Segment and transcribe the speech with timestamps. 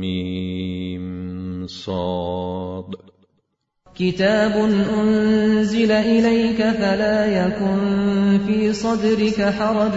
[0.00, 3.08] Mim Sad
[3.98, 4.54] كتاب
[5.00, 9.96] أنزل إليك فلا يكن في صدرك حرج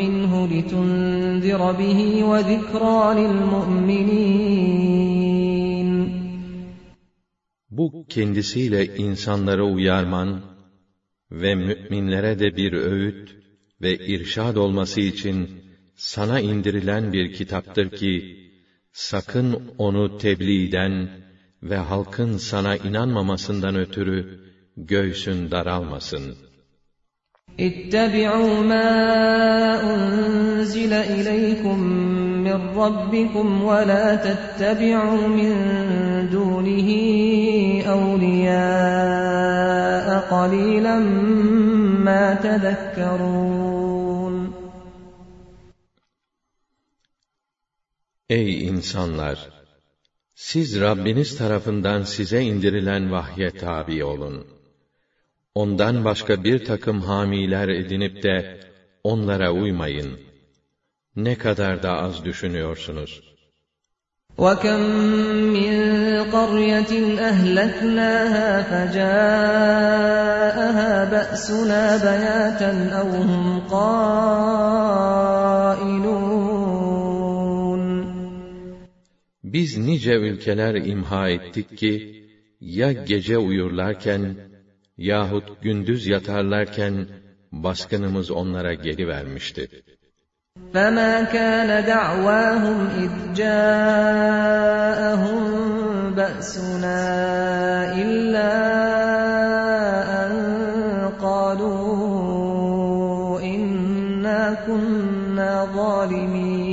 [0.00, 4.74] منه لتنذر به وذكرى للمؤمنين
[7.70, 10.40] Bu kendisiyle insanları uyarman
[11.30, 13.36] ve müminlere de bir öğüt
[13.82, 15.57] ve irşad olması için
[15.98, 18.12] sana indirilen bir kitaptır ki,
[18.92, 21.08] sakın onu tebliğden
[21.62, 24.40] ve halkın sana inanmamasından ötürü
[24.76, 26.36] göğsün daralmasın.
[27.60, 28.90] اتبعوا ما
[29.94, 31.78] أنزل إليكم
[32.46, 35.52] من ربكم ولا تتبعوا من
[36.32, 36.88] دونه
[37.96, 39.26] أولياء
[40.34, 40.98] قليلا
[42.08, 43.77] ما تذكرون
[48.28, 49.38] Ey insanlar!
[50.34, 54.46] Siz Rabbiniz tarafından size indirilen vahye tabi olun.
[55.54, 58.58] Ondan başka bir takım hamiler edinip de
[59.04, 60.18] onlara uymayın.
[61.16, 63.34] Ne kadar da az düşünüyorsunuz.
[64.38, 64.80] وكم
[65.56, 65.74] من
[66.36, 66.92] قرية
[67.30, 70.14] أهلكناها فجاءها
[71.04, 75.37] بأسنا بياتا أو هم قائلون
[79.48, 82.24] Biz nice ülkeler imha ettik ki,
[82.60, 84.36] ya gece uyurlarken,
[84.96, 87.06] yahut gündüz yatarlarken,
[87.52, 89.68] baskınımız onlara gelivermişti.
[90.74, 94.54] فما كان دعواهم إذ جاءهم
[96.18, 97.00] بأسنا
[98.02, 98.52] إلا
[100.22, 100.32] أن
[101.26, 101.80] قالوا
[103.54, 106.67] إنا كنا ظالمين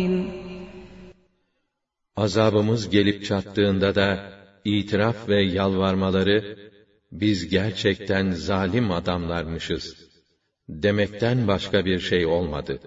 [2.15, 4.33] Azabımız gelip çattığında da,
[4.65, 6.57] itiraf ve yalvarmaları,
[7.11, 9.95] biz gerçekten zalim adamlarmışız,
[10.69, 12.79] demekten başka bir şey olmadı.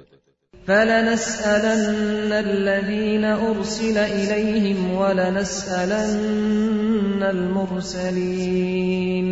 [0.67, 6.43] فلنسألن الذين أرسل إليهم ولنسألن
[7.35, 9.29] المرسلين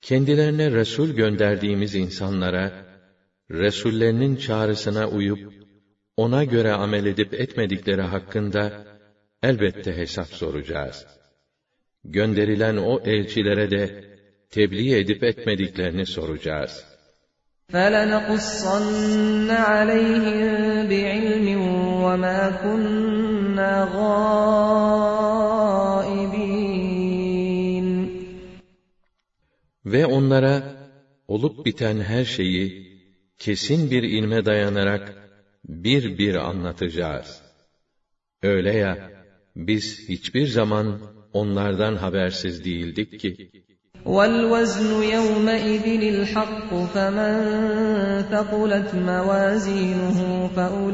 [0.00, 2.72] Kendilerine Resul gönderdiğimiz insanlara,
[3.50, 5.51] Resullerinin çağrısına uyup,
[6.16, 8.84] ona göre amel edip etmedikleri hakkında,
[9.42, 11.06] elbette hesap soracağız.
[12.04, 14.04] Gönderilen o elçilere de,
[14.50, 16.84] tebliğ edip etmediklerini soracağız.
[17.72, 21.46] فلنقصن عليهم بعلم
[22.04, 24.28] وما كنا غائبين
[29.84, 30.62] Ve onlara,
[31.28, 32.88] olup biten her şeyi,
[33.38, 35.21] kesin bir ilme dayanarak,
[35.64, 37.42] bir bir anlatacağız.
[38.42, 39.10] Öyle ya,
[39.56, 41.00] biz hiçbir zaman
[41.32, 43.50] onlardan habersiz değildik ki,
[44.16, 47.34] والوزن يومئذ الحق فمن
[48.32, 50.18] ثقلت موازينه
[50.56, 50.84] فأولئك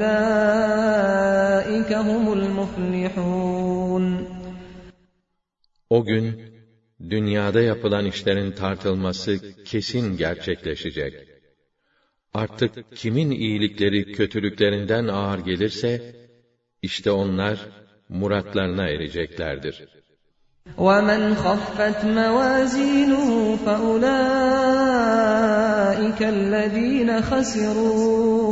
[1.92, 4.04] هم المفلحون
[5.90, 6.40] O gün,
[7.10, 11.27] dünyada yapılan işlerin tartılması kesin gerçekleşecek.
[12.34, 16.16] Artık kimin iyilikleri kötülüklerinden ağır gelirse,
[16.82, 17.68] işte onlar
[18.08, 19.88] muratlarına ereceklerdir.
[20.78, 24.20] ومن خفت موازينه فأولئك
[26.22, 28.44] الذين خسروا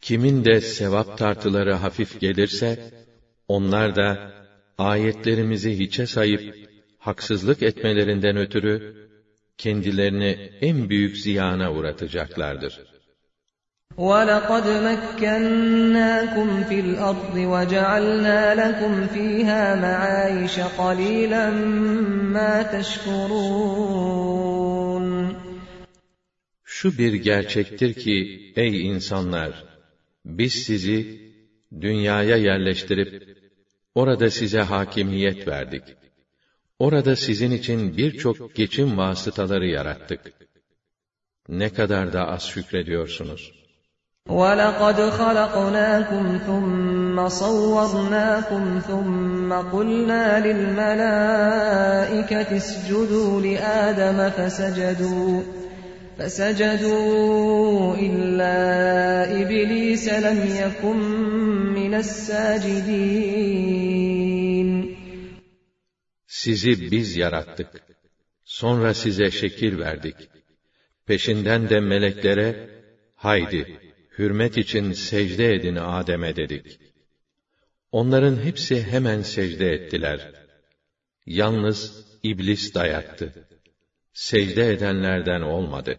[0.00, 2.78] Kimin de sevap tartıları hafif gelirse,
[3.48, 4.32] onlar da
[4.78, 6.54] ayetlerimizi hiçe sayıp
[6.98, 8.94] haksızlık etmelerinden ötürü
[9.58, 12.80] kendilerini en büyük ziyana uğratacaklardır.
[13.98, 21.50] وَلَقَدْ مَكَّنَّاكُمْ فِي الْأَرْضِ وَجَعَلْنَا لَكُمْ فِيهَا مَعَايِشَ قَلِيلًا
[22.34, 23.84] مَا تَشْكُرُونَ
[26.64, 29.64] Şu bir gerçektir ki ey insanlar
[30.24, 31.20] Biz sizi
[31.80, 33.38] dünyaya yerleştirip
[33.94, 35.82] orada size hakimiyet verdik.
[36.78, 40.20] Orada sizin için birçok geçim vasıtaları yarattık.
[41.48, 43.57] Ne kadar da az şükrediyorsunuz.
[44.28, 50.96] وَلَقَدْ خَلَقْنَاكُمْ ثُمَّ صَوَّرْنَاكُمْ ثُمَّ قُلْنَا لِلْمَلَائِكَةِ
[52.56, 55.42] اسْجُدُوا لِآدَمَ فَسَجَدُوا
[56.18, 58.56] فَسَجَدُوا إِلَّا
[59.42, 60.98] إِبْلِيسَ لَمْ يَكُنْ
[61.78, 63.14] مِنَ السَّاجِدِينَ
[66.26, 67.68] Sizi biz yarattık.
[68.44, 70.16] Sonra size şekil verdik.
[71.06, 72.70] Peşinden de meleklere,
[73.16, 73.87] haydi,
[74.18, 76.78] hürmet için secde edin Adem'e dedik.
[77.92, 80.32] Onların hepsi hemen secde ettiler.
[81.26, 83.46] Yalnız iblis dayattı.
[84.12, 85.98] Secde edenlerden olmadı.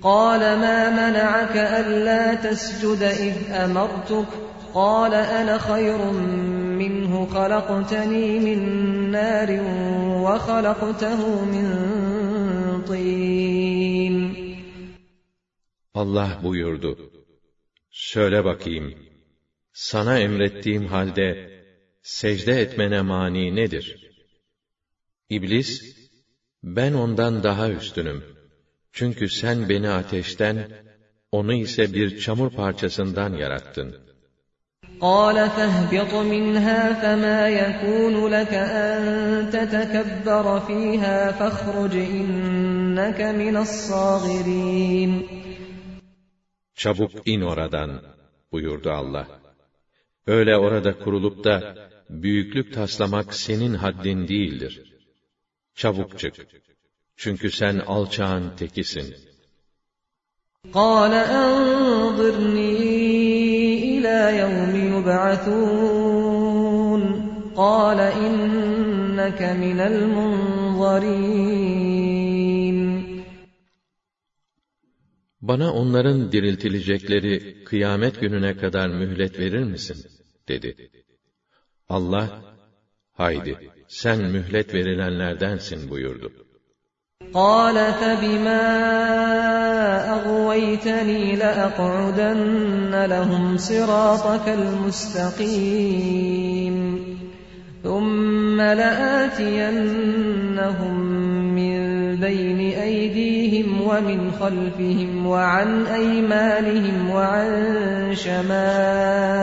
[0.00, 4.30] قَالَ مَا مَنَعَكَ أَلَّا تَسْجُدَ إِذْ أَمَرْتُكَ
[4.74, 5.98] قَالَ أَنَا خَيْرٌ
[6.82, 8.60] مِّنْهُ خَلَقْتَنِي مِنْ
[9.16, 9.50] نَارٍ
[10.26, 11.20] وَخَلَقْتَهُ
[11.54, 11.66] مِنْ
[12.90, 14.16] طِينٍ
[15.94, 17.15] Allah buyurdu.
[17.96, 18.94] Söyle bakayım,
[19.72, 21.52] sana emrettiğim halde
[22.02, 24.12] secde etmene mani nedir?
[25.30, 25.96] İblis,
[26.62, 28.24] ben ondan daha üstünüm.
[28.92, 30.66] Çünkü sen beni ateşten,
[31.32, 34.02] onu ise bir çamur parçasından yarattın.
[35.00, 38.54] قال فاهبط منها فما يكون لك
[38.84, 39.00] أن
[39.54, 45.10] تتكبر فيها فاخرج إنك من الصاغرين
[46.76, 48.02] Çabuk in oradan,
[48.52, 49.26] buyurdu Allah.
[50.26, 54.94] Öyle orada kurulup da, büyüklük taslamak senin haddin değildir.
[55.74, 56.34] Çabuk çık.
[57.16, 59.32] Çünkü sen alçağın tekisin.
[60.80, 61.12] قال
[61.42, 62.78] أنظرني
[63.92, 67.02] إلى يوم يبعثون
[67.62, 72.15] قال إنك من المنظرين
[75.46, 80.06] Bana onların diriltilecekleri kıyamet gününe kadar mühlet verir misin?
[80.48, 80.90] dedi.
[81.88, 82.42] Allah,
[83.12, 86.32] haydi sen mühlet verilenlerdensin buyurdu.
[87.42, 88.64] قال فبما
[90.16, 95.96] أغويتني لأقعدن لهم صراطك المستقيم
[97.82, 99.82] ثم لآتينهم
[101.26, 101.35] من
[102.16, 107.50] بين أيديهم ومن خلفهم وعن أيمانهم وعن
[108.24, 109.42] شمائلهم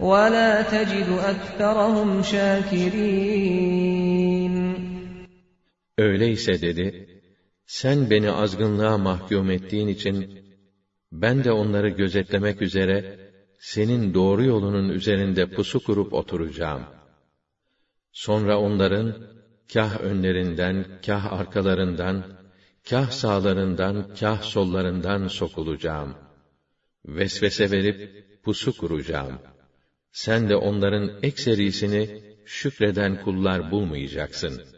[0.00, 3.64] ولا تجد أكثرهم شاكرين
[5.98, 6.94] Öyleyse dedi,
[7.66, 10.26] sen beni azgınlığa mahkum ettiğin için,
[11.12, 13.04] ben de onları gözetlemek üzere,
[13.58, 16.82] senin doğru yolunun üzerinde pusu kurup oturacağım.
[18.12, 19.14] Sonra onların,
[19.72, 22.24] kah önlerinden, kah arkalarından,
[22.90, 26.14] kah sağlarından, kah sollarından sokulacağım.
[27.06, 27.98] Vesvese verip,
[28.44, 29.38] pusu kuracağım.
[30.12, 34.74] Sen de onların ekserisini, şükreden kullar bulmayacaksın.''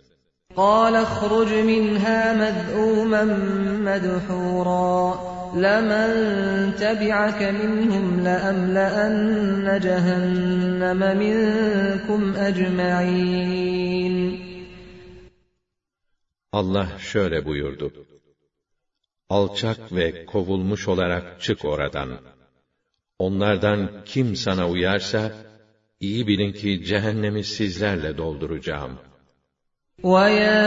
[0.56, 3.24] قال اخرج منها مذءوما
[3.88, 5.20] مدحورا
[5.54, 6.08] لمن
[6.82, 14.16] تبعك منهم لأملأن جهنم منكم أجمعين
[16.52, 17.92] Allah şöyle buyurdu.
[19.28, 22.10] Alçak ve kovulmuş olarak çık oradan.
[23.18, 25.32] Onlardan kim sana uyarsa,
[26.00, 29.16] iyi bilin ki cehennemi sizlerle dolduracağım.''
[30.04, 30.62] وَيَا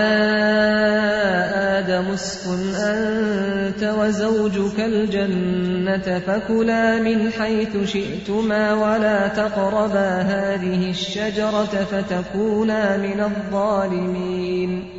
[1.79, 13.19] آدَمُ اسْكُنْ أَنْتَ وَزَوْجُكَ الْجَنَّةَ فَكُلَا مِنْ حَيْثُ شِئْتُمَا وَلَا تَقْرَبَا هَٰذِهِ الشَّجَرَةَ فَتَكُونَا مِنَ
[13.21, 14.92] الظَّالِمِينَ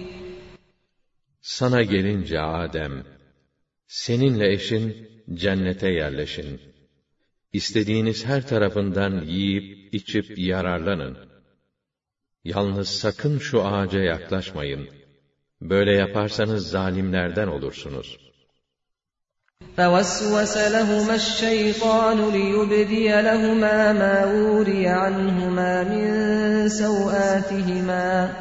[1.44, 3.04] Sana gelince Adem,
[3.87, 6.60] seninle eşin cennete yerleşin.
[7.52, 11.18] İstediğiniz her tarafından yiyip içip yararlanın.
[12.44, 14.88] Yalnız sakın şu ağaca yaklaşmayın.
[15.60, 18.30] Böyle yaparsanız zalimlerden olursunuz.
[19.76, 28.32] فوسوس لهما الشيطان ليبدي لهما ما وري عنهما من سوآتهما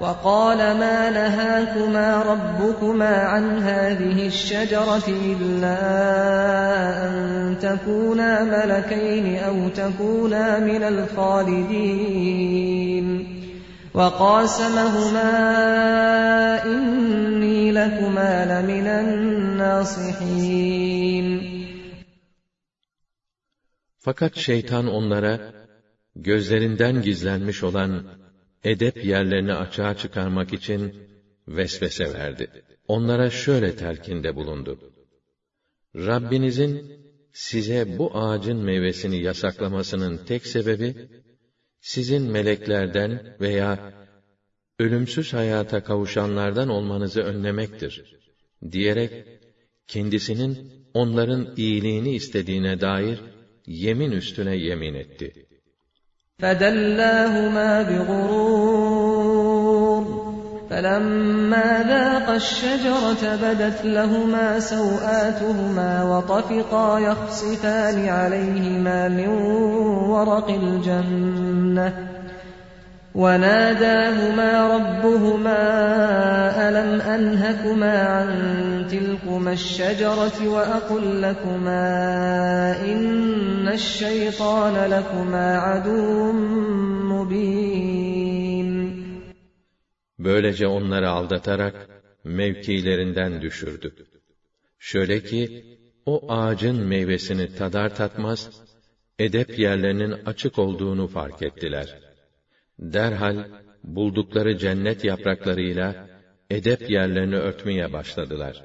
[0.00, 5.78] وقال ما نهاكما ربكما عن هذه الشجرة إلا
[7.06, 12.26] أن تكونا ملكين أو تكونا من الخالدين
[13.94, 15.32] وقاسمهما
[16.64, 20.36] إني لكما لمن الناصحين
[24.06, 25.40] Fakat şeytan onlara,
[26.16, 28.02] gözlerinden gizlenmiş olan
[28.63, 30.93] edep yerlerini açığa çıkarmak için
[31.47, 32.47] vesvese verdi.
[32.87, 34.79] Onlara şöyle telkinde bulundu.
[35.95, 37.01] Rabbinizin
[37.33, 40.95] size bu ağacın meyvesini yasaklamasının tek sebebi,
[41.79, 43.93] sizin meleklerden veya
[44.79, 48.19] ölümsüz hayata kavuşanlardan olmanızı önlemektir,
[48.71, 49.25] diyerek,
[49.87, 53.19] kendisinin onların iyiliğini istediğine dair
[53.67, 55.45] yemin üstüne yemin etti.
[56.41, 59.11] فَدَلَّاهُمَا بِغُرُورٍ.
[60.69, 69.27] فَلَمَّا ذَاقَا الشَّجَرَةَ بَدَتْ لَهُمَا سَوْآتُهُمَا وَطَفِقَا يَخْصِفَانِ عَلَيْهِمَا مِنْ
[70.09, 71.93] وَرَقِ الْجَنَّةِ.
[73.22, 75.62] وَنَادَاهُمَا رَبُّهُمَا
[76.68, 78.28] أَلَمْ أَنْهَكُمَا عَنْ
[78.92, 81.86] تِلْكُمَا الشَّجَرَةِ وَأَقُلْ لَكُمَا
[82.92, 86.32] إِنَّ الشَّيْطَانَ لَكُمَا عَدُوٌّ
[87.12, 88.68] مُّبِينٌ
[90.18, 91.74] Böylece onları aldatarak
[92.24, 93.92] mevkilerinden düşürdü.
[94.78, 95.48] Şöyle ki,
[96.06, 98.50] o ağacın meyvesini tadar tatmaz,
[99.18, 101.96] edep yerlerinin açık olduğunu fark ettiler.
[102.81, 103.45] Derhal,
[103.83, 106.09] buldukları cennet yapraklarıyla,
[106.49, 108.63] edep yerlerini örtmeye başladılar.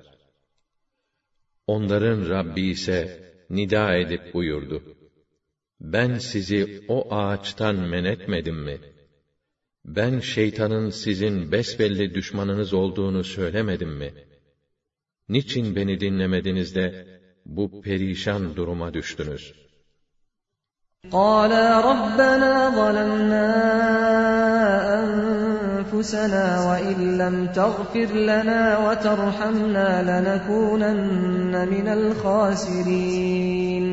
[1.66, 3.20] Onların Rabbi ise,
[3.50, 4.82] nida edip buyurdu.
[5.80, 8.80] Ben sizi o ağaçtan men etmedim mi?
[9.84, 14.14] Ben şeytanın sizin besbelli düşmanınız olduğunu söylemedim mi?
[15.28, 17.06] Niçin beni dinlemediniz de
[17.46, 19.65] bu perişan duruma düştünüz?
[21.11, 23.47] قَالَا رَبَّنَا ظَلَمْنَا
[24.99, 33.85] أَنفُسَنَا وَإِن لَّمْ تَغْفِرْ لَنَا وَتَرْحَمْنَا لَنَكُونَنَّ مِنَ الْخَاسِرِينَ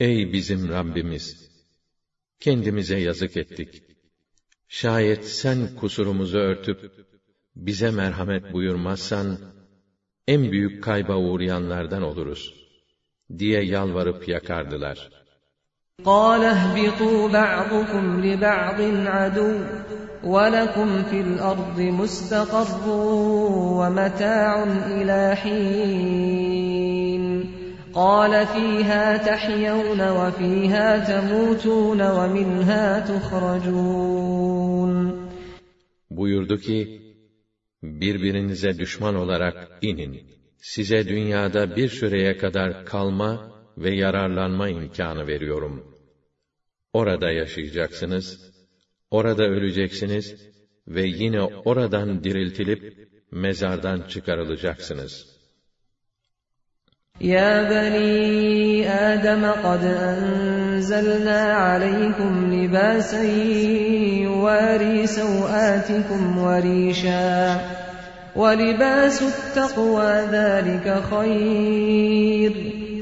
[0.00, 1.50] Ey bizim Rabbimiz!
[2.40, 3.82] Kendimize yazık ettik.
[4.68, 6.92] Şayet sen kusurumuzu örtüp,
[7.56, 9.38] bize merhamet buyurmazsan,
[10.26, 12.61] en büyük kayba uğrayanlardan oluruz,
[13.38, 15.10] diye yalvarıp yakardılar.
[16.04, 19.54] قَالَ اهْبِطُوا بَعْضُكُمْ لِبَعْضٍ عَدُوٌّ
[20.24, 22.88] وَلَكُمْ فِي الْأَرْضِ مُسْتَقَرٌّ
[23.80, 24.64] وَمَتَاعٌ
[24.96, 27.22] إِلَى حِينٍ
[27.94, 34.92] قَالَ فِيهَا تَحْيَوْنَ وَفِيهَا تَمُوتُونَ وَمِنْهَا تُخْرَجُونَ
[36.10, 37.02] Buyurdu ki,
[37.82, 40.38] birbirinize düşman olarak inin.
[40.63, 45.95] size dünyada bir süreye kadar kalma ve yararlanma imkanı veriyorum.
[46.93, 48.51] Orada yaşayacaksınız,
[49.11, 50.35] orada öleceksiniz
[50.87, 55.33] ve yine oradan diriltilip mezardan çıkarılacaksınız.
[57.19, 63.23] Ya bani Adem kad enzelna aleykum libasen
[64.23, 67.82] yuvari sevatikum ve.
[68.36, 72.52] ولباس التقوى ذلك خير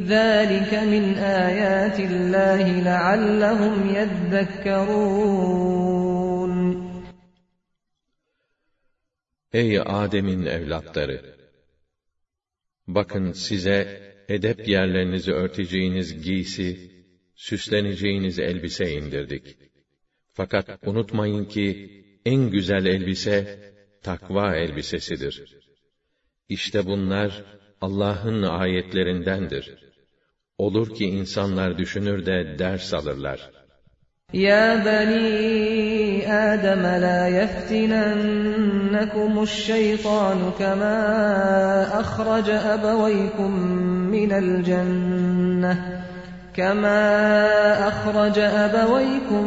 [0.06, 5.36] ذلك من آيات الله لعلهم يذكرون
[9.52, 11.36] Ey Adem'in evlatları!
[12.86, 16.90] Bakın size edep yerlerinizi örteceğiniz giysi,
[17.34, 19.56] süsleneceğiniz elbise indirdik.
[20.32, 21.90] Fakat unutmayın ki
[22.24, 23.58] en güzel elbise
[24.02, 25.34] takva elbisesidir.
[26.48, 27.44] İşte bunlar
[27.80, 29.74] Allah'ın ayetlerindendir.
[30.58, 33.50] Olur ki insanlar düşünür de ders alırlar.
[34.34, 43.52] يا بني آدم لا يفتننكم الشيطان كما أخرج أبويكم
[44.10, 46.02] من الجنة
[46.54, 47.02] كما
[47.88, 49.46] أخرج أبويكم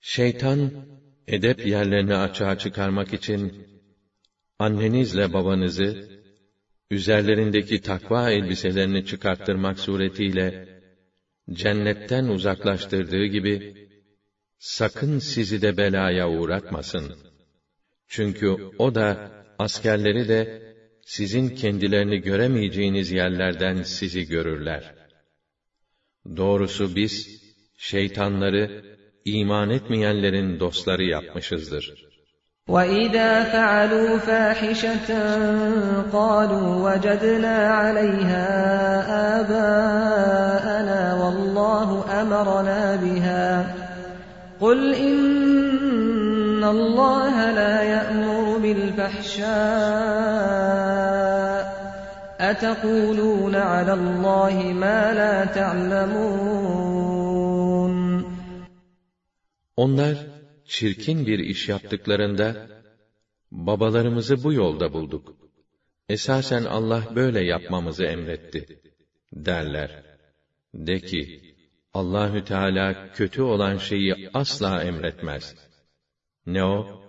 [0.00, 0.72] Şeytan,
[1.26, 3.52] edep yerlerini açığa çıkarmak için,
[4.58, 5.96] annenizle babanızı,
[6.90, 10.54] üzerlerindeki takva elbiselerini çıkarttırmak suretiyle,
[11.52, 13.62] cennetten uzaklaştırdığı gibi,
[14.58, 17.14] sakın sizi de belaya uğratmasın.
[18.08, 19.20] Çünkü o da,
[19.58, 20.48] askerleri de,
[21.00, 24.92] sizin kendilerini göremeyeceğiniz yerlerden sizi görürler.
[26.36, 27.30] Doğrusu biz,
[27.76, 28.70] şeytanları,
[29.27, 32.13] iman etmeyenlerin dostları yapmışızdır.
[32.69, 35.09] وَإِذَا فَعَلُوا فَاحِشَةً
[36.13, 38.47] قَالُوا وَجَدْنَا عَلَيْهَا
[39.39, 41.89] آبَاءَنَا وَاللَّهُ
[42.21, 43.65] أَمَرَنَا بِهَا
[44.61, 49.53] قُلْ إِنَّ اللَّهَ لَا يَأْمُرُ بِالْفَحْشَاءِ
[52.39, 57.36] أَتَقُولُونَ عَلَى اللَّهِ مَا لَا تَعْلَمُونَ
[59.77, 60.27] Onlar,
[60.65, 62.67] çirkin bir iş yaptıklarında,
[63.51, 65.35] babalarımızı bu yolda bulduk.
[66.09, 68.81] Esasen Allah böyle yapmamızı emretti,
[69.33, 70.03] derler.
[70.73, 71.53] De ki,
[71.93, 75.55] Allahü Teala kötü olan şeyi asla emretmez.
[76.45, 77.01] Ne o?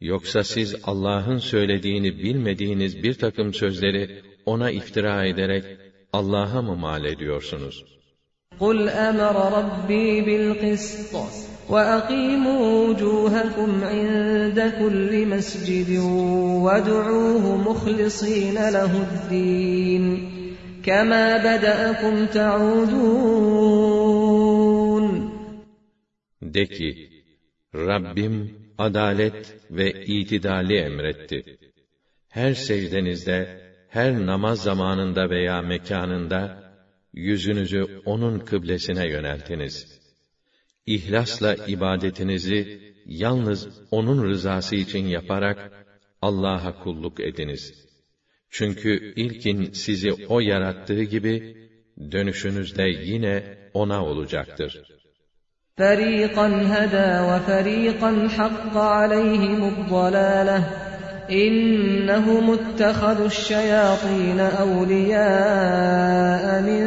[0.00, 5.64] Yoksa siz Allah'ın söylediğini bilmediğiniz bir takım sözleri ona iftira ederek
[6.12, 7.84] Allah'a mı mal ediyorsunuz?
[8.60, 11.12] قُلْ أَمَرَ رَبِّي بِالْقِسْطِ
[11.68, 15.90] وَأَقِيمُوا وُجُوهَكُمْ عِندَ كُلِّ مَسْجِدٍ
[16.64, 20.04] وَادْعُوهُ مُخْلِصِينَ لَهُ الدِّينَ
[20.86, 23.44] كَمَا بَدَأَكُمْ تَعُودُونَ
[26.42, 27.08] De ki,
[27.74, 31.58] Rabbim adalet ve itidali emretti.
[32.28, 36.64] Her secdenizde, her namaz zamanında veya mekanında,
[37.12, 39.97] yüzünüzü O'nun kıblesine yöneltiniz.
[40.86, 42.68] İhlasla ibadetinizi
[43.04, 45.58] yalnız O'nun rızası için yaparak
[46.22, 47.72] Allah'a kulluk ediniz.
[48.50, 51.42] Çünkü ilkin sizi O yarattığı gibi
[52.12, 53.42] dönüşünüzde yine
[53.74, 54.82] O'na olacaktır.
[55.78, 60.58] فَرِيقًا هَدَى وَفَرِيقًا حَقَّ عَلَيْهِمُ الضَّلَالَةُ
[61.30, 66.82] إِنَّهُمُ اتَّخَذُوا الشَّيَاطِينَ أَوْلِيَاءَ مِن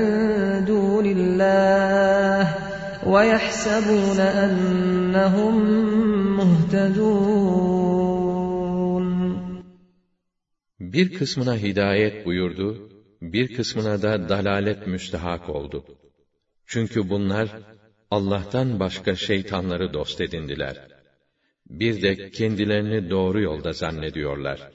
[0.65, 2.70] دُونِ اللَّهِ
[3.13, 5.56] وَيَحْسَبُونَ أَنَّهُم
[6.39, 7.77] مُهْتَدُونَ
[10.80, 12.89] Bir kısmına hidayet buyurdu,
[13.21, 15.86] bir kısmına da dalalet müstehak oldu.
[16.65, 17.49] Çünkü bunlar
[18.12, 20.88] Allah'tan başka şeytanları dost edindiler.
[21.69, 24.71] Bir de kendilerini doğru yolda zannediyorlar.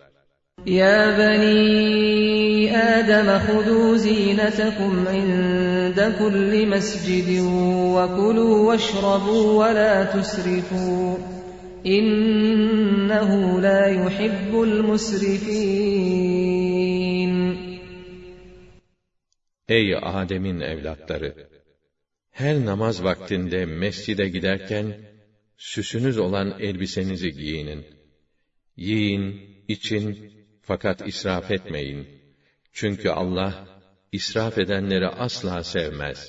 [0.67, 7.41] يا بني آدم خذوا زينتكم عند كل مسجد
[7.97, 11.17] وكلوا واشربوا ولا تسرفوا
[11.87, 16.13] إنه لا يحب المسرفين
[19.69, 21.35] Ey Adem'in evlatları!
[22.31, 24.95] Her namaz vaktinde mescide giderken,
[25.57, 27.85] süsünüz olan elbisenizi giyinin.
[28.77, 30.33] Yiyin, için,
[30.68, 32.08] fakat israf etmeyin.
[32.74, 33.54] Çünkü Allah,
[34.12, 36.20] israf edenleri asla sevmez.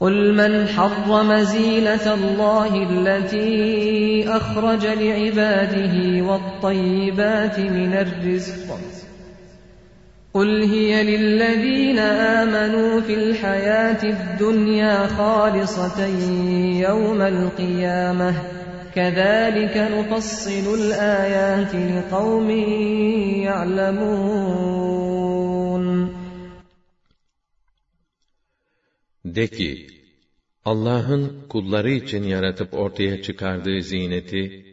[0.00, 5.94] قل من حرم زينة الله التي أخرج لعباده
[6.28, 8.68] والطيبات من الرزق
[10.34, 11.98] قل هي للذين
[12.38, 16.06] آمنوا في الحياة الدنيا خالصة
[16.88, 18.34] يوم القيامة
[18.95, 22.49] كذلك نفصل الآيات لقوم
[23.47, 25.07] يعلمون
[29.25, 29.87] De ki,
[30.65, 34.65] Allah'ın kulları için yaratıp ortaya çıkardığı zineti,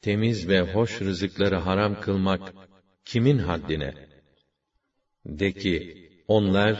[0.00, 2.54] temiz ve hoş rızıkları haram kılmak
[3.04, 3.94] kimin haddine?
[5.26, 6.74] De ki, onlar,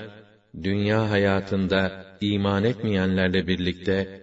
[0.62, 4.22] dünya hayatında iman etmeyenlerle birlikte,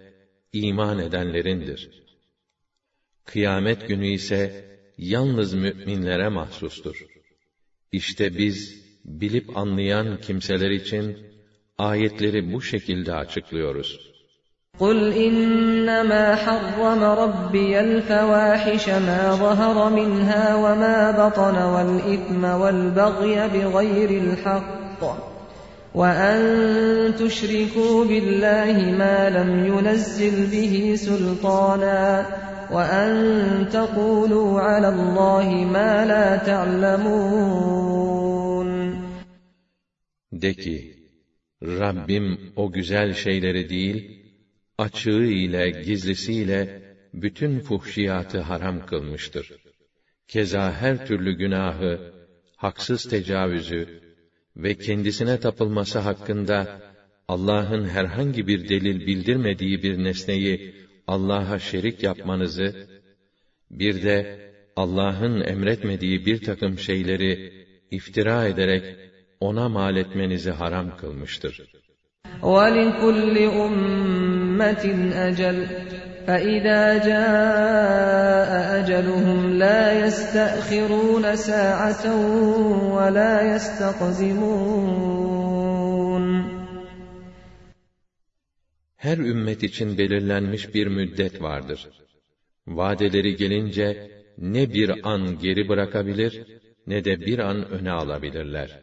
[0.52, 2.04] iman edenlerindir.
[3.28, 4.64] Kıyamet günü ise,
[4.98, 7.06] yalnız müminlere mahsustur.
[7.92, 11.16] İşte biz, bilip anlayan kimseler için,
[11.78, 14.14] ayetleri bu şekilde açıklıyoruz.
[14.80, 25.02] قل إنما حرم ربي الفواحش ما ظهر منها وما بطن والإثم والبغي بغير الحق
[25.94, 26.38] وأن
[27.20, 32.26] تشركوا بالله ما لم ينزل به سلطانا
[32.70, 37.64] وأن تقولوا على الله ما لا تعلمون
[40.32, 40.96] De ki,
[41.62, 44.24] Rabbim o güzel şeyleri değil,
[44.78, 46.82] açığı ile gizlisiyle
[47.14, 49.52] bütün fuhşiyatı haram kılmıştır.
[50.28, 52.12] Keza her türlü günahı,
[52.56, 54.00] haksız tecavüzü
[54.56, 56.80] ve kendisine tapılması hakkında
[57.28, 60.74] Allah'ın herhangi bir delil bildirmediği bir nesneyi
[61.08, 62.74] Allah'a şerik yapmanızı,
[63.70, 64.16] bir de
[64.76, 67.52] Allah'ın emretmediği bir takım şeyleri
[67.90, 68.84] iftira ederek
[69.40, 71.54] ona mal etmenizi haram kılmıştır.
[72.42, 74.84] وَلِكُلِّ أُمَّةٍ
[75.28, 75.56] أَجَلٌ
[76.26, 82.04] فَإِذَا جَاءَ أَجَلُهُمْ لَا يَسْتَأْخِرُونَ سَاعَةً
[82.96, 85.37] وَلَا يَسْتَقْدِمُونَ
[88.99, 91.89] her ümmet için belirlenmiş bir müddet vardır.
[92.67, 98.79] Vadeleri gelince ne bir an geri bırakabilir ne de bir an öne alabilirler.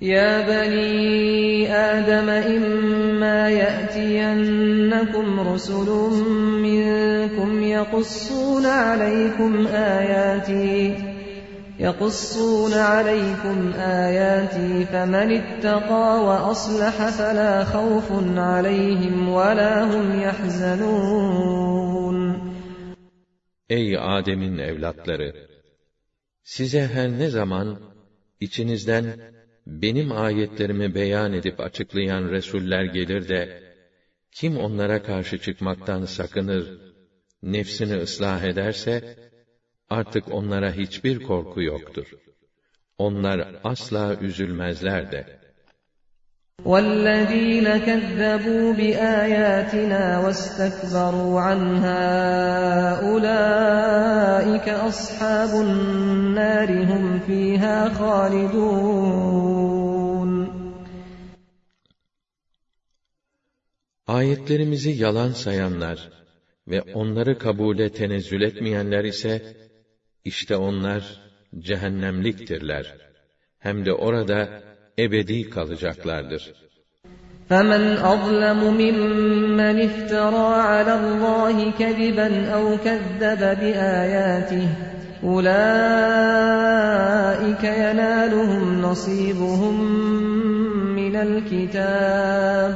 [0.00, 11.09] Ya bani Adem imma yatiyannakum rusulun minkum yakussun aleykum ayati
[11.79, 22.15] يقصون عليكم آياتي فمن اتقى وأصلح فلا خوف عليهم ولا هم يحزنون
[23.69, 25.47] Ey Adem'in evlatları!
[26.43, 27.79] Size her ne zaman
[28.39, 29.05] içinizden
[29.67, 33.63] benim ayetlerimi beyan edip açıklayan resuller gelir de,
[34.31, 36.79] kim onlara karşı çıkmaktan sakınır,
[37.43, 39.17] nefsini ıslah ederse,
[39.89, 42.07] artık onlara hiçbir korku yoktur.
[42.97, 45.45] Onlar asla üzülmezler de.
[46.71, 52.03] وَالَّذ۪ينَ كَذَّبُوا بِآيَاتِنَا وَاسْتَكْبَرُوا عَنْهَا
[53.09, 59.15] أُولَٰئِكَ أَصْحَابُ النَّارِ هُمْ ف۪يهَا خَالِدُونَ
[64.07, 66.09] Ayetlerimizi yalan sayanlar
[66.67, 69.41] ve onları kabule tenezzül etmeyenler ise,
[70.25, 71.03] işte onlar
[71.59, 72.95] cehennemliktirler.
[73.59, 74.49] Hem de orada
[74.99, 76.53] ebedi kalacaklardır.
[77.49, 84.67] فَمَنْ أَظْلَمُ مِمَّنِ افْتَرَى عَلَى اللّٰهِ كَذِبًا أَوْ كَذَّبَ بِآيَاتِهِ
[85.23, 85.63] أُولَٰئِكَ
[87.63, 89.75] يَنَالُهُمْ نَصِيبُهُم
[90.99, 92.75] مِّنَ الْكِتَابِ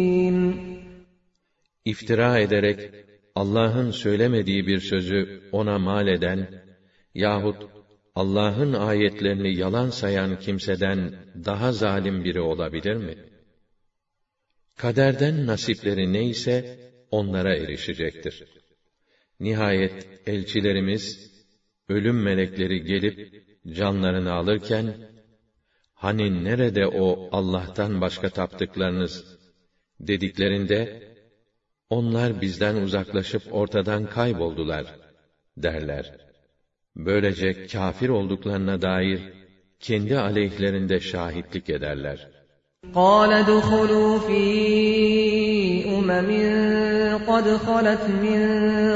[1.85, 6.63] İftira ederek Allah'ın söylemediği bir sözü ona mal eden
[7.15, 7.71] yahut
[8.15, 11.15] Allah'ın ayetlerini yalan sayan kimseden
[11.45, 13.15] daha zalim biri olabilir mi?
[14.75, 16.79] Kaderden nasipleri neyse
[17.11, 18.43] onlara erişecektir.
[19.39, 21.31] Nihayet elçilerimiz,
[21.89, 24.95] ölüm melekleri gelip canlarını alırken,
[25.93, 29.37] hani nerede o Allah'tan başka taptıklarınız
[29.99, 31.10] dediklerinde,
[31.90, 34.86] onlar bizden uzaklaşıp ortadan kayboldular
[35.56, 36.12] derler.
[36.96, 39.20] Böylece kafir olduklarına dair
[39.80, 42.28] kendi aleyhlerinde şahitlik ederler.
[42.94, 44.44] قال ادخلوا في
[45.96, 46.30] أمم
[47.30, 48.40] قد خلت من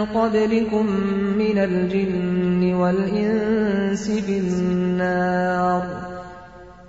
[0.04, 0.86] قبلكم
[1.42, 5.82] من الجن والإنس في النار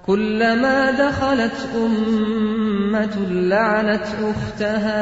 [0.05, 5.01] كلما دخلت أمة لعنت أختها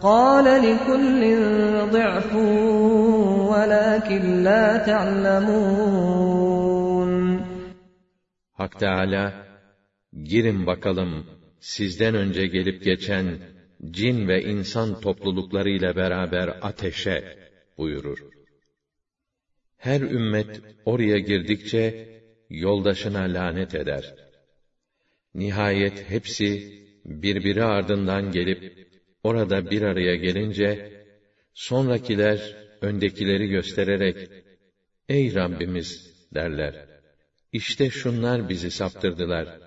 [0.00, 1.22] قال لكل
[1.92, 2.34] ضعف
[3.52, 6.34] ولكن لا تعلمون
[8.54, 9.46] Hak Teala,
[10.22, 11.26] girin bakalım
[11.60, 13.38] sizden önce gelip geçen
[13.90, 17.38] cin ve insan toplulukları ile beraber ateşe
[17.78, 18.18] buyurur.
[19.76, 22.08] Her ümmet oraya girdikçe
[22.50, 24.14] yoldaşına lanet eder.
[25.34, 26.72] Nihayet hepsi
[27.04, 28.77] birbiri ardından gelip
[29.23, 31.01] Orada bir araya gelince,
[31.53, 34.29] sonrakiler öndekileri göstererek,
[35.09, 36.89] Ey Rabbimiz derler,
[37.51, 39.59] İşte şunlar bizi saptırdılar.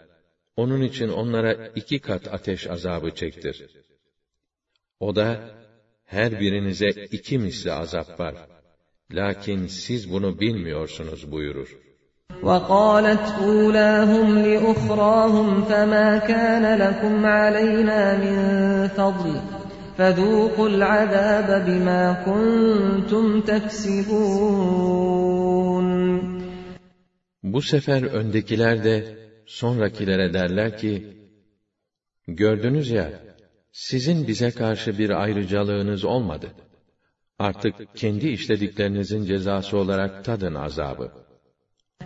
[0.57, 3.67] Onun için onlara iki kat ateş azabı çektir.
[5.01, 5.57] O da,
[6.05, 8.35] her birinize iki misli azap var.
[9.11, 11.91] Lakin siz bunu bilmiyorsunuz buyurur.
[12.43, 18.38] وقالت أولاهم لأخراهم فما كان لكم علينا من
[18.88, 19.36] فضل
[19.98, 24.58] فذوقوا العذاب بما كنتم تكسبون
[27.43, 31.17] Bu sefer öndekiler de sonrakilere derler ki,
[32.28, 33.10] Gördünüz ya,
[33.72, 36.48] sizin bize karşı bir ayrıcalığınız olmadı.
[37.39, 41.12] Artık kendi işlediklerinizin cezası olarak tadın azabı.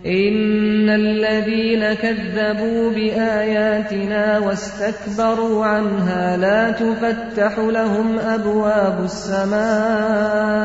[0.06, 10.56] إن الذين كذبوا بآياتنا واستكبروا عنها لا تفتح لهم أبواب السماء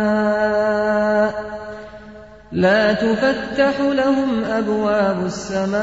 [2.52, 5.82] لا تفتح لهم أبواب السماء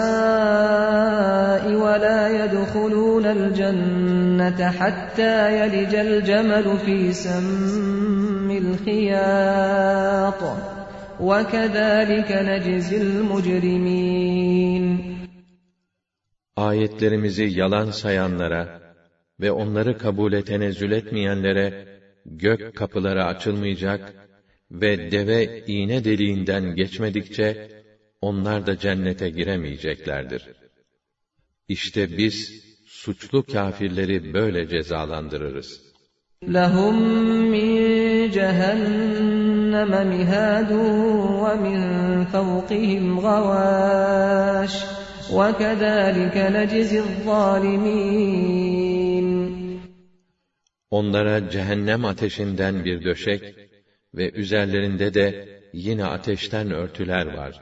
[1.72, 10.42] ولا يدخلون الجنة حتى يلج الجمل في سم الخياط
[11.19, 14.85] وَكَذَٰلِكَ نَجْزِي الْمُجْرِمِينَ
[16.55, 18.81] Ayetlerimizi yalan sayanlara
[19.39, 21.87] ve onları kabule tenezzül etmeyenlere
[22.25, 24.13] gök kapıları açılmayacak
[24.71, 27.69] ve deve iğne deliğinden geçmedikçe
[28.21, 30.47] onlar da cennete giremeyeceklerdir.
[31.67, 35.81] İşte biz suçlu kâfirleri böyle cezalandırırız.
[36.43, 36.95] لَهُمْ
[37.51, 37.96] مِنْ
[38.37, 40.71] جَهَنَّمَ مِهَادٌ
[41.43, 41.79] وَمِنْ
[42.33, 44.73] فَوْقِهِمْ غَوَاشٍ
[45.37, 48.43] وَكَذَٰلِكَ نَجْزِي الظَّالِمِينَ
[50.91, 53.55] Onlara cehennem ateşinden bir döşek
[54.13, 57.61] ve üzerlerinde de yine ateşten örtüler var.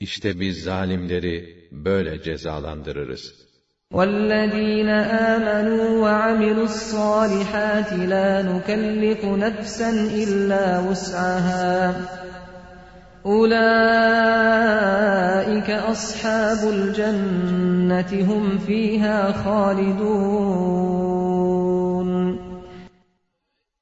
[0.00, 3.47] İşte biz zalimleri böyle cezalandırırız.
[3.94, 9.90] وَالَّذِينَ آمَنُوا وَعَمِلُوا الصَّالِحَاتِ لَا نُكَلِّفُ نَفْسًا
[10.22, 11.94] إِلَّا وُسْعَهَا
[13.26, 13.60] أُولَٰئِكَ
[15.70, 20.64] أَصْحَابُ الْجَنَّةِ هُمْ فِيهَا خَالِدُونَ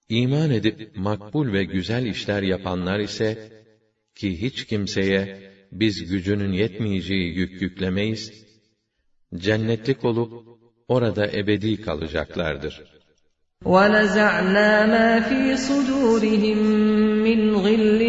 [0.09, 3.49] İman edip makbul ve güzel işler yapanlar ise
[4.15, 8.46] ki hiç kimseye biz gücünün yetmeyeceği yük yüklemeyiz
[9.36, 10.32] cennetlik olup
[10.88, 12.98] orada ebedi kalacaklardır.
[13.66, 16.60] وَنَزَعْنَا مَا فِي صُدُورِهِم
[17.28, 18.02] مِّنْ غِلٍّ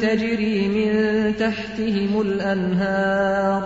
[0.00, 0.92] تَجْرِي مِن
[1.36, 3.62] تَحْتِهِمُ الْأَنْهَارُ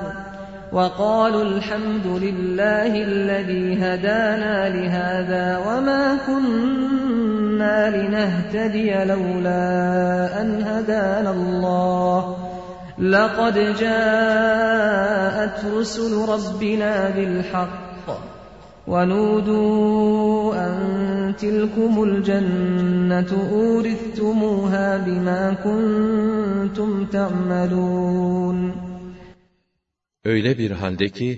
[0.72, 9.62] وَقَالُوا الْحَمْدُ لِلَّهِ الَّذِي هَدَانَا لِهَٰذَا وَمَا كُنَّا لِنَهْتَدِيَ لَوْلَا
[10.40, 12.53] أَنْ هَدَانَا اللَّهُ
[12.99, 18.05] لَقَدْ جَاءَتْ رُسُلُ رَبِّنَا بِالْحَقِّ
[18.87, 20.73] وَنُودُوا أَن
[21.43, 28.73] تِلْكُمُ الْجَنَّةُ أُورِثْتُمُوهَا بِمَا كُنتُمْ تَعْمَلُونَ
[30.25, 31.29] Öyle bir halde ki,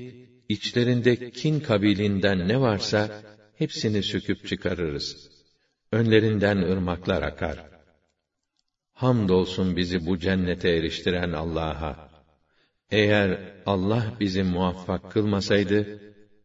[0.50, 3.10] içlerinde kin kabilinden ne varsa,
[3.56, 5.30] hepsini söküp çıkarırız.
[5.92, 7.58] Önlerinden ırmaklar akar.
[8.97, 12.11] Hamdolsun bizi bu cennete eriştiren Allah'a.
[12.91, 16.01] Eğer Allah bizi muvaffak kılmasaydı,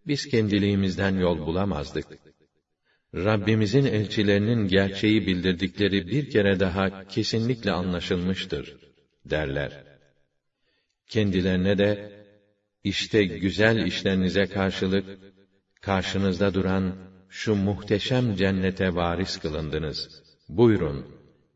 [0.08, 2.08] biz kendiliğimizden yol bulamazdık.
[3.16, 8.78] Rabbimizin elçilerinin gerçeği bildirdikleri bir kere daha kesinlikle anlaşılmıştır,
[9.26, 9.84] derler.
[11.08, 12.12] Kendilerine de,
[12.84, 15.20] işte güzel işlerinize karşılık,
[15.82, 16.96] karşınızda duran
[17.30, 20.24] şu muhteşem cennete varis kılındınız.
[20.50, 21.21] Buyurun,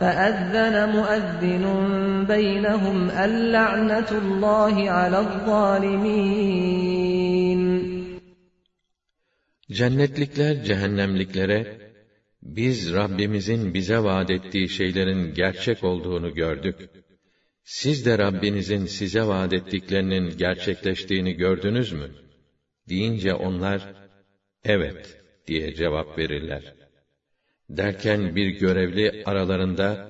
[0.00, 1.64] فَأَذَّنَ مُؤَذِّنٌ
[2.32, 6.40] بَيْنَهُمْ اللَّعْنَةُ اللّٰهِ عَلَى الظَّالِمِينَ
[9.72, 11.78] Cennetlikler cehennemliklere,
[12.42, 16.76] biz Rabbimizin bize vaat ettiği şeylerin gerçek olduğunu gördük.
[17.64, 22.10] Siz de Rabbinizin size vaat ettiklerinin gerçekleştiğini gördünüz mü?
[22.88, 23.94] Deyince onlar,
[24.64, 26.74] evet diye cevap verirler.
[27.68, 30.08] Derken bir görevli aralarında,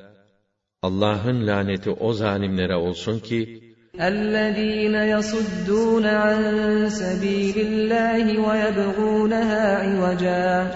[0.82, 3.70] Allah'ın laneti o zalimlere olsun ki,
[4.00, 6.38] الذين يصدون عن
[6.88, 10.70] سبيل الله ويبغونها عوجا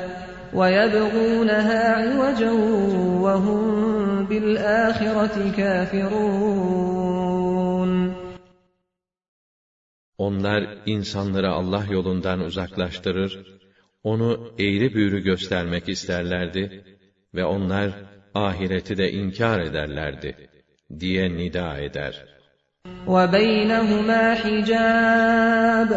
[0.54, 2.52] ويبغونها عوجا
[3.24, 3.62] وهم
[4.28, 7.14] بالآخرة كافرون
[10.18, 13.57] Onlar insanları Allah yolundan uzaklaştırır,
[14.02, 16.84] onu eğri büğrü göstermek isterlerdi
[17.34, 17.90] ve onlar
[18.34, 20.36] ahireti de inkar ederlerdi
[21.00, 22.34] diye nida eder.
[23.06, 25.90] وبينهما حجاب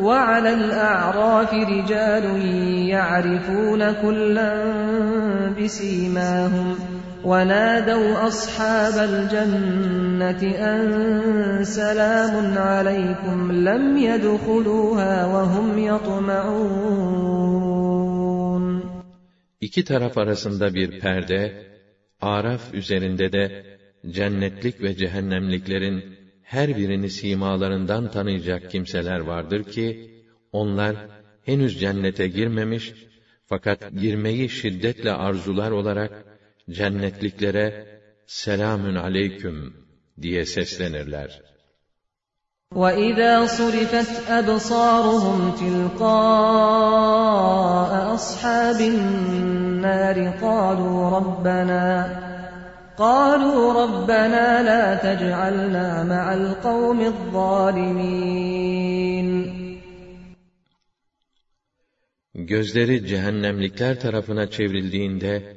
[0.00, 2.24] وعلى الأعراف رجال
[2.94, 4.52] يعرفون كلا
[5.58, 6.76] بسيماهم
[7.26, 17.22] ونادوا أصحاب الجنة أن سلام عليكم لم يدخلوها وهم يطمعون
[19.60, 21.66] İki taraf arasında bir perde,
[22.20, 23.64] Araf üzerinde de
[24.10, 26.04] cennetlik ve cehennemliklerin
[26.42, 30.10] her birini simalarından tanıyacak kimseler vardır ki,
[30.52, 30.96] onlar
[31.44, 32.94] henüz cennete girmemiş,
[33.46, 36.24] fakat girmeyi şiddetle arzular olarak,
[36.70, 39.86] cennetliklere, selamün aleyküm
[40.22, 41.42] diye seslenirler.
[42.74, 46.12] وَإِذَا صُرِفَتْ أَبْصَارُهُمْ تِلْقَاءَ
[48.16, 51.88] أَصْحَابِ النَّارِ قَالُوا رَبَّنَا
[52.98, 58.52] قَالُوا رَبَّنَا لَا تَجْعَلْنَا مَعَ الْقَوْمِ الظَّالِمِينَ
[62.34, 65.55] Gözleri cehennemlikler tarafına çevrildiğinde,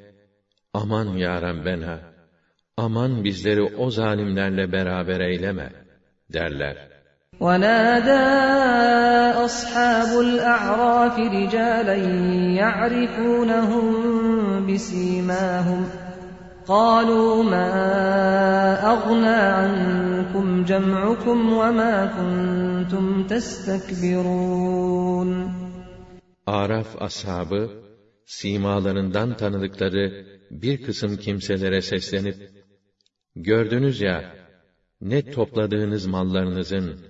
[0.73, 1.99] aman ya Rabbena,
[2.77, 5.69] aman bizleri o zalimlerle beraber eyleme,
[6.33, 6.95] derler.
[7.39, 8.25] ونادى
[9.45, 11.95] أصحاب الأعراف رجالا
[12.61, 13.85] يعرفونهم
[14.67, 15.81] بسيماهم
[16.67, 17.71] قالوا ما
[18.93, 24.55] أغنى عنكم جمعكم وما كنتم تستكبرون
[26.47, 27.69] Araf ashabı,
[28.25, 32.36] simalarından tanıdıkları bir kısım kimselere seslenip,
[33.36, 34.34] gördünüz ya,
[35.00, 37.00] ne topladığınız mallarınızın,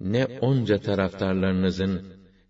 [0.00, 2.02] ne onca taraftarlarınızın,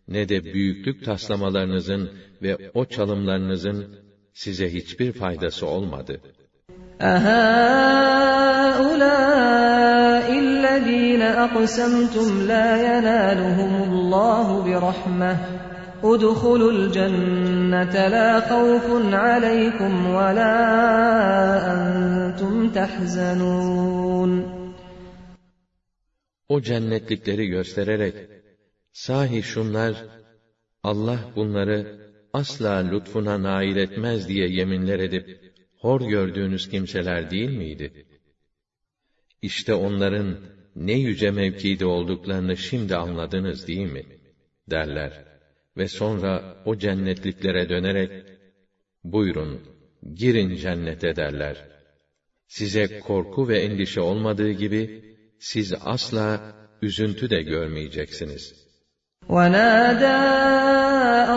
[0.09, 2.11] ne de büyüklük taslamalarınızın
[2.43, 3.99] ve o çalımlarınızın
[4.33, 6.21] size hiçbir faydası olmadı.
[7.01, 8.19] Aha
[8.95, 10.49] ulâ'illezîne
[11.31, 15.68] aqsemtum lâ yenâluhumullâhu bi rahmeh.
[16.04, 20.56] ادخلوا الجنة لا خوف عليكم ولا
[21.74, 24.64] أنتم تحزنون
[26.50, 28.16] O cennetlikleri göstererek,
[28.92, 29.96] sahi şunlar,
[30.84, 31.80] Allah bunları
[32.34, 38.06] asla lütfuna nail etmez diye yeminler edip, hor gördüğünüz kimseler değil miydi?
[39.42, 40.38] İşte onların
[40.76, 44.04] ne yüce mevkide olduklarını şimdi anladınız değil mi?
[44.68, 45.27] derler.
[45.78, 48.12] Ve sonra o cennetliklere dönerek,
[49.04, 49.62] buyurun,
[50.14, 51.66] girin cennete derler.
[52.48, 58.64] Size korku ve endişe olmadığı gibi, siz asla üzüntü de görmeyeceksiniz.
[59.30, 60.22] ونادى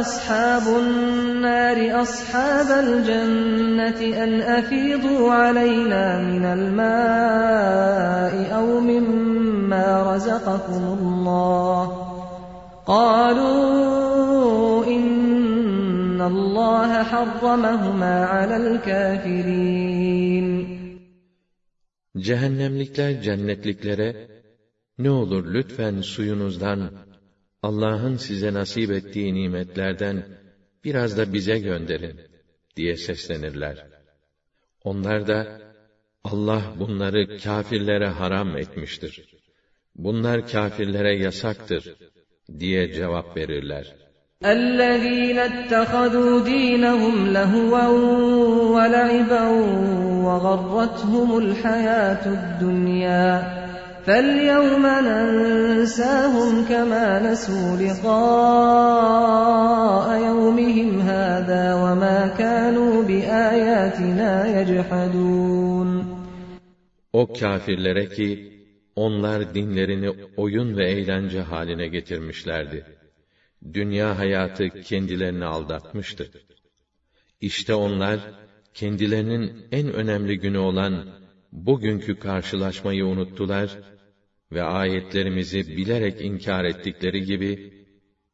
[0.00, 11.82] أصحاب النار أصحاب الجنة أن أفيضوا علينا من الماء أو مما رزقكم الله
[12.87, 13.99] قالوا
[16.20, 20.48] إن الله حرمهما على الكافرين
[22.26, 24.11] Cehennemlikler cennetliklere,
[24.98, 26.80] ne olur lütfen suyunuzdan,
[27.62, 30.24] Allah'ın size nasip ettiği nimetlerden
[30.85, 32.20] biraz da bize gönderin
[32.76, 33.87] diye seslenirler.
[34.85, 35.61] Onlar da
[36.24, 39.14] Allah bunları kâfirlere haram etmiştir.
[39.94, 41.96] Bunlar kâfirlere yasaktır
[42.59, 43.96] diye cevap verirler.
[44.45, 47.88] الذين اتخذوا دينهم لهوا
[48.75, 49.49] ولعبا
[50.25, 53.62] وغرتهم الحياة الدنيا
[54.06, 58.08] فاليوم ننساهم كما نسوا لقاء
[60.27, 66.21] يومهم هذا وما كانوا بآياتنا يجحدون
[67.13, 68.51] O kâfirlere ki,
[68.95, 73.00] onlar dinlerini oyun ve eğlence haline getirmişlerdi.
[73.74, 76.32] Dünya hayatı kendilerini aldatmıştı.
[77.41, 78.19] İşte onlar,
[78.74, 81.06] kendilerinin en önemli günü olan
[81.52, 83.78] bugünkü karşılaşmayı unuttular
[84.51, 87.57] ve ayetlerimizi bilerek inkar ettikleri gibi,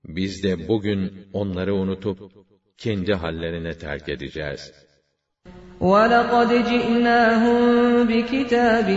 [0.05, 2.17] biz de bugün onları unutup,
[2.77, 4.86] kendi hallerine terk edeceğiz.
[5.82, 7.60] وَلَقَدْ جِئْنَاهُمْ
[8.10, 8.88] بِكِتَابٍ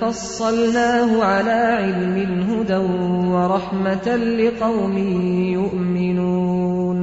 [0.00, 2.16] فَصَّلْنَاهُ عَلَى عِلْمٍ
[2.50, 2.80] هُدًى
[3.34, 4.06] وَرَحْمَةً
[4.40, 4.96] لِقَوْمٍ
[5.58, 6.98] يُؤْمِنُونَ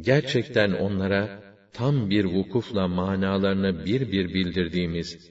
[0.00, 5.30] Gerçekten onlara tam bir vukufla manalarını bir bir bildirdiğimiz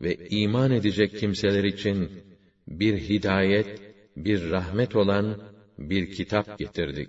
[0.00, 2.10] ve iman edecek kimseler için
[2.68, 3.66] bir hidayet,
[4.16, 5.36] bir rahmet olan
[5.78, 7.08] bir kitap getirdik.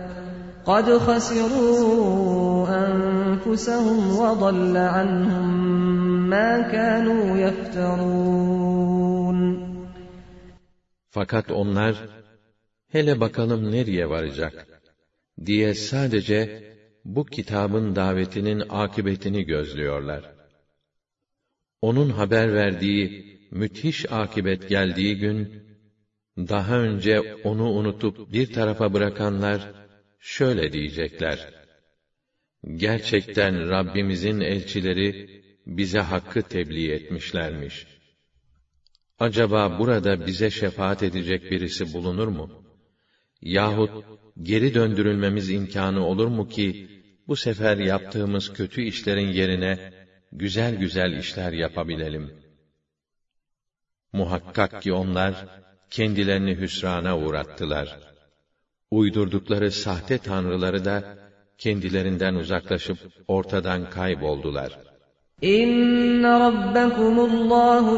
[0.66, 5.46] قد خسروا أنفسهم وضل عنهم
[6.30, 8.96] ما كانوا يفترون
[11.10, 12.08] Fakat onlar,
[12.88, 14.66] hele bakalım nereye varacak,
[15.46, 16.40] diye sadece
[17.04, 20.22] bu kitabın davetinin akıbetini gözlüyorlar.
[21.82, 25.66] Onun haber verdiği müthiş akibet geldiği gün,
[26.38, 29.79] daha önce onu unutup bir tarafa bırakanlar,
[30.21, 31.53] şöyle diyecekler.
[32.75, 37.87] Gerçekten Rabbimizin elçileri, bize hakkı tebliğ etmişlermiş.
[39.19, 42.63] Acaba burada bize şefaat edecek birisi bulunur mu?
[43.41, 44.05] Yahut
[44.41, 46.89] geri döndürülmemiz imkanı olur mu ki,
[47.27, 49.93] bu sefer yaptığımız kötü işlerin yerine,
[50.31, 52.31] güzel güzel işler yapabilelim.
[54.13, 55.45] Muhakkak ki onlar,
[55.89, 58.10] kendilerini hüsrana uğrattılar
[58.90, 61.02] Uydurdukları sahte tanrıları da,
[61.58, 62.98] kendilerinden uzaklaşıp
[63.28, 64.78] ortadan kayboldular.
[65.42, 67.92] İnne rabbekumullahu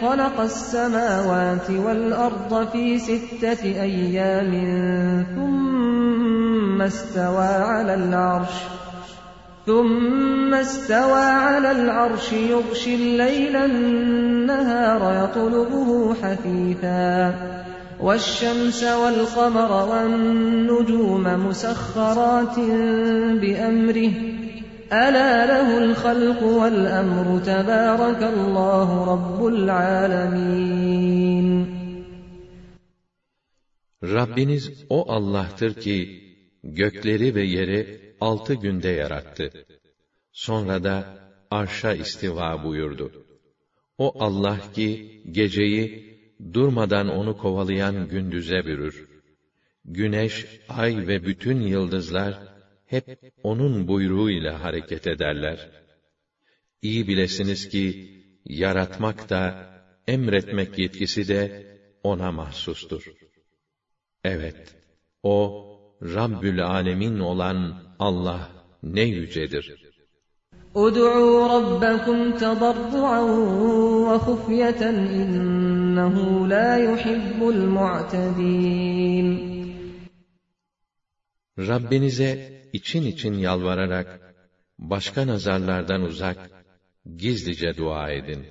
[0.00, 8.76] halaqas semavati vel arda fi sitteti eyyamin thumma istawa alel arş
[9.66, 17.34] ثم استوى على العرش يغشي الليل النهار يطلبه حثيثا
[18.00, 22.58] والشمس والقمر والنجوم مسخرات
[23.40, 24.12] بأمره
[24.92, 30.86] ألا له الخلق والأمر تبارك الله رب العالمين
[34.02, 36.22] Rabbiniz o Allah'tır ki
[36.62, 39.52] gökleri ve yeri altı günde yarattı.
[40.32, 41.04] Sonra da
[41.50, 43.12] arşa istiva buyurdu.
[43.98, 46.09] O Allah ki geceyi
[46.53, 49.09] durmadan onu kovalayan gündüze bürür.
[49.85, 52.33] Güneş, ay ve bütün yıldızlar
[52.85, 55.69] hep onun buyruğuyla hareket ederler.
[56.81, 57.85] İyi bilesiniz ki
[58.45, 59.71] yaratmak da
[60.07, 61.41] emretmek yetkisi de
[62.03, 63.03] ona mahsustur.
[64.23, 64.75] Evet,
[65.23, 65.67] o
[66.01, 68.51] Rabbül Alemin olan Allah
[68.83, 69.90] ne yücedir.
[70.76, 73.22] اُدْعُوا رَبَّكُمْ تَضَرُّعًا
[74.08, 74.82] وَخُفْيَةً
[75.20, 76.16] اِنَّهُ
[76.48, 79.26] لَا يُحِبُّ الْمُعْتَدِينَ
[81.58, 82.38] Rabbinize
[82.72, 84.20] için için yalvararak,
[84.78, 86.50] başka nazarlardan uzak,
[87.16, 88.46] gizlice dua edin.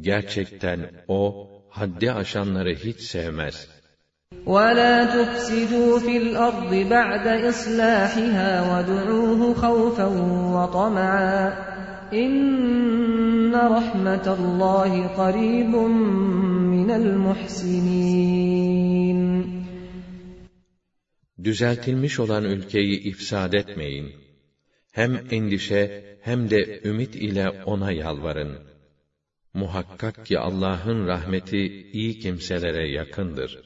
[0.00, 1.34] Gerçekten O,
[1.68, 3.75] haddi aşanları hiç sevmez.''
[4.46, 10.06] ولا تفسدوا في الأرض بعد إصلاحها وادعوه خوفا
[10.54, 11.52] وطمعا
[12.12, 15.74] إن رحمة الله قريب
[16.74, 18.32] من المحسنين
[21.44, 24.12] Düzeltilmiş olan ülkeyi ifsad etmeyin.
[24.92, 28.58] Hem endişe hem de ümit ile ona yalvarın.
[29.54, 33.65] Muhakkak ki Allah'ın rahmeti iyi kimselere yakındır.''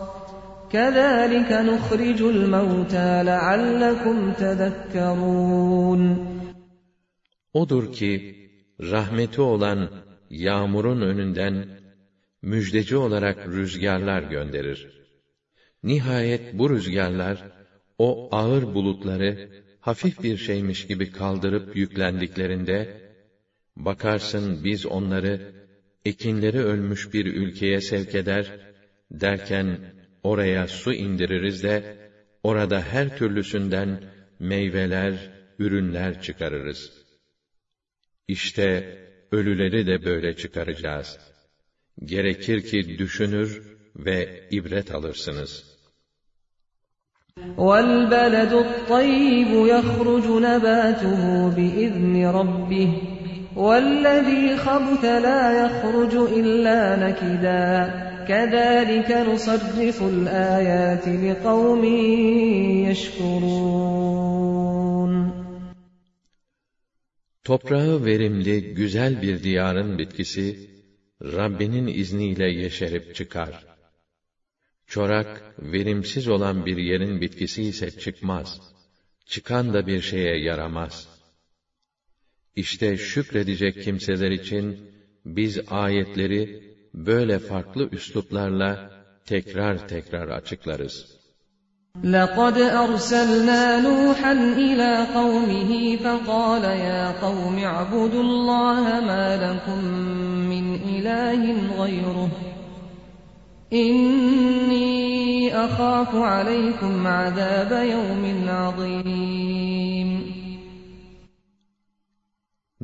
[0.74, 6.02] كَذَٰلِكَ نُخْرِجُ الْمَوْتَى لَعَلَّكُمْ تَذَكَّرُونَ
[7.52, 8.12] Odur ki,
[8.80, 9.90] rahmeti olan
[10.30, 11.68] yağmurun önünden
[12.42, 15.06] müjdeci olarak rüzgarlar gönderir.
[15.82, 17.44] Nihayet bu rüzgarlar,
[17.98, 23.00] o ağır bulutları hafif bir şeymiş gibi kaldırıp yüklendiklerinde,
[23.76, 25.52] bakarsın biz onları,
[26.04, 28.60] ekinleri ölmüş bir ülkeye sevk eder,
[29.10, 29.78] derken
[30.22, 31.96] Oraya su indiririz de,
[32.42, 34.00] orada her türlüsünden
[34.38, 35.14] meyveler,
[35.58, 36.92] ürünler çıkarırız.
[38.28, 38.98] İşte
[39.32, 41.18] ölüleri de böyle çıkaracağız.
[42.04, 43.62] Gerekir ki düşünür
[43.96, 45.76] ve ibret alırsınız.
[47.56, 51.22] وَالْبَلَدُ الطَّيِّبُ يَخْرُجُ نَبَاتُهُ
[51.56, 52.90] بِإِذْنِ رَبِّهِ
[53.56, 57.66] وَالَّذ۪ي خَبُثَ لَا يَخْرُجُ إِلَّا نَكِدًا
[58.30, 61.84] كَذَٰلِكَ نُصَرِّفُ الْآيَاتِ لِقَوْمٍ
[62.88, 64.36] يَشْكُرُونَ
[67.44, 70.70] Toprağı verimli, güzel bir diyarın bitkisi,
[71.22, 73.66] Rabbinin izniyle yeşerip çıkar.
[74.86, 78.60] Çorak, verimsiz olan bir yerin bitkisi ise çıkmaz.
[79.26, 81.08] Çıkan da bir şeye yaramaz.
[82.56, 84.90] İşte şükredecek kimseler için,
[85.24, 88.90] biz ayetleri, böyle farklı üsluplarla,
[89.24, 91.16] tekrar tekrar açıklarız.
[92.04, 99.84] لقد أرسلنا نوحا إلى قومه فقال يا قوم اعبدوا الله ما لكم
[100.52, 101.42] من إله
[101.82, 102.30] غيره
[103.72, 110.36] إني أخاف عليكم عذاب يوم عظيم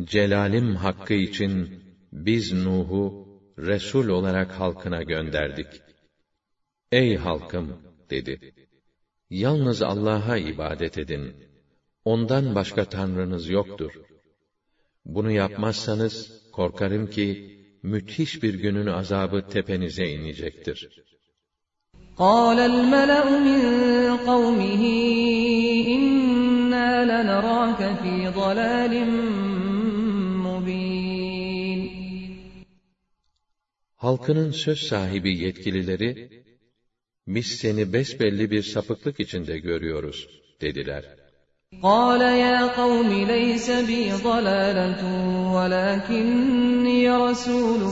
[0.05, 1.69] Celalim hakkı için
[2.13, 3.26] biz Nuh'u
[3.59, 5.67] Resul olarak halkına gönderdik.
[6.93, 7.67] Ey halkım
[8.11, 8.55] dedi.
[9.31, 11.37] Yalnız Allah'a ibadet edin.
[12.05, 13.93] Ondan başka tanrınız yoktur.
[15.05, 17.27] Bunu yapmazsanız korkarım ki
[17.83, 21.03] müthiş bir günün azabı tepenize inecektir.
[22.17, 23.63] قال الملأ من
[24.31, 24.83] قومه
[25.95, 28.93] إنا لنراك في ضلال
[33.97, 36.43] Halkının söz sahibi yetkilileri,
[37.27, 40.29] biz seni besbelli bir sapıklık içinde görüyoruz,
[40.61, 41.05] dediler.
[41.83, 45.03] قال يا قوم ليس بي ضلالة
[45.57, 47.83] ولكني رسول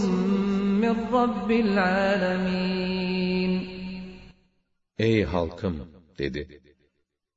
[0.82, 3.10] من رب العالمين
[4.98, 5.88] Ey halkım,
[6.18, 6.60] dedi.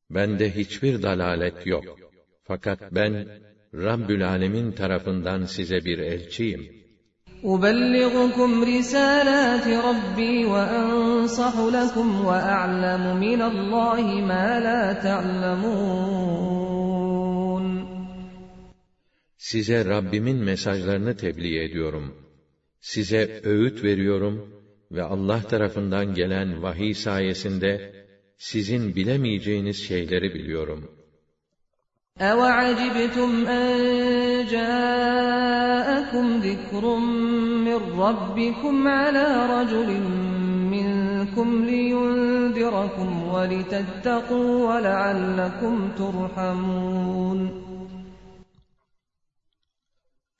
[0.10, 1.84] Bende hiçbir dalalet yok.
[2.44, 3.28] Fakat ben,
[3.74, 6.84] Rabbül Alemin tarafından size bir elçiyim.
[7.46, 16.44] أبلغكم رسالات ربي وأنصح لكم وأعلم من الله ما لا تعلمون
[19.38, 22.16] Size Rabbimin mesajlarını tebliğ ediyorum.
[22.82, 27.94] Size öğüt veriyorum ve Allah tarafından gelen vahiy sayesinde
[28.38, 30.92] sizin bilemeyeceğiniz şeyleri biliyorum.
[32.20, 34.44] أَوَعَجِبْتُمْ أَنْ
[35.98, 36.84] جَاءَكُمْ ذِكْرٌ
[37.68, 39.90] مِّنْ رَبِّكُمْ عَلَى رَجُلٍ
[40.76, 47.40] مِّنْكُمْ لِيُنْذِرَكُمْ وَلِتَتَّقُوا وَلَعَلَّكُمْ تُرْحَمُونَ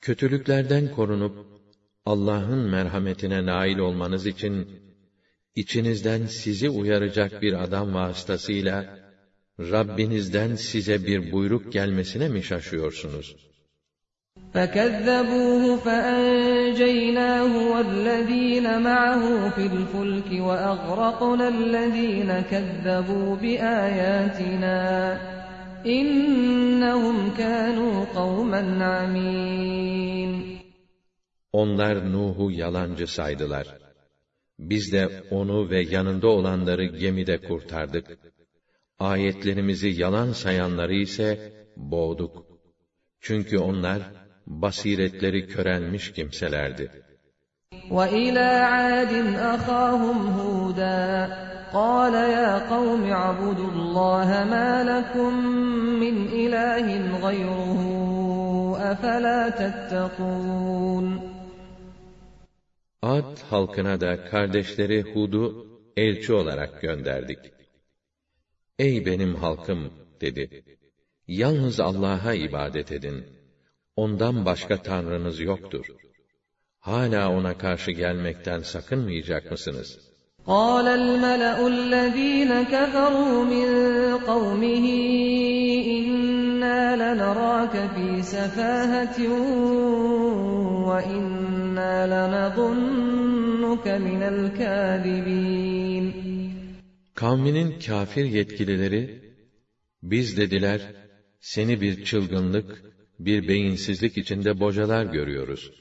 [0.00, 1.46] Kötülüklerden korunup
[2.06, 4.68] Allah'ın merhametine nail olmanız için
[5.54, 8.98] içinizden sizi uyaracak bir adam vasıtasıyla
[9.60, 13.47] Rabbinizden size bir buyruk gelmesine mi şaşıyorsunuz?
[14.54, 19.22] فَكَذَّبُوهُ فَأَنْجَيْنَاهُ وَالَّذ۪ينَ مَعَهُ
[19.54, 24.78] فِي الْفُلْكِ وَأَغْرَقْنَا الَّذ۪ينَ كَذَّبُوا بِآيَاتِنَا
[25.86, 28.62] إِنَّهُمْ كَانُوا قَوْمًا
[28.94, 30.32] عَمِينَ
[31.52, 33.66] Onlar Nuh'u yalancı saydılar.
[34.58, 38.18] Biz de onu ve yanında olanları gemide kurtardık.
[38.98, 42.46] Ayetlerimizi yalan sayanları ise boğduk.
[43.20, 44.02] Çünkü onlar
[44.48, 46.90] basiretleri körelmiş kimselerdi.
[47.90, 49.12] وَإِلَى عَادٍ
[49.54, 51.04] أَخَاهُمْ هُودًا
[51.72, 55.32] قَالَ يَا قَوْمِ اعْبُدُوا اللَّهَ مَا لَكُمْ
[56.02, 56.86] مِنْ إِلَٰهٍ
[57.24, 57.80] غَيْرُهُ
[58.92, 61.06] أَفَلَا تَتَّقُونَ
[63.02, 65.66] Ad halkına da kardeşleri Hud'u
[65.96, 67.38] elçi olarak gönderdik.
[68.78, 70.64] Ey benim halkım dedi.
[71.28, 73.24] Yalnız Allah'a ibadet edin.
[73.98, 75.86] Ondan başka tanrınız yoktur.
[76.80, 80.14] Hala ona karşı gelmekten sakınmayacak mısınız?
[80.46, 83.68] قال الملأ الذين كفروا من
[84.30, 84.86] قومه
[85.96, 89.18] إنا لنراك في سفاهة
[90.88, 95.64] وإنا لنظنك من الكاذبين
[97.14, 99.02] Kavminin kafir yetkilileri,
[100.02, 100.80] biz dediler,
[101.40, 102.87] seni bir çılgınlık,
[103.18, 105.72] bir beyinsizlik içinde bocalar görüyoruz.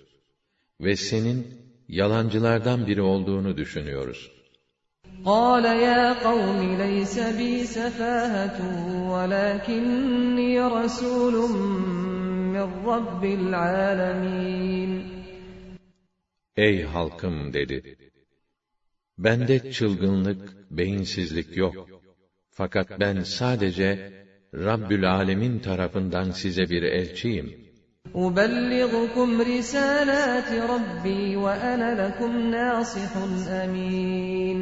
[0.81, 1.47] Ve senin
[1.87, 4.33] yalancılardan biri olduğunu düşünüyoruz.
[5.25, 8.59] قال يا قوم ليس بي سفاهة
[9.13, 11.35] ولكني رسول
[12.53, 14.91] من رب العالمين
[16.55, 17.97] Ey halkım dedi.
[19.17, 21.87] Bende çılgınlık, beyinsizlik yok.
[22.51, 24.13] Fakat ben sadece
[24.53, 27.63] Rabbül Alemin tarafından size bir elçiyim.
[28.15, 33.11] أُبَلِّغُكُمْ رِسَالَاتِ رَبِّي وَأَنَا لَكُمْ نَاصِحٌ
[33.63, 34.59] أَمِينٌ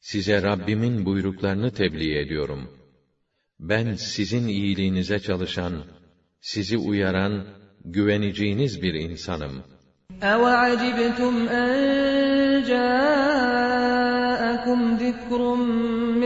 [0.00, 2.70] Size Rabbimin buyruklarını tebliğ ediyorum.
[3.60, 5.72] Ben sizin iyiliğinize çalışan,
[6.40, 7.44] sizi uyaran,
[7.84, 9.62] güveneceğiniz bir insanım.
[10.20, 11.70] أَوَعَجِبْتُمْ أَنْ
[12.70, 13.60] جَاءَكُمْ
[14.98, 15.40] ذِكْرٌ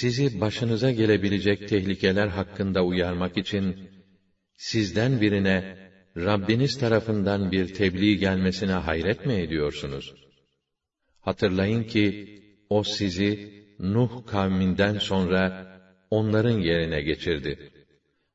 [0.00, 3.76] Sizi başınıza gelebilecek tehlikeler hakkında uyarmak için,
[4.56, 5.76] sizden birine,
[6.16, 10.14] Rabbiniz tarafından bir tebliğ gelmesine hayret mi ediyorsunuz?
[11.20, 12.04] Hatırlayın ki,
[12.70, 15.42] o sizi, Nuh kavminden sonra,
[16.10, 17.70] onların yerine geçirdi.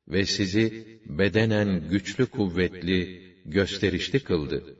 [0.08, 4.76] Ve sizi, bedenen güçlü kuvvetli, gösterişli kıldı.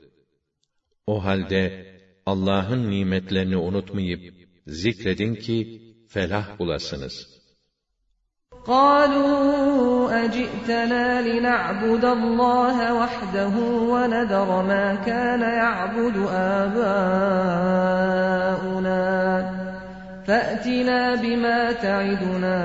[1.07, 1.87] O halde,
[2.27, 4.35] Allah'ın nimetlerini unutmayıp,
[4.67, 7.38] zikredin ki, felah bulasınız.
[8.68, 13.56] قالوا أجئتنا لنعبد الله وحده
[13.92, 17.38] ونذر ما كان يعبد آباؤنا
[20.28, 22.58] فأتنا بما تعدنا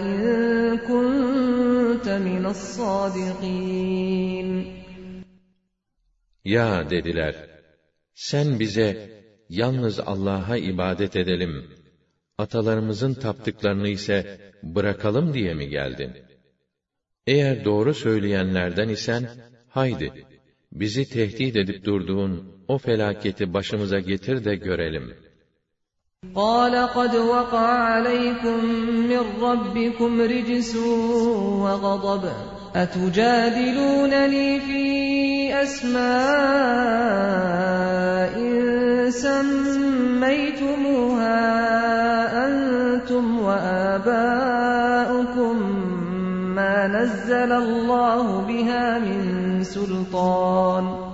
[0.00, 3.86] إن كنت من الصادقين
[6.44, 7.34] Ya dediler,
[8.14, 9.10] sen bize
[9.48, 11.70] yalnız Allah'a ibadet edelim,
[12.40, 16.12] atalarımızın taptıklarını ise bırakalım diye mi geldin?
[17.26, 19.28] Eğer doğru söyleyenlerden isen,
[19.68, 20.26] haydi,
[20.72, 25.14] bizi tehdit edip durduğun o felaketi başımıza getir de görelim.
[26.34, 28.58] قال قد وقع عليكم
[29.10, 30.76] من ربكم رجس
[31.62, 32.24] وغضب
[32.76, 34.86] أتجادلونني في
[35.62, 36.06] أسماء
[39.24, 40.86] سميتموها
[42.46, 44.76] أنتم وآباؤكم
[46.58, 49.20] ما نزل الله بها من
[49.62, 51.06] سلطان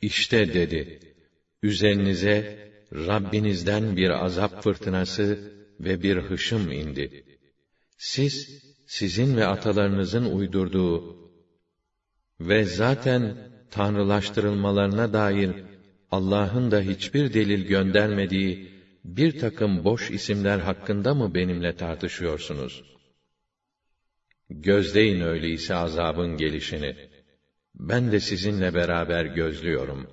[0.00, 1.00] İşte dedi,
[1.62, 2.58] üzerinize
[2.92, 7.24] Rabbinizden bir azap fırtınası ve bir hışım indi.
[7.98, 11.16] Siz, sizin ve atalarınızın uydurduğu
[12.40, 13.36] ve zaten
[13.70, 15.50] tanrılaştırılmalarına dair
[16.10, 22.84] Allah'ın da hiçbir delil göndermediği bir takım boş isimler hakkında mı benimle tartışıyorsunuz?
[24.50, 26.96] Gözleyin öyleyse azabın gelişini.
[27.74, 30.06] Ben de sizinle beraber gözlüyorum.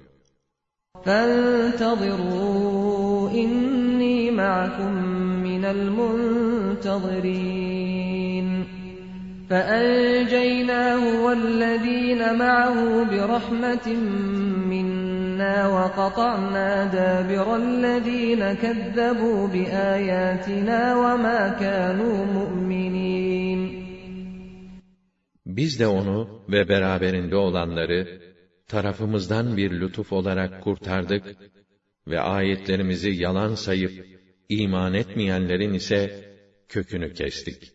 [1.05, 4.93] فانتظروا إني معكم
[5.47, 7.31] من المنتظرين
[9.51, 13.87] فأنجيناه والذين معه برحمة
[14.71, 23.81] منا وقطعنا دابر الذين كذبوا بآياتنا وما كانوا مؤمنين
[25.45, 28.21] Biz de onu ve beraberinde olanları
[28.67, 31.23] tarafımızdan bir lütuf olarak kurtardık
[32.07, 34.05] ve ayetlerimizi yalan sayıp
[34.49, 36.25] iman etmeyenlerin ise
[36.69, 37.74] kökünü kestik.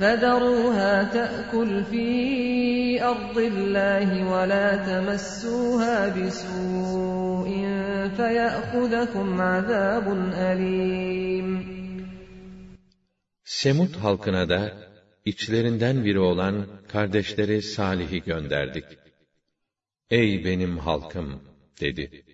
[0.00, 2.08] فَذَرُوهَا تَأْكُلْ فِي
[3.12, 7.48] أَرْضِ اللَّهِ وَلَا تَمَسُّوهَا بِسُوءٍ
[8.16, 10.06] فَيَأْخُذَكُمْ عَذَابٌ
[10.50, 11.48] أَلِيمٌ
[13.44, 14.72] Semut halkına da
[15.24, 18.84] içlerinden biri olan kardeşleri Salih'i gönderdik.
[20.10, 21.42] Ey benim halkım
[21.80, 22.24] dedi.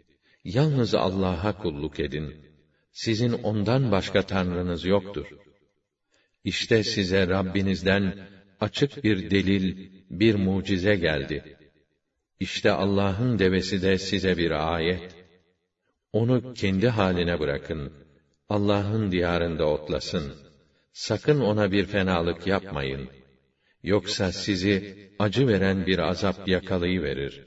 [0.44, 2.34] Yalnız Allah'a kulluk edin.
[2.92, 5.26] Sizin ondan başka tanrınız yoktur.
[6.51, 8.13] İşte size Rabbinizden
[8.59, 11.57] açık bir delil, bir mucize geldi.
[12.39, 15.15] İşte Allah'ın devesi de size bir ayet.
[16.13, 17.93] Onu kendi haline bırakın.
[18.49, 20.33] Allah'ın diyarında otlasın.
[20.93, 23.09] Sakın ona bir fenalık yapmayın.
[23.83, 27.46] Yoksa sizi acı veren bir azap yakalayıverir.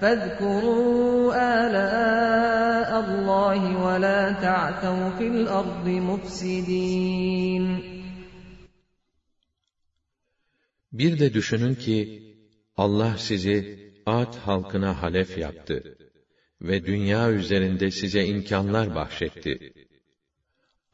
[0.00, 7.64] فاذكروا آلاء الله ولا تعثوا في الأرض مفسدين
[10.92, 12.22] Bir de düşünün ki
[12.76, 15.98] Allah sizi Ad halkına halef yaptı
[16.62, 19.72] ve dünya üzerinde size imkanlar bahşetti.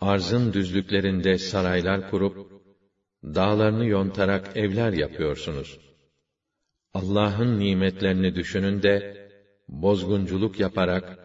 [0.00, 2.62] Arzın düzlüklerinde saraylar kurup
[3.24, 5.78] dağlarını yontarak evler yapıyorsunuz.
[6.94, 9.16] Allah'ın nimetlerini düşünün de
[9.68, 11.18] bozgunculuk yaparak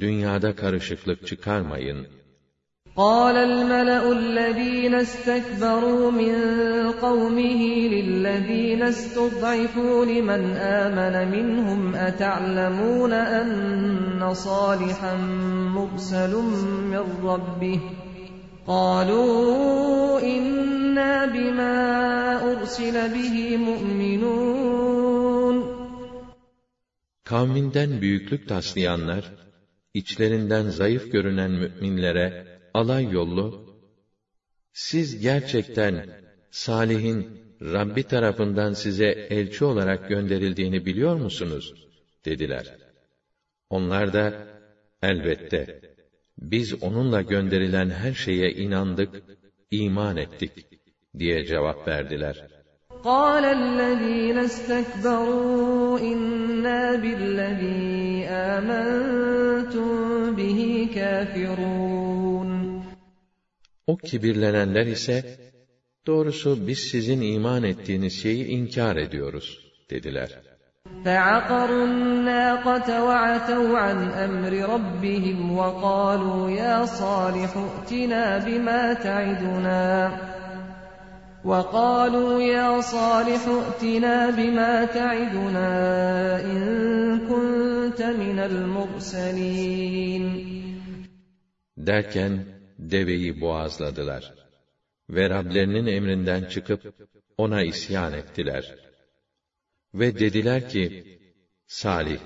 [0.00, 2.06] dünyada karışıklık çıkarmayın.
[2.96, 6.34] قال الملأ الذين استكبروا من
[7.06, 7.62] قومه
[7.94, 15.14] للذين استضعفوا لمن آمن منهم أتعلمون أن صالحا
[15.76, 16.36] مرسل
[16.92, 17.80] من ربه
[18.66, 21.76] قالوا إنا بما
[22.52, 25.05] أرسل به مؤمنون
[27.27, 29.31] Kavminden büyüklük taslayanlar,
[29.93, 33.77] içlerinden zayıf görünen müminlere alay yollu,
[34.73, 41.73] siz gerçekten Salih'in Rabbi tarafından size elçi olarak gönderildiğini biliyor musunuz?
[42.25, 42.77] dediler.
[43.69, 44.47] Onlar da,
[45.01, 45.81] elbette,
[46.37, 49.21] biz onunla gönderilen her şeye inandık,
[49.71, 50.51] iman ettik,
[51.19, 52.56] diye cevap verdiler.
[53.04, 59.90] قال الذين استكبروا إنا بالذي آمنتم
[60.34, 62.82] به كافرون
[63.86, 65.24] O kibirlenenler ise,
[66.06, 69.58] doğrusu biz sizin iman ettiğiniz şeyi inkar ediyoruz,
[69.90, 70.30] dediler.
[71.04, 79.82] فعقروا الناقة وعتوا عن أمر ربهم وقالوا يا صالح ائتنا بما تعدنا
[81.46, 85.70] وقالوا يا صالح ائتنا بما تعدنا
[86.44, 86.60] إن
[87.28, 90.24] كنت من المرسلين
[91.76, 92.44] Derken
[92.78, 94.34] deveyi boğazladılar
[95.10, 96.94] ve Rablerinin emrinden çıkıp
[97.36, 98.74] ona isyan ettiler.
[99.94, 101.18] Ve dediler ki,
[101.66, 102.18] Salih,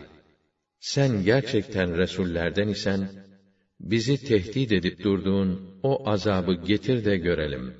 [0.81, 3.09] sen gerçekten Resullerden isen,
[3.81, 7.80] bizi tehdit edip durduğun o azabı getir de görelim.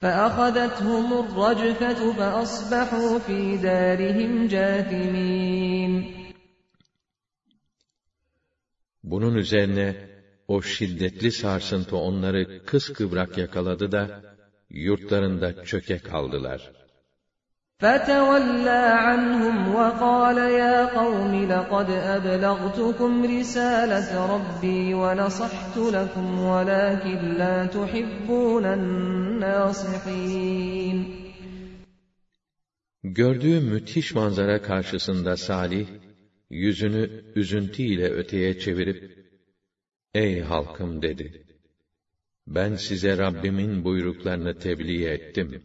[0.00, 6.16] فأخذتهم الرجفة فأصبحوا في دارهم جاثمين
[9.04, 9.96] Bunun üzerine
[10.48, 14.22] o şiddetli sarsıntı onları kıskıvrak yakaladı da
[14.70, 16.72] yurtlarında çöke kaldılar.
[17.80, 28.64] فتولى عنهم وقال يا قوم لقد أبلغتكم رسالة ربي ونصحت لكم ولكن لا تحبون
[29.44, 30.16] الناصحين
[33.04, 35.86] Gördüğü müthiş manzara karşısında Salih,
[36.50, 39.26] yüzünü üzüntü ile öteye çevirip,
[40.14, 41.46] Ey halkım dedi,
[42.46, 45.62] ben size Rabbimin buyruklarını tebliğ ettim.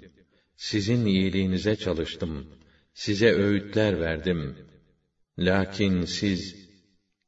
[0.55, 2.47] Sizin iyiliğinize çalıştım.
[2.93, 4.55] Size öğütler verdim.
[5.39, 6.69] Lakin siz,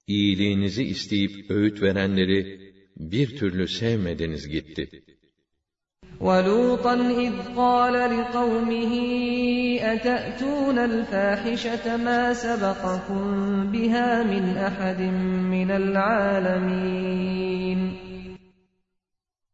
[0.07, 5.03] iyiliğinizi isteyip öğüt verenleri bir türlü sevmediniz gitti.
[6.27, 6.95] ولوطا
[7.25, 8.93] إذ قال لقومه
[9.93, 13.23] أتأتون الفاحشة ما سبقكم
[13.71, 15.01] بها من أحد
[15.55, 17.33] من العالمين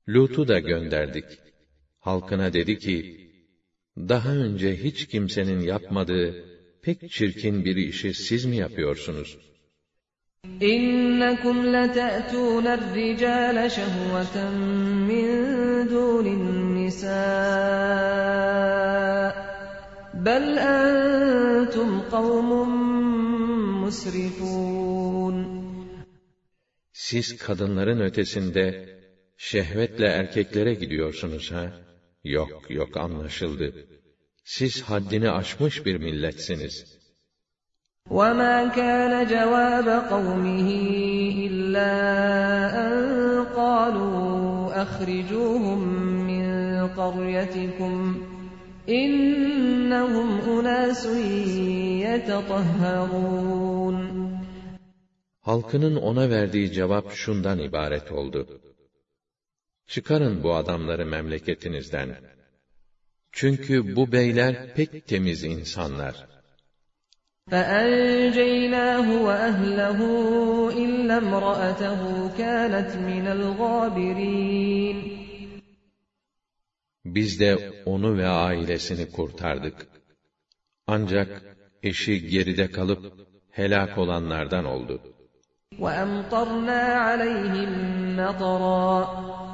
[0.08, 1.26] Lut'u da gönderdik.
[2.00, 3.23] Halkına dedi ki,
[3.97, 6.45] daha önce hiç kimsenin yapmadığı
[6.83, 9.39] pek çirkin bir işi siz mi yapıyorsunuz?
[10.61, 14.55] İnnekum lete'tûne r-ricâle şehveten
[15.09, 17.25] min dûnin nisâ.
[20.15, 22.71] Bel entum kavmun
[23.81, 25.37] musrifûn.
[26.93, 28.67] Siz kadınların ötesinde
[29.37, 31.84] şehvetle erkeklere gidiyorsunuz ha?
[32.24, 33.74] Yok yok anlaşıldı.
[34.44, 37.00] Siz haddini aşmış bir milletsiniz.
[38.20, 40.70] وما كان جواب قومه
[41.48, 41.92] إلا
[42.86, 42.96] أن
[43.62, 45.80] قالوا أخرجوهم
[46.30, 46.46] من
[47.00, 47.96] قريتكم
[48.90, 51.06] إنهم أناس
[52.06, 54.00] يتطهرون
[55.42, 58.62] Halkının ona verdiği cevap şundan ibaret oldu.
[59.88, 62.10] Çıkarın bu adamları memleketinizden.
[63.32, 66.16] Çünkü bu beyler pek temiz insanlar.
[67.52, 70.00] فَأَنْجَيْنَاهُ وَأَهْلَهُ
[70.84, 72.02] إِلَّا امْرَأَتَهُ
[72.42, 74.98] كَانَتْ مِنَ الْغَابِرِينَ
[77.06, 79.88] Biz de onu ve ailesini kurtardık.
[80.88, 81.44] Ancak
[81.84, 83.14] eşi geride kalıp
[83.52, 85.02] helak olanlardan oldu.
[85.80, 87.72] وَأَمْطَرْنَا عَلَيْهِمْ
[88.20, 88.90] مَطَرًا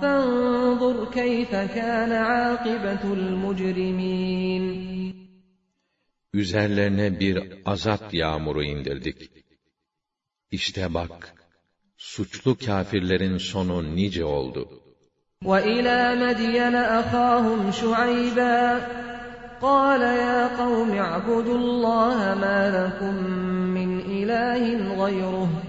[0.02, 4.66] فَانظُرْ كَيْفَ كَانَ عَاقِبَةُ الْمُجْرِمِينَ
[6.34, 9.32] Üzerlerine bir azap yağmuru indirdik.
[10.52, 11.34] İşte bak,
[11.98, 14.70] suçlu kâfirlerin sonu nice oldu.
[15.43, 18.80] وَإِلَى مَدْيَنَ أَخَاهُمْ شُعَيْبًا
[19.62, 23.16] قَالَ يَا قَوْمِ اعْبُدُوا اللَّهَ مَا لَكُمْ
[23.78, 24.64] مِنْ إِلَٰهٍ
[25.02, 25.68] غَيْرُهُ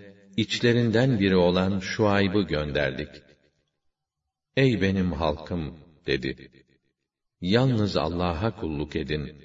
[0.37, 3.09] içlerinden biri olan Şuayb'ı gönderdik.
[4.57, 5.77] Ey benim halkım!
[6.07, 6.51] dedi.
[7.41, 9.35] Yalnız Allah'a kulluk edin.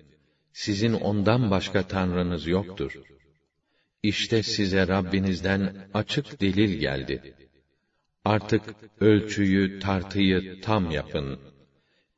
[0.52, 2.92] Sizin ondan başka tanrınız yoktur.
[4.02, 7.34] İşte size Rabbinizden açık delil geldi.
[8.24, 8.62] Artık
[9.00, 11.40] ölçüyü, tartıyı tam yapın.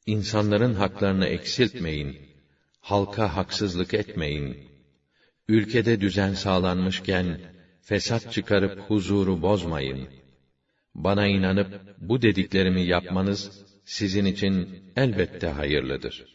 [0.06, 2.18] İnsanların haklarını eksiltmeyin.
[2.80, 4.68] Halka haksızlık etmeyin.
[5.48, 7.40] Ülkede düzen sağlanmışken,
[7.87, 10.07] fesat çıkarıp huzuru bozmayın.
[10.95, 16.33] Bana inanıp bu dediklerimi yapmanız sizin için elbette hayırlıdır.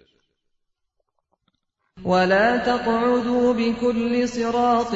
[2.04, 4.92] وَلَا تَقْعُدُوا بِكُلِّ صِرَاطٍ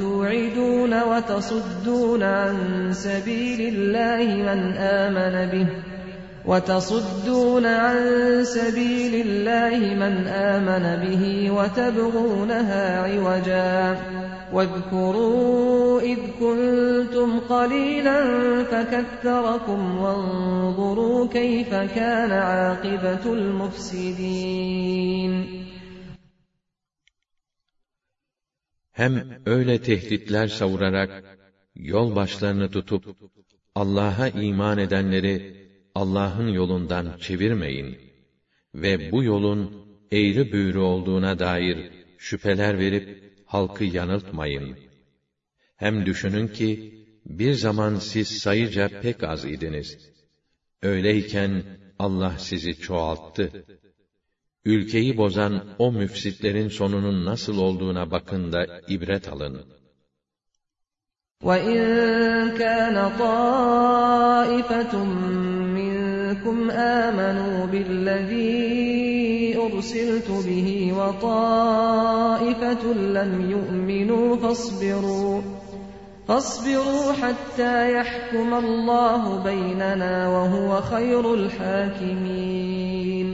[0.00, 2.56] تُوعِدُونَ وَتَصُدُّونَ عَن
[3.04, 5.91] سَبِيلِ اللَّهِ مَنْ آمَنَ بِهِ
[6.44, 7.98] وَتَصُدُّونَ عَن
[8.44, 13.96] سَبِيلِ اللَّهِ مَنْ آمَنَ بِهِ وَتَبْغُونَهَا عِوَجًا
[14.52, 18.18] واذكروا إذ كنتم قليلا
[18.64, 24.88] فكثركم وانظروا كيف كان عاقبة المفسدين
[28.92, 31.24] Hem öyle tehditler savurarak
[31.74, 33.04] yol başlarını tutup
[33.74, 35.61] Allah'a iman edenleri
[35.94, 37.98] Allah'ın yolundan çevirmeyin
[38.74, 44.76] ve bu yolun eğri büğrü olduğuna dair şüpheler verip halkı yanıltmayın.
[45.76, 50.10] Hem düşünün ki, bir zaman siz sayıca pek az idiniz.
[50.82, 51.62] Öyleyken
[51.98, 53.64] Allah sizi çoğalttı.
[54.64, 59.64] Ülkeyi bozan o müfsitlerin sonunun nasıl olduğuna bakın da ibret alın.
[61.42, 61.78] وَاِنْ
[62.58, 64.94] كَانَ طَائِفَةٌ
[66.42, 72.84] مِّنْكُمْ آمَنُوا بِالَّذ۪ي أُرْسِلْتُ بِهِ وَطَائِفَةٌ
[73.16, 75.42] لَّمْ يُؤْمِنُوا فَاصْبِرُوا
[76.28, 83.28] فَاصْبِرُوا حَتَّى يَحْكُمَ اللّٰهُ بَيْنَنَا وَهُوَ خَيْرُ الْحَاكِمِينَ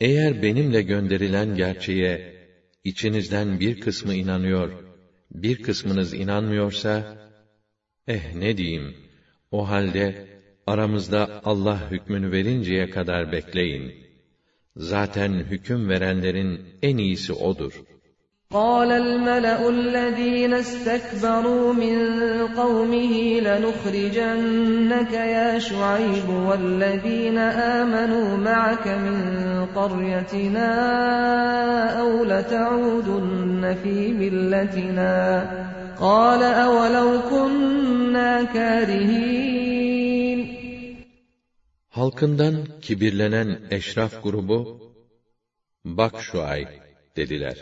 [0.00, 2.14] Eğer benimle gönderilen gerçeğe
[2.84, 4.70] içinizden bir kısmı inanıyor,
[5.30, 7.16] bir kısmınız inanmıyorsa,
[8.08, 9.05] eh ne diyeyim,
[9.50, 10.26] o halde
[10.66, 13.94] aramızda Allah hükmünü verinceye kadar bekleyin.
[14.76, 17.72] Zaten hüküm verenlerin en iyisi O'dur.
[18.52, 21.98] قال الملأ الذين استكبروا من
[22.46, 27.38] قومه لنخرجنك يا شعيب والذين
[27.78, 29.16] آمنوا معك من
[29.66, 30.70] قريتنا
[32.00, 35.46] أو لتعودن في ملتنا
[36.00, 39.52] قال أولو كنا كارهين
[41.92, 44.60] Halkından kibirlenen eşraf grubu,
[45.84, 46.68] bak şu ay
[47.16, 47.56] dediler.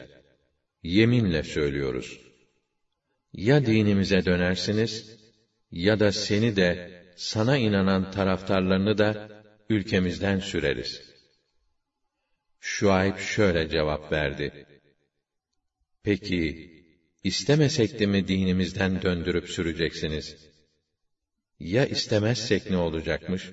[0.82, 2.20] Yeminle söylüyoruz.
[3.32, 4.92] Ya dinimize dönersiniz,
[5.72, 9.28] ya da seni de, sana inanan taraftarlarını da
[9.68, 11.02] ülkemizden süreriz.
[12.60, 14.66] Şuayb şöyle cevap verdi.
[16.02, 16.70] Peki,
[17.24, 20.36] istemesek de mi dinimizden döndürüp süreceksiniz?
[21.58, 23.52] Ya istemezsek ne olacakmış?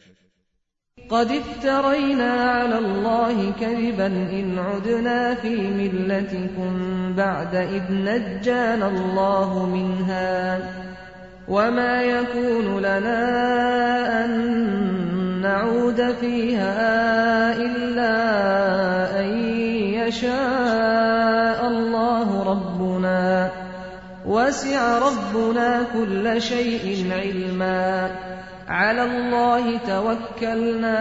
[1.10, 6.72] قد افترينا على الله كذبا إن عدنا في ملتكم
[7.16, 10.60] بعد إذ نجانا الله منها
[11.48, 13.22] وما يكون لنا
[14.26, 14.32] أن
[15.42, 16.86] نعود فيها
[17.56, 18.14] إلا
[19.20, 19.30] أن
[19.94, 23.52] يشاء الله ربنا
[24.32, 28.16] وسع ربنا كل شيء علما
[28.68, 31.00] على الله توكلنا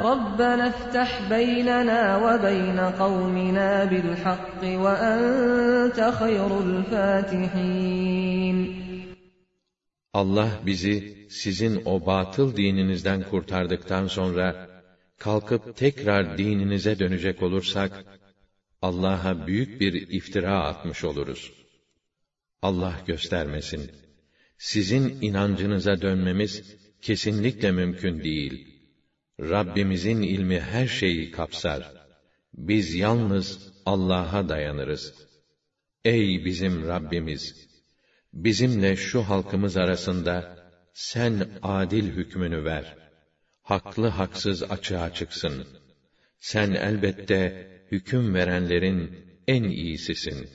[0.00, 8.02] ربنا افتح بيننا وبين قومنا بالحق وأنت خير الفاتحين
[10.14, 14.66] Allah bizi sizin o batıl dininizden kurtardıktan sonra
[15.18, 18.04] kalkıp tekrar dininize dönecek olursak
[18.82, 21.55] Allah'a büyük bir iftira atmış oluruz.
[22.61, 23.91] Allah göstermesin.
[24.57, 28.67] Sizin inancınıza dönmemiz kesinlikle mümkün değil.
[29.39, 31.91] Rabbimizin ilmi her şeyi kapsar.
[32.53, 35.13] Biz yalnız Allah'a dayanırız.
[36.05, 37.67] Ey bizim Rabbimiz!
[38.33, 40.57] Bizimle şu halkımız arasında
[40.93, 42.97] sen adil hükmünü ver.
[43.61, 45.67] Haklı haksız açığa çıksın.
[46.39, 50.49] Sen elbette hüküm verenlerin en iyisisin.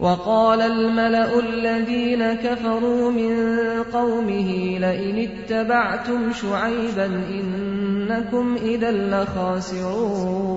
[0.00, 3.34] وقال الملأ الذين كفروا من
[3.82, 10.52] قومه لئن اتبعتم شعيبا إنكم إذا لخاسرون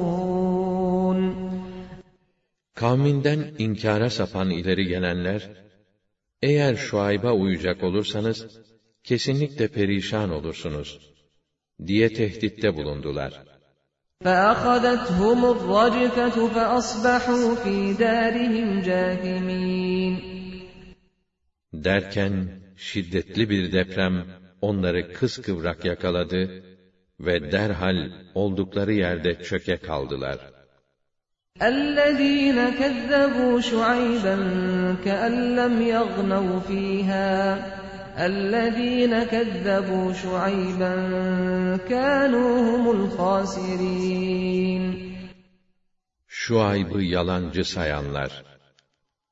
[2.76, 5.50] Kavminden inkara sapan ileri gelenler,
[6.42, 8.48] eğer Şuayb'a uyacak olursanız,
[9.04, 11.14] kesinlikle perişan olursunuz,
[11.88, 13.49] diye tehditte bulundular.
[14.26, 20.36] فأخذتهم الرجفة فأصبحوا في دارهم جاثمين
[21.74, 22.48] Derken,
[22.78, 24.26] şiddetli bir deprem
[24.62, 26.64] onları kıskıvrak yakaladı
[27.20, 30.38] ve derhal oldukları yerde çöke kaldılar.
[31.62, 34.36] الذين كذبوا شعيبا
[35.06, 37.32] كأن لم يغنوا فيها
[38.18, 40.96] الذين كذبوا شعيبا
[41.90, 44.86] كانوا هم الخاسرين
[46.28, 48.44] Şuayb'ı yalancı sayanlar,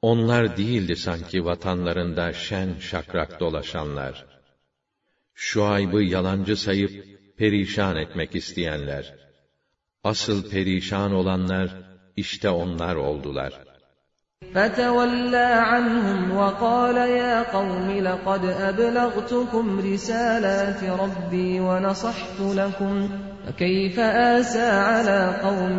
[0.02, 4.26] onlar değildi sanki vatanlarında şen şakrak dolaşanlar.
[5.34, 7.06] Şuayb'ı yalancı sayıp
[7.38, 9.16] perişan etmek isteyenler.
[10.04, 11.70] Asıl perişan olanlar
[12.16, 13.67] işte onlar oldular.
[14.54, 23.10] فتولى عنهم وقال يا قوم لقد أبلغتكم رسالات ربي ونصحت لكم
[23.46, 25.78] فكيف آسى على قوم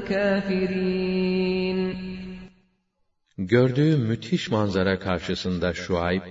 [0.00, 1.80] كافرين
[3.38, 6.22] Gördüğü müthiş manzara karşısında Şuayb,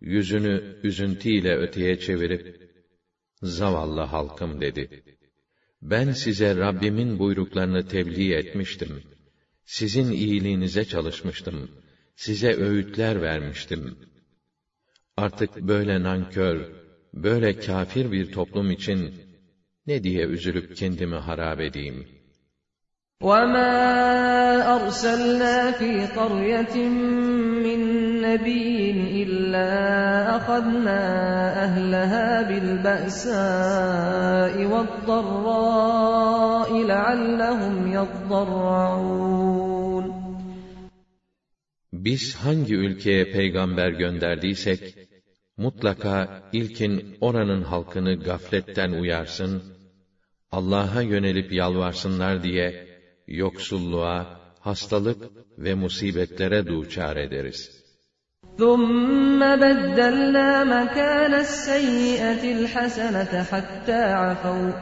[0.00, 2.56] yüzünü üzüntüyle öteye çevirip,
[3.42, 5.02] Zavallı halkım dedi.
[5.82, 9.02] Ben size Rabbimin buyruklarını tebliğ etmiştim.
[9.64, 11.68] Sizin iyiliğinize çalışmıştım.
[12.16, 13.96] Size öğütler vermiştim.
[15.16, 16.66] Artık böyle nankör,
[17.14, 19.14] böyle kafir bir toplum için
[19.86, 22.06] ne diye üzülüp kendimi harap edeyim?
[23.20, 23.72] وما
[24.76, 27.49] أرسلنا في قرية من
[28.30, 28.90] نبي
[29.22, 29.70] إلا
[30.36, 31.02] أخذنا
[31.64, 39.66] أهلها بالبأساء والضراء لعلهم يضرعون
[41.92, 45.08] Biz hangi ülkeye peygamber gönderdiysek,
[45.56, 49.62] mutlaka ilkin oranın halkını gafletten uyarsın,
[50.50, 52.88] Allah'a yönelip yalvarsınlar diye,
[53.28, 57.79] yoksulluğa, hastalık ve musibetlere duçar ederiz.
[58.58, 64.72] ثم بدلنا مكان السيئة الحسنة حتى عفوا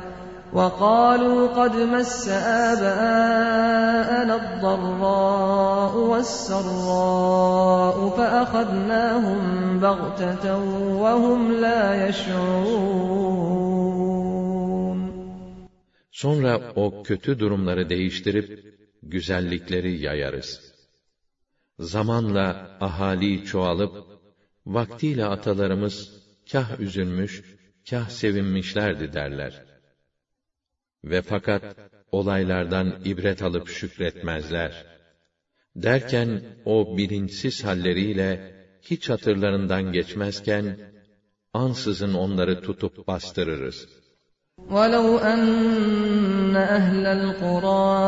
[0.53, 2.29] وقالوا قد مس
[2.69, 9.41] آباءنا الضراء والسراء فأخذناهم
[9.81, 10.57] بغتة
[11.03, 13.55] وهم لا يشعرون
[16.11, 18.65] Sonra o kötü durumları değiştirip,
[19.03, 20.68] güzellikleri yayarız.
[21.80, 24.08] Zamanla ahali çoğalıp,
[24.66, 27.44] vaktiyle atalarımız kah üzülmüş,
[27.90, 29.66] kah sevinmişlerdi derler.
[31.04, 31.64] Ve fakat
[32.12, 34.86] olaylardan ibret alıp şükretmezler.
[35.76, 40.80] Derken o bilinçsiz halleriyle hiç hatırlarından geçmezken
[41.54, 43.99] ansızın onları tutup bastırırız.
[44.70, 48.00] ولو أن أهل القرى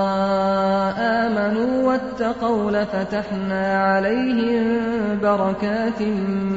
[0.98, 4.66] آمنوا واتقوا لفتحنا عليهم
[5.22, 6.02] بركات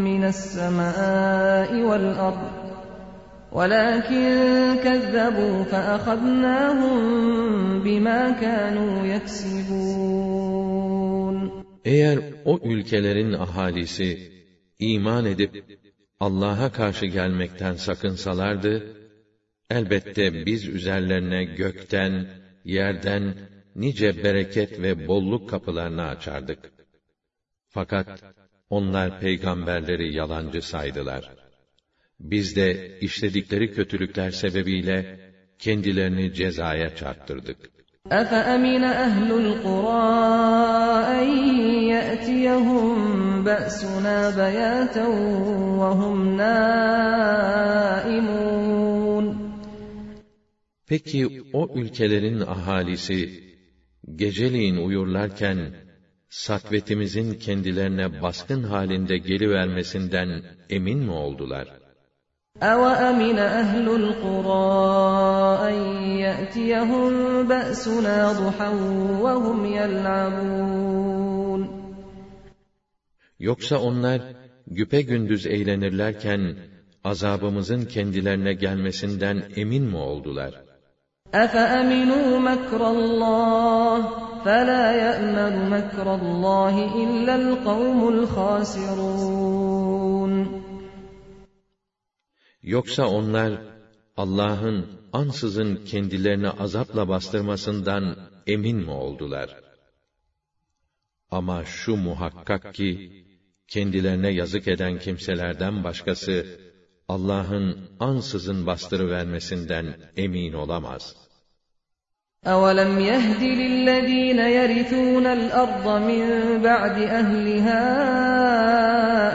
[0.04, 2.64] من السماء والأرض
[3.52, 4.26] ولكن
[4.84, 6.98] كذبوا فأخذناهم
[7.82, 10.44] بما كانوا يكسبون
[11.84, 14.32] Eğer o ülkelerin ahalisi
[14.78, 15.64] iman edip
[16.20, 18.93] Allah'a karşı gelmekten sakınsalardı,
[19.69, 22.27] elbette biz üzerlerine gökten,
[22.65, 23.35] yerden
[23.75, 26.59] nice bereket ve bolluk kapılarını açardık.
[27.69, 28.23] Fakat
[28.69, 31.31] onlar peygamberleri yalancı saydılar.
[32.19, 35.19] Biz de işledikleri kötülükler sebebiyle
[35.59, 37.57] kendilerini cezaya çarptırdık.
[38.09, 40.05] أَفَأَمِنَ أَهْلُ الْقُرَىٰ
[41.17, 41.27] أَن
[41.93, 42.87] يَأْتِيَهُم
[43.47, 45.07] بَأْسُنَا بَيَاتًا
[45.81, 47.39] وَهُمْ نَائِمُونَ
[50.93, 53.43] Peki o ülkelerin ahalisi
[54.15, 55.73] geceliğin uyurlarken
[56.29, 61.67] satvetimizin kendilerine baskın halinde gelivermesinden emin mi oldular?
[62.61, 65.77] أَوَأَمِنَ أَهْلُ الْقُرَىٰ أَن
[66.25, 67.13] يَأْتِيَهُم
[67.51, 68.69] بَأْسُنَا ضُحًى
[69.25, 71.61] وَهُمْ يَلْعَبُونَ
[73.39, 74.21] Yoksa onlar
[74.67, 76.57] güpegündüz eğlenirlerken
[77.03, 80.62] azabımızın kendilerine gelmesinden emin mi oldular?
[81.33, 83.97] أَفَأَمِنُوا مَكْرَ اللّٰهِ
[84.45, 89.53] فَلَا يَأْمَنُ مَكْرَ اللّٰهِ إِلَّا الْقَوْمُ الْخَاسِرُونَ
[92.63, 93.61] Yoksa onlar
[94.17, 98.15] Allah'ın ansızın kendilerini azapla bastırmasından
[98.47, 99.55] emin mi oldular?
[101.31, 103.23] Ama şu muhakkak ki
[103.67, 106.45] kendilerine yazık eden kimselerden başkası
[107.07, 111.22] Allah'ın ansızın bastırıvermesinden emin olamaz.''
[112.47, 116.23] أَوَلَمْ يَهْدِ لِلَّذ۪ينَ يَرِثُونَ الْأَرْضَ مِنْ
[116.63, 117.81] بَعْدِ أَهْلِهَا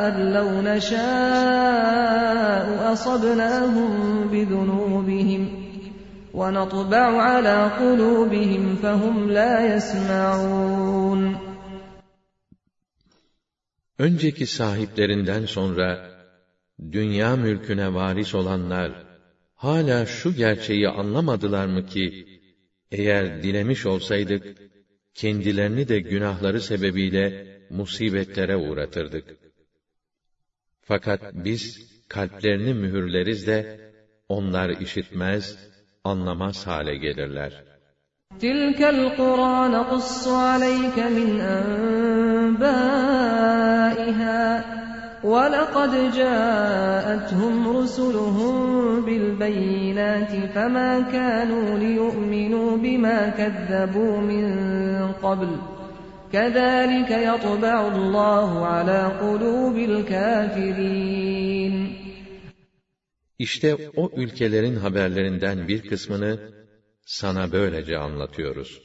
[0.09, 1.85] أَنْ لَوْ نَشَاءُ
[2.93, 3.91] أَصَبْنَاهُمْ
[4.33, 5.43] بِذُنُوبِهِمْ
[6.35, 11.37] وَنَطْبَعُ عَلَى قُلُوبِهِمْ فَهُمْ لَا يَسْمَعُونَ
[13.99, 16.11] Önceki sahiplerinden sonra
[16.93, 18.93] dünya mülküne varis olanlar
[19.55, 22.27] hala şu gerçeği anlamadılar mı ki
[22.91, 24.57] eğer dilemiş olsaydık,
[25.15, 29.25] kendilerini de günahları sebebiyle musibetlere uğratırdık.
[30.83, 33.93] Fakat biz kalplerini mühürleriz de
[34.29, 35.59] onlar işitmez,
[36.05, 37.65] anlamaz hale gelirler.
[38.41, 42.85] تِلْكَ الْقُرَى نَقُصُّ عَلَيْكَ مِنْ أَنْبَائِهَا
[45.25, 48.55] وَلَقَدْ جَاءَتْهُمْ رُسُلُهُم
[49.07, 54.47] بِالْبَيِّنَاتِ فَمَا كَانُوا لِيُؤْمِنُوا بِمَا كَذَّبُوا مِن
[55.25, 55.51] قَبْلُ
[56.33, 61.75] كَذَٰلِكَ يَطْبَعُ اللّٰهُ عَلَى قُلُوبِ الْكَافِرِينَ
[63.39, 66.39] İşte o ülkelerin haberlerinden bir kısmını
[67.07, 68.83] sana böylece anlatıyoruz.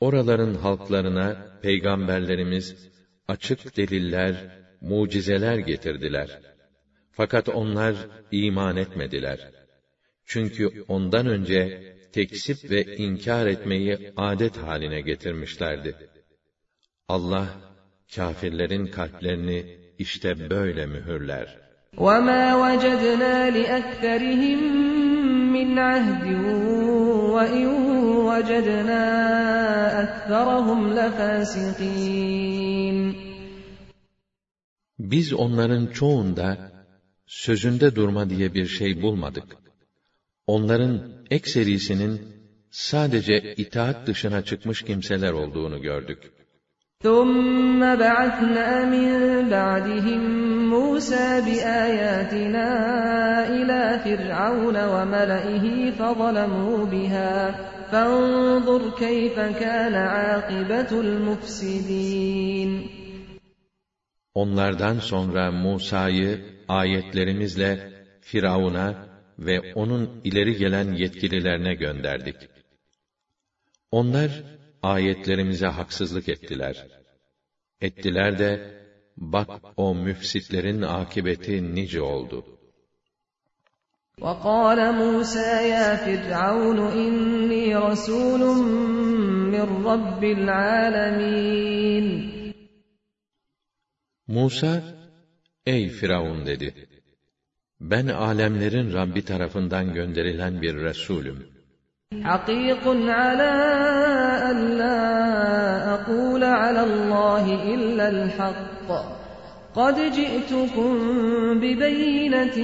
[0.00, 2.88] Oraların halklarına peygamberlerimiz
[3.28, 4.34] açık deliller,
[4.82, 6.40] mucizeler getirdiler.
[7.10, 7.94] Fakat onlar
[8.30, 9.38] iman etmediler.
[10.24, 15.96] Çünkü ondan önce tekzip ve inkar etmeyi adet haline getirmişlerdi.
[17.08, 17.46] Allah
[18.14, 21.58] kâfirlerin kalplerini işte böyle mühürler.
[21.96, 24.60] وَمَا وَجَدْنَا لِأَكْثَرِهِمْ
[25.56, 26.24] مِنْ عَهْدٍ
[27.34, 27.68] وَإِنْ
[28.28, 29.04] وَجَدْنَا
[30.02, 32.48] أَكْثَرَهُمْ لَفَاسِقِينَ
[35.02, 36.72] Biz onların çoğunda
[37.26, 39.56] sözünde durma diye bir şey bulmadık.
[40.46, 42.20] Onların ekserisinin
[42.70, 46.32] sadece itaat dışına çıkmış kimseler olduğunu gördük.
[47.04, 49.08] ثُمَّ بَعَثْنَا مِنْ
[49.50, 50.22] بَعْدِهِمْ
[50.72, 52.68] مُوسَى بِآيَاتِنَا
[53.58, 55.64] إِلَى فِرْعَوْنَ وَمَلَئِهِ
[55.98, 57.34] فَظَلَمُوا بِهَا
[57.90, 62.70] فَانظُرْ كَيْفَ كَانَ عَاقِبَةُ الْمُفْسِدِينَ
[64.35, 67.79] Onlardan sonra Musa'yı ayetlerimizle
[68.21, 68.95] Firavun'a
[69.39, 72.35] ve onun ileri gelen yetkililerine gönderdik.
[73.91, 74.43] Onlar
[74.81, 76.85] ayetlerimize haksızlık ettiler.
[77.81, 78.59] Ettiler de
[79.17, 82.43] bak o müfsitlerin akibeti nice oldu.
[84.21, 88.41] وَقَالَ مُوسَى يَا فِرْعَوْنُ إِنِّي رَسُولٌ
[89.53, 92.32] مِّن رَّبِّ الْعَالَمِينَ
[94.28, 94.82] Musa,
[95.66, 96.74] ey Firavun dedi.
[97.80, 101.58] Ben alemlerin Rabbi tarafından gönderilen bir Resulüm.
[102.12, 102.84] حقيق
[103.20, 103.52] على
[104.50, 105.00] أن لا
[105.94, 107.44] أقول على الله
[107.74, 108.88] إلا الحق
[109.74, 110.90] قد جئتكم
[111.62, 112.58] ببينة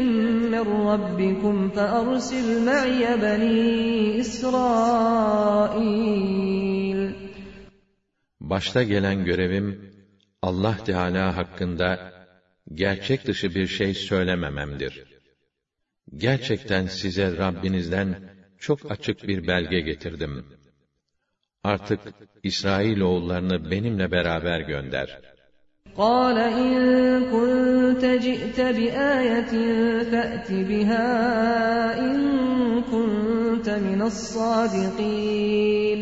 [0.52, 5.54] من ربكم فأرسل معي بني إسرائيل
[8.40, 9.87] Başta gelen görevim,
[10.42, 12.12] Allah Teala hakkında
[12.72, 15.04] gerçek dışı bir şey söylemememdir.
[16.16, 20.46] Gerçekten size Rabbinizden çok açık bir belge getirdim.
[21.64, 22.00] Artık
[22.42, 25.34] İsrail oğullarını benimle beraber gönder.
[25.96, 26.72] قال إن
[27.34, 29.52] كنت جئت بآية
[30.10, 31.08] فأت بها
[31.98, 32.16] إن
[32.92, 36.00] كنت من الصادقين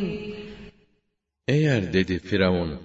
[1.49, 2.79] Eğer dedi Firavun,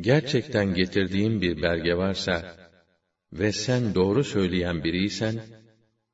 [0.00, 2.56] gerçekten getirdiğim bir belge varsa
[3.32, 5.34] ve sen doğru söyleyen biriysen,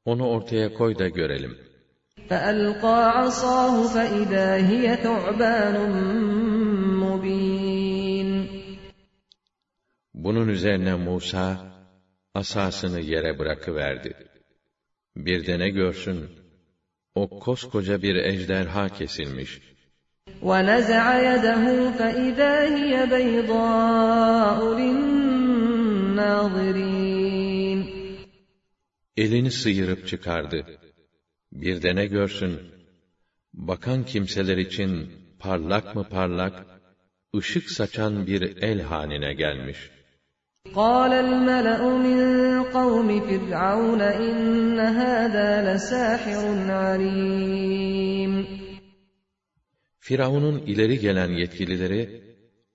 [0.05, 1.55] onu ortaya koy da görelim.
[2.31, 5.77] فألقى عصاه فإذا هي ثعبان
[7.05, 8.31] مبين
[10.15, 11.47] Bunun üzerine Musa,
[12.35, 14.15] asasını yere bırakıverdi.
[15.17, 16.31] Bir de ne görsün,
[17.15, 19.61] o koskoca bir ejderha kesilmiş.
[20.43, 26.41] ونزع يده فإذا هي بيضاء للناظرين
[29.17, 30.67] Elini sıyırıp çıkardı.
[31.53, 32.61] Bir de ne görsün,
[33.55, 36.67] bakan kimseler için parlak mı parlak,
[37.37, 39.91] ışık saçan bir el haline gelmiş.
[40.75, 42.21] قال الملأ من
[42.77, 46.43] قوم فرعون إن هذا لساحر
[46.83, 48.33] عليم
[50.05, 52.23] Firavun'un ileri gelen yetkilileri,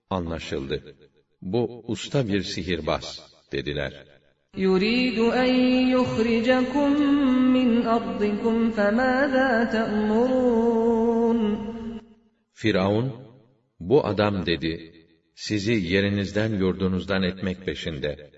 [0.10, 0.96] anlaşıldı.
[1.42, 3.08] Bu usta bir sihirbaz,
[3.52, 4.16] dediler.
[4.58, 5.52] يريد أن
[5.96, 6.90] يخرجكم
[7.56, 11.40] من أرضكم فماذا تأمرون
[12.54, 13.14] Firavun,
[13.80, 14.94] bu adam dedi,
[15.36, 18.32] sizi yerinizden yurdunuzdan etmek peşinde.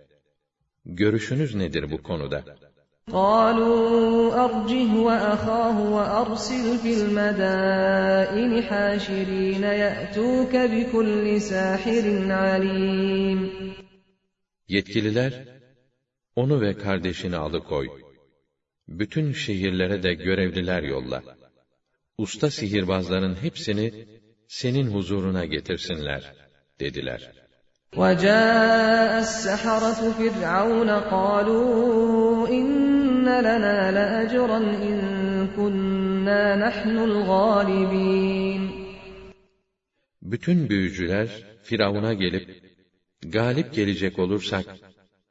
[0.86, 2.44] Görüşünüz nedir bu konuda?
[3.12, 13.68] قالوا أرجه وأخاه وأرسل في المدائن حاشرين يأتوك بكل ساحر عليم
[14.70, 15.34] Yetkililer,
[16.36, 17.88] onu ve kardeşini alıkoy.
[18.88, 21.24] Bütün şehirlere de görevliler yolla.
[22.18, 24.08] Usta sihirbazların hepsini
[24.48, 26.34] senin huzuruna getirsinler,
[26.80, 27.41] dediler.
[27.98, 34.98] وجاء السحرة فرعون قالوا إن لنا لأجرا إن
[35.56, 38.88] كنا نحن الغالبين
[40.22, 41.28] Bütün büyücüler
[41.64, 42.64] Firavun'a gelip
[43.22, 44.66] galip gelecek olursak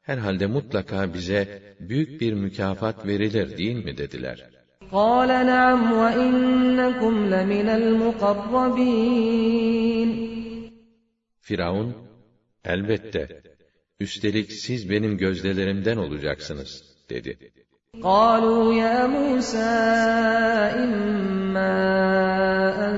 [0.02, 4.50] herhalde mutlaka bize büyük bir mükafat verilir değil mi dediler.
[4.92, 9.06] قال نعم وإنكم لمن المقربين
[11.40, 11.88] Firavun
[12.65, 13.41] Elbette.
[13.99, 17.51] Üstelik siz benim gözdelerimden olacaksınız, dedi.
[18.03, 19.73] قالوا يا موسى
[20.83, 21.77] إما
[22.87, 22.95] أن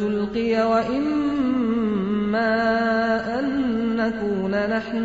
[0.00, 2.52] تلقي وإما
[3.38, 3.46] أن
[4.00, 5.04] نكون نحن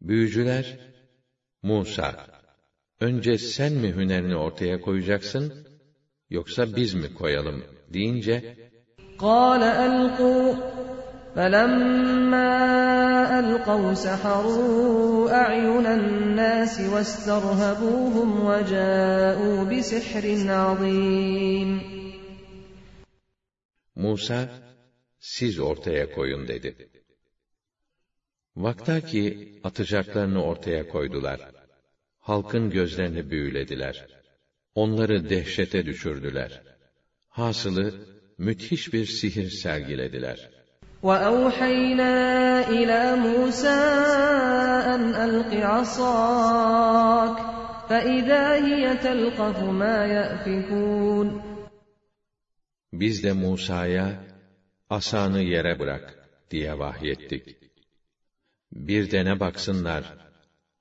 [0.00, 0.78] Büyücüler,
[1.62, 2.26] Musa,
[3.00, 5.66] önce sen mi hünerini ortaya koyacaksın,
[6.30, 8.56] yoksa biz mi koyalım deyince,
[9.21, 10.53] قال ألقوا
[11.35, 12.49] فلما
[13.39, 21.97] ألقوا سحروا أعين الناس واسترهبوهم وجاءوا بسحر عظيم
[23.95, 24.49] Musa,
[25.19, 26.89] siz ortaya koyun dedi.
[28.55, 29.23] Vaktaki
[29.63, 31.39] atacaklarını ortaya koydular.
[32.19, 34.07] Halkın gözlerini büyülediler.
[34.75, 36.61] Onları dehşete düşürdüler.
[37.29, 38.10] Hasılı,
[38.41, 40.39] müthiş bir sihir sergilediler.
[41.03, 42.13] وأوحينا
[42.69, 43.79] إلى موسى
[44.93, 47.37] أن ألق عصاك
[47.89, 51.41] فإذا هي تلقف ما يأفكون
[52.93, 54.23] Biz de Musa'ya,
[54.89, 57.57] asanı yere bırak diye vahyettik.
[58.71, 60.03] Bir de ne baksınlar,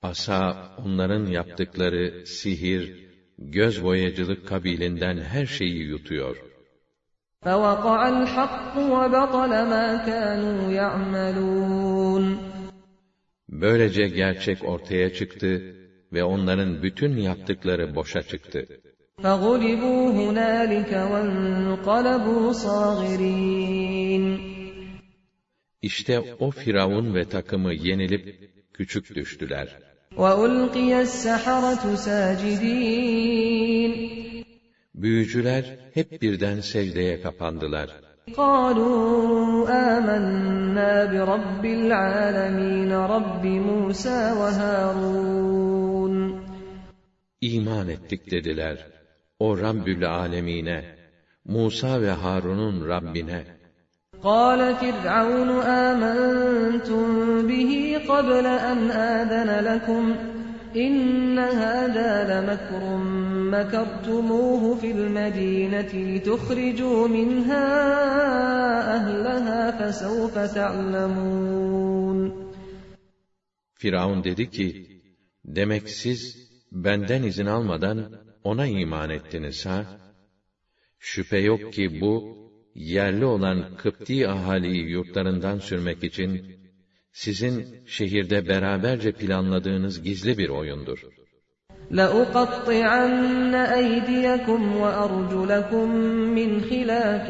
[0.02, 3.06] asa onların yaptıkları sihir,
[3.38, 6.36] göz boyacılık kabilinden her şeyi yutuyor.
[7.46, 12.38] فوقع الحق وبطل ما كانوا يعملون
[13.48, 15.76] Böylece gerçek ortaya çıktı
[16.12, 18.66] ve onların bütün yaptıkları boşa çıktı.
[19.22, 24.38] فغلبوا هنالك وانقلبوا صاغرين
[25.82, 29.68] İşte o Firavun ve takımı yenilip küçük düştüler.
[30.16, 33.92] وألقي السحرة ساجدين
[34.94, 38.06] Büyücüler hep birden secdeye kapandılar.
[38.34, 46.16] قالوا آمنا برب العالمين رب موسى وهارون
[47.40, 48.78] İman ettik dediler.
[49.38, 50.84] O Rabbül Alemine,
[51.44, 53.44] Musa ve Harun'un Rabbine.
[54.22, 55.50] قال فرعون
[55.88, 57.06] آمنتم
[57.48, 60.29] به قبل أن آذن لكم
[60.76, 62.82] إن هذا لمكر
[63.54, 67.66] مكرتموه في المدينة لتخرجوا منها
[68.96, 72.46] أهلها فسوف تعلمون
[73.78, 74.86] Firavun dedi ki,
[75.44, 78.12] demek siz benden izin almadan
[78.44, 79.84] ona iman ettiniz ha?
[80.98, 82.36] Şüphe yok ki bu,
[82.74, 86.56] yerli olan Kıpti ahaliyi yurtlarından sürmek için,
[87.12, 90.98] sizin şehirde beraberce planladığınız gizli bir oyundur.
[91.90, 95.86] لأقطعن أيديكم وأرجلكم
[96.38, 97.26] من خلاف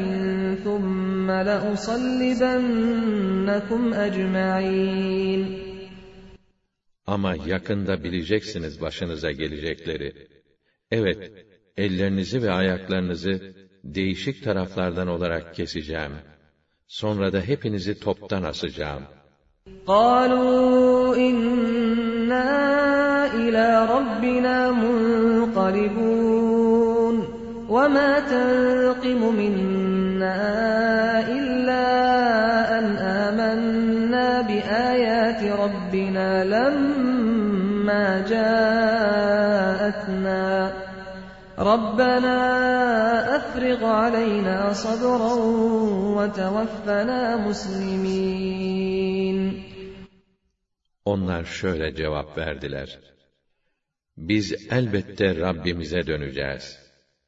[0.63, 2.73] ثم لأصلبنكم
[3.93, 5.67] أجمعين
[7.07, 10.27] Ama yakında bileceksiniz başınıza gelecekleri.
[10.91, 11.31] Evet,
[11.77, 16.11] ellerinizi ve ayaklarınızı değişik taraflardan olarak keseceğim.
[16.87, 19.03] Sonra da hepinizi toptan asacağım.
[19.86, 22.46] قالوا إنا
[23.34, 26.12] إلى ربنا منقلبون
[27.68, 30.38] وما تنقم منا
[31.28, 31.88] إلا
[32.78, 39.72] أن آمنا بآيات ربنا لما جاءتنا
[41.61, 42.37] ربنا
[43.37, 45.33] أفرغ علينا صبرا
[46.17, 49.07] وتوفنا مسلمين
[51.05, 52.99] Onlar şöyle cevap verdiler.
[54.17, 56.79] Biz elbette Rabbimize döneceğiz.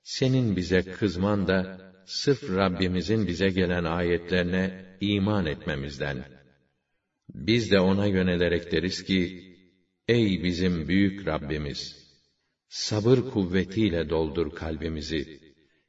[0.04, 6.18] Senin bize kızman da sırf Rabbimizin bize gelen ayetlerine iman etmemizden.
[7.30, 9.50] Biz de ona yönelerek deriz ki,
[10.08, 12.03] Ey bizim büyük Rabbimiz!
[12.70, 15.40] Sabır kuvvetiyle doldur kalbimizi.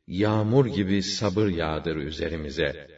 [0.07, 2.89] Yağmur gibi sabır yağdır üzerimize.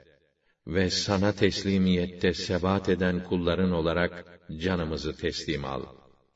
[0.67, 5.83] Ve sana teslimiyette sebat eden kulların olarak canımızı teslim al.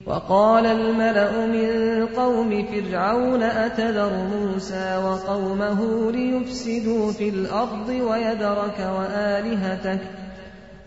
[0.07, 1.71] وقال الملأ من
[2.07, 5.81] قوم فرعون أتذر موسى وقومه
[6.13, 10.01] ليفسدوا في الأرض ويذرك وآلهتك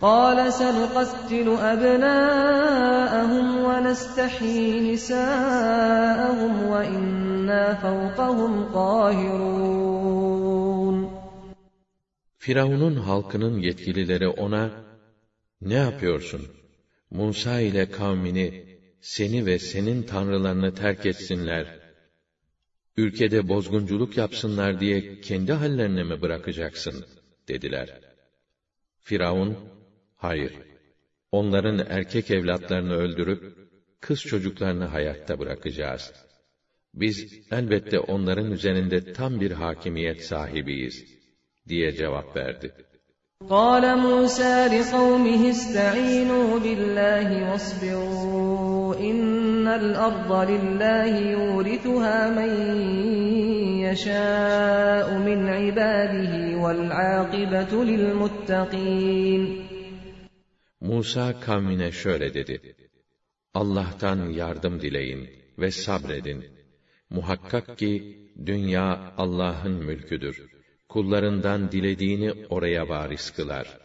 [0.00, 9.90] قال سنقتل أبناءهم ونستحيي نساءهم وإنا فوقهم قاهرون
[12.38, 14.70] Firavun'un halkının yetkilileri ona,
[15.60, 16.42] ne yapıyorsun?
[17.10, 18.64] Musa ile kavmini,
[19.00, 21.66] seni ve senin tanrılarını terk etsinler,
[22.96, 27.04] ülkede bozgunculuk yapsınlar diye kendi hallerine mi bırakacaksın?
[27.48, 28.00] dediler.
[29.00, 29.58] Firavun,
[30.24, 30.52] hayır,
[31.32, 33.56] onların erkek evlatlarını öldürüp,
[34.00, 36.12] kız çocuklarını hayatta bırakacağız.
[36.94, 41.04] Biz elbette onların üzerinde tam bir hakimiyet sahibiyiz,
[41.68, 42.74] diye cevap verdi.
[43.48, 52.52] قال موسى لقومه استعينوا بالله واصبروا إن الأرض لله يورثها من
[53.86, 56.32] يشاء من عباده
[56.62, 59.42] والعاقبة للمتقين
[60.80, 62.76] Musa kavmine şöyle dedi.
[63.54, 66.44] Allah'tan yardım dileyin ve sabredin.
[67.10, 67.92] Muhakkak ki
[68.46, 70.50] dünya Allah'ın mülküdür.
[70.88, 73.78] Kullarından dilediğini oraya varis kılar.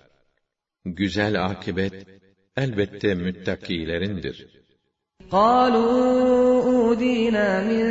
[0.86, 2.08] Güzel akibet
[2.58, 4.66] elbette müttakilerindir.
[5.32, 7.86] قالوا أودينا من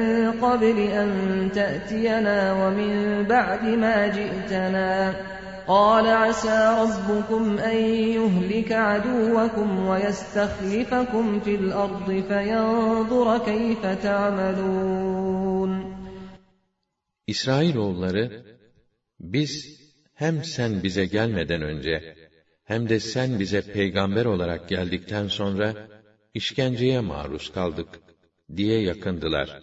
[0.45, 1.09] قبل أن
[1.59, 2.93] تأتينا ومن
[3.35, 5.15] بعد ما جئتنا
[5.69, 7.77] قال عسى ربكم أن
[8.17, 15.95] يهلك عدوكم ويستخلفكم في الأرض فينظر كيف تعملون
[17.27, 18.45] İsrailoğulları,
[19.21, 19.81] biz
[20.15, 22.17] hem sen bize gelmeden önce,
[22.65, 25.89] hem de sen bize peygamber olarak geldikten sonra,
[26.35, 27.89] işkenceye maruz kaldık,
[28.57, 29.61] diye yakındılar.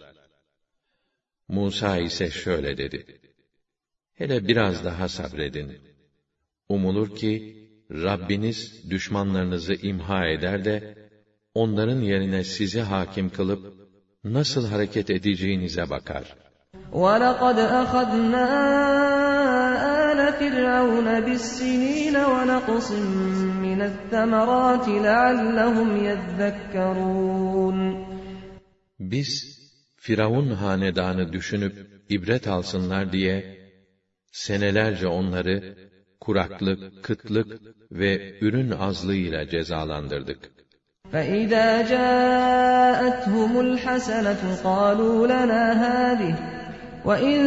[1.48, 3.06] Musa ise şöyle dedi,
[4.14, 5.85] Hele biraz daha sabredin.
[6.68, 10.94] Umulur ki, Rabbiniz düşmanlarınızı imha eder de,
[11.54, 13.74] onların yerine sizi hakim kılıp,
[14.24, 16.36] nasıl hareket edeceğinize bakar.
[16.92, 18.46] وَلَقَدْ أَخَذْنَا
[20.10, 22.88] آلَ فِرْعَوْنَ بِالسِّنِينَ وَنَقْصٍ
[23.66, 27.78] مِّنَ الثَّمَرَاتِ لَعَلَّهُمْ يَذَّكَّرُونَ
[29.00, 29.30] Biz,
[29.96, 31.74] Firavun hanedanı düşünüp
[32.08, 33.58] ibret alsınlar diye,
[34.32, 35.76] senelerce onları
[36.26, 37.60] kuraklık, kıtlık
[37.92, 40.38] ve ürün azlığıyla cezalandırdık.
[41.12, 46.34] فَإِذَا جَاءَتْهُمُ الْحَسَنَةُ قَالُوا لَنَا هَٰذِهِ
[47.08, 47.38] وَإِن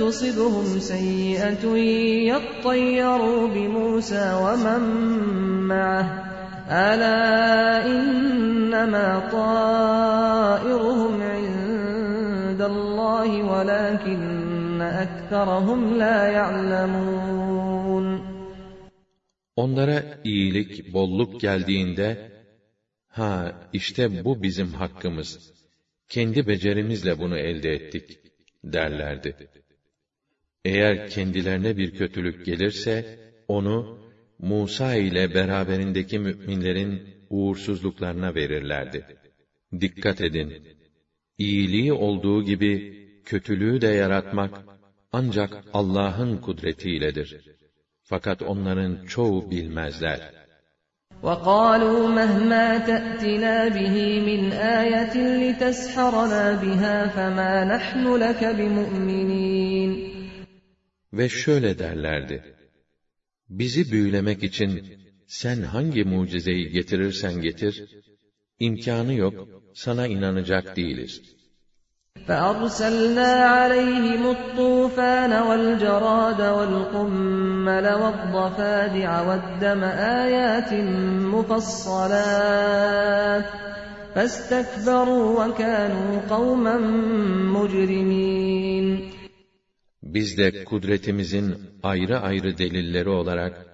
[0.00, 1.64] تُصِبْهُمْ سَيِّئَةٌ
[2.32, 4.82] يَطَّيَّرُوا بِمُوسَىٰ وَمَن
[5.72, 6.30] مَّعَهُ
[6.70, 17.73] ألا إنما طائرهم عند الله ولكن أكثرهم لا يعلمون
[19.55, 22.31] Onlara iyilik, bolluk geldiğinde,
[23.07, 25.53] ha işte bu bizim hakkımız,
[26.09, 28.19] kendi becerimizle bunu elde ettik,
[28.63, 29.49] derlerdi.
[30.65, 34.05] Eğer kendilerine bir kötülük gelirse, onu,
[34.39, 39.05] Musa ile beraberindeki müminlerin uğursuzluklarına verirlerdi.
[39.81, 40.53] Dikkat edin!
[41.37, 44.65] İyiliği olduğu gibi, kötülüğü de yaratmak,
[45.11, 47.54] ancak Allah'ın kudretiyledir.
[48.04, 50.20] Fakat onların çoğu bilmezler.
[51.22, 53.96] وَقَالُوا مَهْمَا تَأْتِنَا بِهِ
[54.28, 54.42] مِنْ
[54.80, 59.90] آيَةٍ لِتَسْحَرَنَا بِهَا فَمَا نَحْنُ لَكَ بِمُؤْمِنِينَ
[61.12, 62.54] Ve şöyle derlerdi.
[63.48, 64.70] Bizi büyülemek için
[65.26, 67.88] sen hangi mucizeyi getirirsen getir,
[68.58, 71.33] imkanı yok, sana inanacak değiliz.''
[72.30, 79.82] فأرسلنا عليهم الطوفان والجراد والقمل والضفادع والدم
[80.24, 80.72] آيات
[81.34, 82.64] مفصلات
[84.14, 86.76] فاستكبروا وكانوا قوما
[87.56, 89.10] مجرمين
[90.02, 93.66] Biz de kudretimizin ayrı ayrı delilleri olarak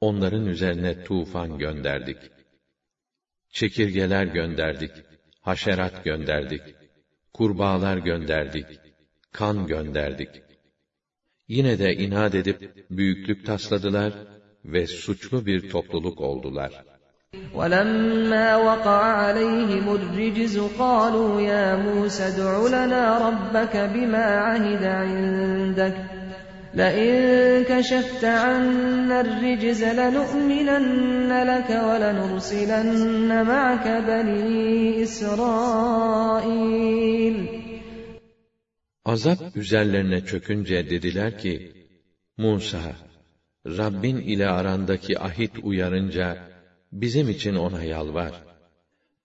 [0.00, 2.16] onların üzerine tufan gönderdik.
[3.50, 4.90] Çekirgeler gönderdik,
[5.40, 6.62] haşerat gönderdik
[7.32, 8.66] kurbağalar gönderdik,
[9.32, 10.28] kan gönderdik.
[11.48, 14.12] Yine de inat edip büyüklük tasladılar
[14.64, 16.72] ve suçlu bir topluluk oldular.
[17.54, 25.96] وَلَمَّا وَقَعَ عَلَيْهِمُ الرِّجْزُ قَالُوا يَا مُوسَى ادْعُ لَنَا رَبَّكَ بِمَا عَهِدَ عِندَكَ
[26.74, 36.28] لئن كشفت عنا الرجز لنؤمنن لك ولنرسلن معك بني إسرائيل
[39.04, 41.72] Azap üzerlerine çökünce dediler ki,
[42.36, 42.92] Musa,
[43.66, 46.36] Rabbin ile arandaki ahit uyarınca,
[46.92, 48.32] bizim için ona yalvar.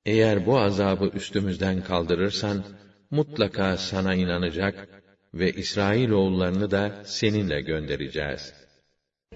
[0.05, 2.63] Eğer bu azabı üstümüzden kaldırırsan,
[3.11, 4.96] mutlaka sana inanacak
[5.33, 8.53] ve İsrail oğullarını da seninle göndereceğiz.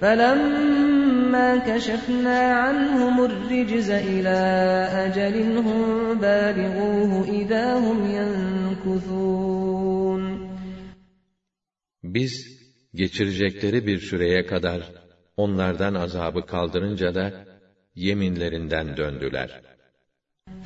[0.01, 4.39] فَلَمَّا كَشَفْنَا عَنْهُمُ الرِّجْزَ إِلَى
[5.05, 5.35] أَجَلٍ
[5.67, 5.81] هُمْ
[6.21, 7.99] بَالِغُوهُ إِذَا هُمْ
[12.03, 12.33] Biz
[12.93, 14.91] geçirecekleri bir süreye kadar
[15.37, 17.45] onlardan azabı kaldırınca da
[17.95, 19.61] yeminlerinden döndüler.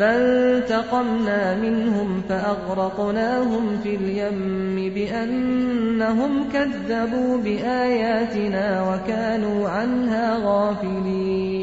[0.01, 11.61] فانتقمنا منهم فأغرقناهم في اليم بأنهم كذبوا بآياتنا وكانوا عنها غافلين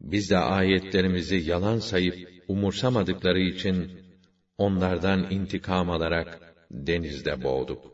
[0.00, 3.90] Biz de ayetlerimizi yalan sayıp umursamadıkları için
[4.58, 7.93] onlardan intikam alarak denizde boğduk.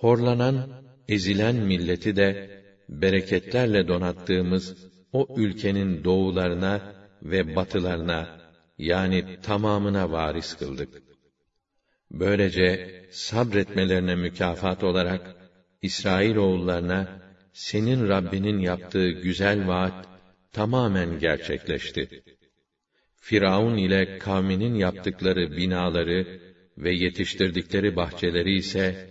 [0.00, 0.56] Horlanan,
[1.08, 2.28] ezilen milleti de
[2.88, 4.64] bereketlerle donattığımız
[5.12, 8.40] o ülkenin doğularına ve batılarına
[8.78, 11.02] yani tamamına varis kıldık.
[12.10, 15.36] Böylece sabretmelerine mükafat olarak
[15.82, 17.22] İsrail oğullarına
[17.52, 20.08] senin Rabbinin yaptığı güzel vaat
[20.52, 22.22] tamamen gerçekleşti.
[23.16, 26.40] Firavun ile kavminin yaptıkları binaları
[26.78, 29.10] ve yetiştirdikleri bahçeleri ise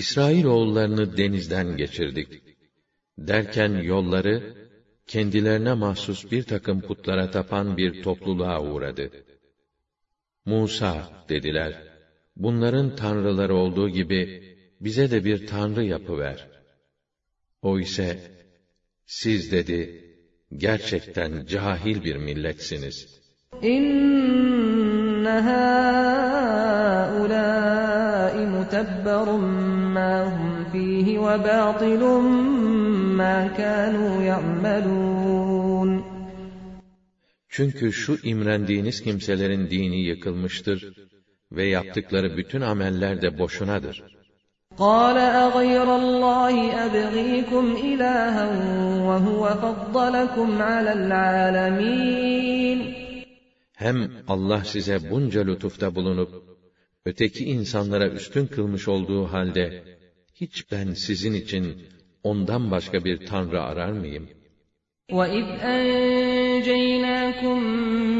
[0.00, 2.28] İsrail oğullarını denizden geçirdik.
[3.18, 4.54] Derken yolları,
[5.06, 9.10] kendilerine mahsus bir takım putlara tapan bir topluluğa uğradı.
[10.44, 11.72] Musa, dediler,
[12.36, 14.20] bunların tanrıları olduğu gibi,
[14.80, 16.48] bize de bir tanrı yapıver.
[17.62, 18.36] O ise,
[19.06, 19.80] Siz dedi,
[20.56, 23.20] gerçekten cahil bir milletsiniz.
[23.62, 24.85] İnne
[25.47, 26.81] hâulâi
[28.55, 29.45] mutebberun
[29.95, 32.25] mâ hum fîhi ve bâtilun
[33.19, 35.91] mâ kânû ya'melûn.
[37.49, 40.79] Çünkü şu imrendiğiniz kimselerin dini yıkılmıştır
[41.51, 44.03] ve yaptıkları bütün ameller de boşunadır.
[44.77, 46.55] قال أغير الله
[46.85, 48.47] أبغيكم إلها
[49.07, 52.77] وهو فضلكم على العالمين
[53.75, 56.31] Hem Allah size bunca lütufta bulunup,
[57.05, 59.83] öteki insanlara üstün kılmış olduğu halde,
[60.35, 61.65] hiç ben sizin için
[62.23, 64.29] ondan başka bir tanrı arar mıyım?
[65.11, 67.59] وَإِذْ أَنْجَيْنَاكُمْ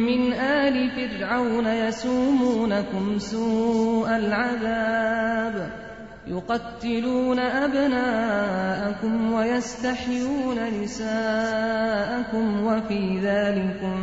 [0.09, 0.21] مِنْ
[0.63, 5.84] آلِ فِرْعَوْنَ يَسُومُونَكُمْ سُوءَ الْعَذَابِ
[6.27, 13.97] يُقَتِّلُونَ أَبْنَاءَكُمْ وَيَسْتَحْيُونَ نِسَاءَكُمْ وَفِي ذَلِكُمْ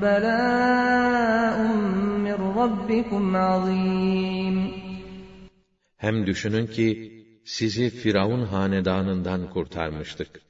[0.00, 1.56] بَلَاءٌ
[2.26, 4.56] مِّن رَّبِّكُمْ عَظِيمٌ
[5.96, 7.12] Hem düşünün ki,
[7.44, 10.40] sizi Firavun hanedanından kurtarmıştık.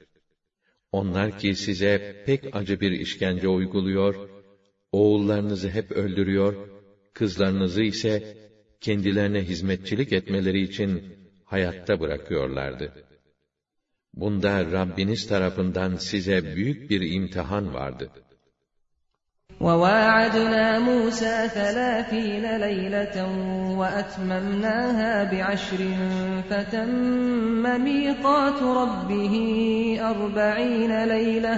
[0.91, 4.15] Onlar ki size pek acı bir işkence uyguluyor,
[4.91, 6.55] oğullarınızı hep öldürüyor,
[7.13, 8.37] kızlarınızı ise
[8.81, 11.03] kendilerine hizmetçilik etmeleri için
[11.45, 12.93] hayatta bırakıyorlardı.
[14.13, 18.09] Bunda Rabbiniz tarafından size büyük bir imtihan vardı.
[19.59, 23.17] وَوَاعَدْنَا مُوسَى ثَلَاثِينَ لَيْلَةً
[23.79, 25.81] وَأَتْمَمْنَاهَا بِعَشْرٍ
[26.49, 29.35] فَتَمَّ مِيقَاتُ رَبِّهِ
[30.11, 31.55] أَرْبَعِينَ لَيْلَةً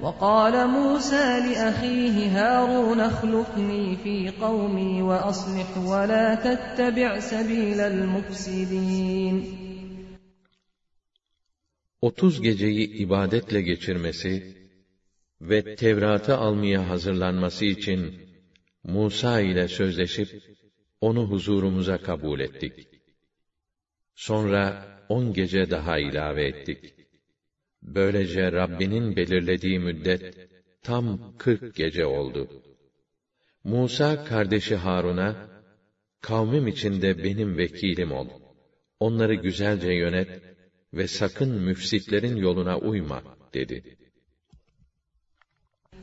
[0.00, 9.64] وقال موسى لأخيه هارون اخلفني في قومي وأصلح ولا تتبع سبيل المفسدين
[12.02, 14.56] 30 geceyi ibadetle geçirmesi
[15.40, 18.14] ve Tevrat'ı almaya hazırlanması için
[18.84, 20.42] Musa ile sözleşip
[21.00, 22.88] onu huzurumuza kabul ettik.
[24.14, 26.97] Sonra on gece daha ilave ettik.
[27.81, 30.49] Böylece Rabbinin belirlediği müddet
[30.83, 32.63] tam kırk gece oldu.
[33.63, 35.49] Musa kardeşi Harun'a,
[36.21, 38.27] kavmim içinde benim vekilim ol.
[38.99, 40.41] Onları güzelce yönet
[40.93, 43.23] ve sakın müfsitlerin yoluna uyma,
[43.53, 43.97] dedi.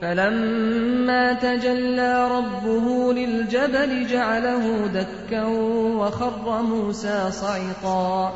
[0.00, 5.44] فَلَمَّا تَجَلَّى رَبُّهُ لِلْجَبَلِ جَعَلَهُ دَكًّا
[6.00, 8.30] وَخَرَّ مُوسَى صَعِقًا.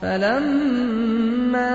[0.00, 1.72] فَلَمَّا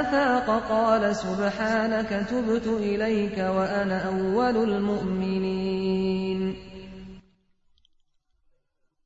[0.00, 6.56] أَفَاقَ قَالَ سُبْحَانَكَ تُبْتُ إِلَيْكَ وَأَنَا أَوَّلُ الْمُؤْمِنِينَ.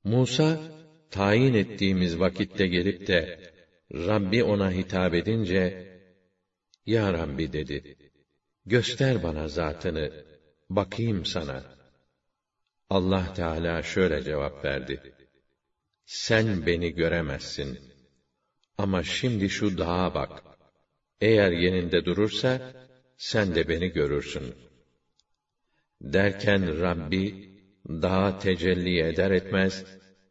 [0.05, 0.59] Musa,
[1.11, 3.39] tayin ettiğimiz vakitte gelip de,
[3.95, 5.85] Rabbi ona hitap edince,
[6.87, 7.97] Ya Rabbi dedi,
[8.67, 10.25] göster bana zatını,
[10.71, 11.65] bakayım sana.
[12.91, 15.15] Allah Teala şöyle cevap verdi.
[16.05, 17.79] Sen beni göremezsin.
[18.79, 20.43] Ama şimdi şu dağa bak.
[21.21, 22.73] Eğer yeninde durursa,
[23.17, 24.55] sen de beni görürsün.
[26.01, 27.51] Derken Rabbi,
[27.89, 29.85] dağa tecelli eder etmez,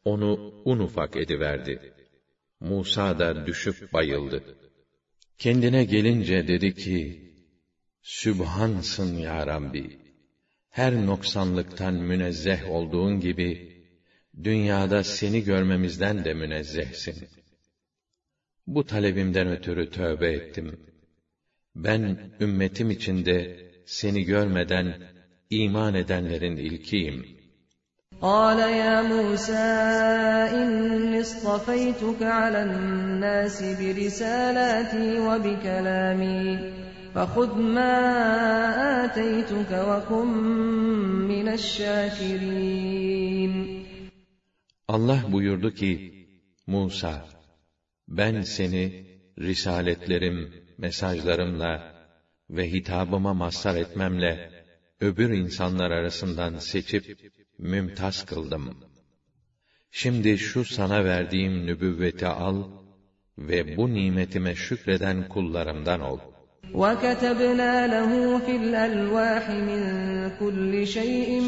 [0.05, 1.93] onu un ufak ediverdi.
[2.59, 4.43] Musa da düşüp bayıldı.
[5.37, 7.23] Kendine gelince dedi ki,
[8.02, 9.98] Sübhansın ya Rabbi.
[10.70, 13.50] Her noksanlıktan münezzeh olduğun gibi,
[14.44, 17.28] dünyada seni görmemizden de münezzehsin.
[18.66, 20.80] Bu talebimden ötürü tövbe ettim.
[21.76, 23.38] Ben ümmetim içinde
[23.86, 25.02] seni görmeden
[25.50, 27.38] iman edenlerin ilkiyim.
[28.22, 29.68] قال يا موسى
[30.60, 36.48] إني اصطفيتك على الناس برسالاتي وبكلامي
[37.14, 37.94] فَخُذْ مَا
[39.04, 40.28] آتَيْتُكَ وَكُنْ
[41.32, 43.54] مِنَ الشَّاكِرِينَ
[44.88, 45.90] Allah buyurdu ki,
[46.66, 47.28] Musa,
[48.08, 49.06] ben seni
[49.38, 51.94] risaletlerim, mesajlarımla
[52.50, 54.50] ve hitabıma mazhar etmemle
[55.00, 58.76] öbür insanlar arasından seçip mümtaz kıldım.
[59.90, 62.64] Şimdi şu sana verdiğim nübüvveti al
[63.38, 66.31] ve bu nimetime şükreden kullarımdan ol.''
[66.74, 69.80] وكتبنا له في الألواح من
[70.40, 71.40] كل شيء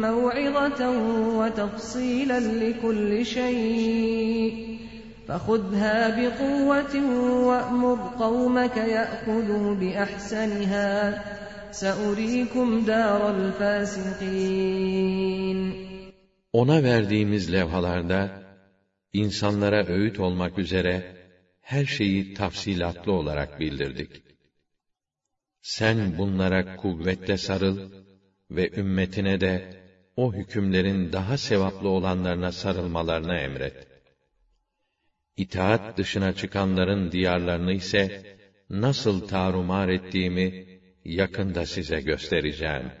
[0.00, 0.90] موعظة
[1.38, 4.76] وتفصيلا لكل شيء
[5.28, 6.96] فخذها بقوة
[7.46, 11.22] وأمر قومك يأخذوا بأحسنها
[11.70, 14.76] سأريكم دار الفاسقين
[16.52, 18.42] Ona verdiğimiz levhalarda
[19.12, 21.16] insanlara öğüt olmak üzere
[21.60, 24.26] her şeyi tafsilatlı olarak bildirdik.
[25.61, 27.77] Sen bunlara kuvvetle sarıl
[28.51, 29.69] ve ümmetine de
[30.15, 33.73] o hükümlerin daha sevaplı olanlarına sarılmalarına emret.
[35.37, 38.11] İtaat dışına çıkanların diyarlarını ise
[38.69, 40.53] nasıl tarumar ettiğimi
[41.05, 43.00] yakında size göstereceğim.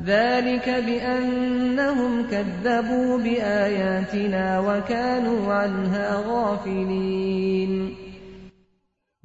[0.00, 8.02] ذلك بأنهم كذبوا بآياتنا وكانوا عنها غافلين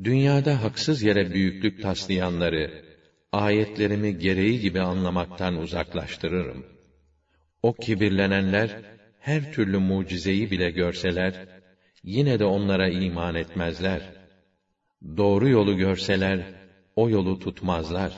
[0.04, 2.84] Dünyada haksız yere büyüklük taslayanları,
[3.32, 6.66] ayetlerimi gereği gibi anlamaktan uzaklaştırırım.
[7.64, 8.70] O kibirlenenler,
[9.20, 11.34] her türlü mucizeyi bile görseler,
[12.04, 14.02] yine de onlara iman etmezler.
[15.18, 16.40] Doğru yolu görseler,
[16.96, 18.12] o yolu tutmazlar.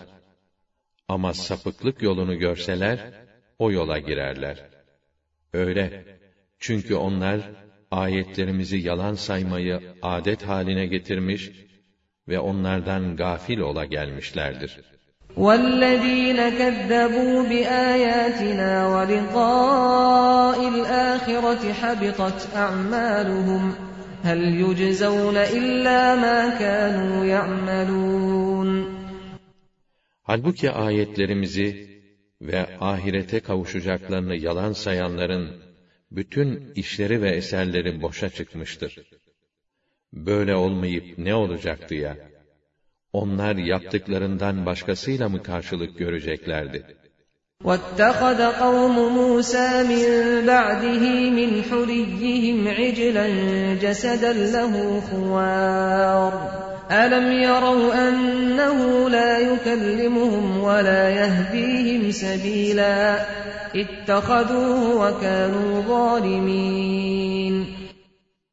[1.09, 2.99] Ama sapıklık yolunu görseler,
[3.59, 4.65] o yola girerler.
[5.53, 6.05] Öyle.
[6.59, 7.41] Çünkü onlar,
[7.91, 11.51] ayetlerimizi yalan saymayı adet haline getirmiş
[12.29, 14.81] ve onlardan gafil ola gelmişlerdir.
[15.37, 23.75] وَالَّذ۪ينَ كَذَّبُوا بِآيَاتِنَا وَلِقَاءِ الْآخِرَةِ حَبِطَتْ أَعْمَالُهُمْ
[24.25, 28.94] هَلْ يُجْزَوْنَ إِلَّا مَا كَانُوا يَعْمَلُونَ
[30.24, 32.00] Halbuki ayetlerimizi
[32.42, 35.62] ve ahirete kavuşacaklarını yalan sayanların
[36.12, 39.10] bütün işleri ve eserleri boşa çıkmıştır.
[40.14, 42.18] Böyle olmayıp ne olacaktı ya?
[43.14, 46.86] Onlar yaptıklarından başkasıyla mı karşılık göreceklerdi?
[47.64, 50.06] وَاتَّخَذَ قَوْمُ مُوسَى مِنْ
[50.48, 51.04] بَعْدِهِ
[51.40, 53.26] مِنْ حُلِيِّهِمْ عِجْلًا
[53.84, 54.74] جَسَدًا لَهُ
[55.10, 63.26] خُوَارٌ أَلَمْ يَرَوْا أَنَّهُ لَا يُكَلِّمُهُمْ وَلَا يَهْدِيهِمْ سَبِيلًا
[63.76, 67.66] اتَّخَذُوهُ وَكَانُوا ظَالِمِينَ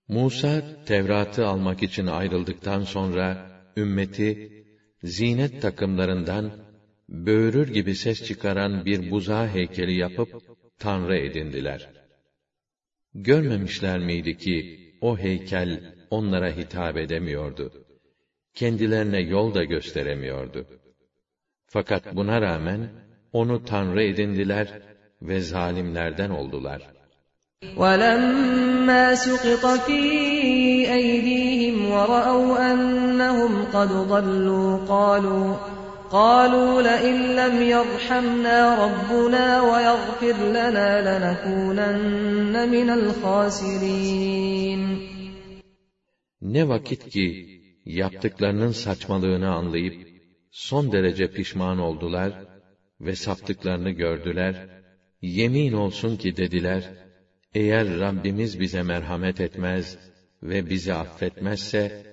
[0.08, 4.52] Musa, Tevrat'ı almak için ayrıldıktan sonra, ümmeti,
[5.02, 6.52] zinet takımlarından,
[7.08, 10.28] böğürür gibi ses çıkaran bir buzağı heykeli yapıp,
[10.78, 11.88] Tanrı edindiler.
[13.14, 17.72] Görmemişler miydi ki, o heykel onlara hitap edemiyordu.
[18.54, 20.66] Kendilerine yol da gösteremiyordu.
[21.66, 22.88] Fakat buna rağmen,
[23.32, 24.68] onu Tanrı edindiler
[25.22, 26.82] ve zalimlerden oldular.
[27.76, 30.02] وَلَمَّا سُقِطَ فِي
[30.98, 35.56] أَيْدِيهِمْ وَرَأَوْا أَنَّهُمْ قَدْ ضَلُّوا قَالُوا
[36.10, 44.26] قالوا لئن لم يرحمنا ربنا ويغفر لنا لنكونن من الخاسرين
[46.42, 47.49] Ne vakit ki
[47.85, 50.07] yaptıklarının saçmalığını anlayıp
[50.51, 52.33] son derece pişman oldular
[53.01, 54.55] ve saptıklarını gördüler.
[55.21, 56.83] Yemin olsun ki dediler,
[57.53, 59.97] eğer Rabbimiz bize merhamet etmez
[60.43, 62.05] ve bizi affetmezse,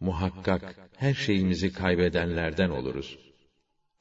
[0.00, 3.21] muhakkak her şeyimizi kaybedenlerden oluruz.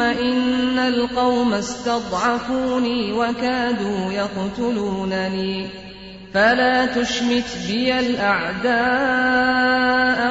[0.00, 5.54] إِنَّ الْقَوْمَ اسْتَضْعَفُونِي وَكَادُوا يَقْتُلُونَنِي
[6.34, 8.70] فَلَا تُشْمِتْ بِيَ الْأَعْدَاءَ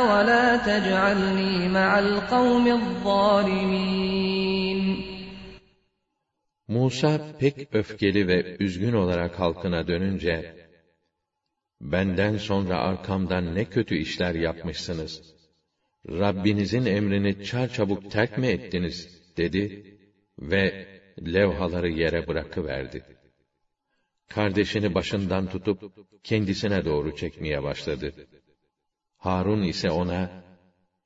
[0.10, 4.00] وَلَا تَجْعَلْنِي مَعَ الْقَوْمِ الظَّالِمِينَ
[6.68, 10.56] Musa pek öfkeli ve üzgün olarak halkına dönünce,
[11.82, 15.22] benden sonra arkamdan ne kötü işler yapmışsınız.
[16.10, 19.20] Rabbinizin emrini çarçabuk terk mi ettiniz?
[19.37, 19.85] Dedi
[20.39, 20.87] ve
[21.27, 23.03] levhaları yere bırakıverdi.
[24.29, 25.79] kardeşini başından tutup
[26.23, 28.13] kendisine doğru çekmeye başladı.
[29.17, 30.45] Harun ise ona,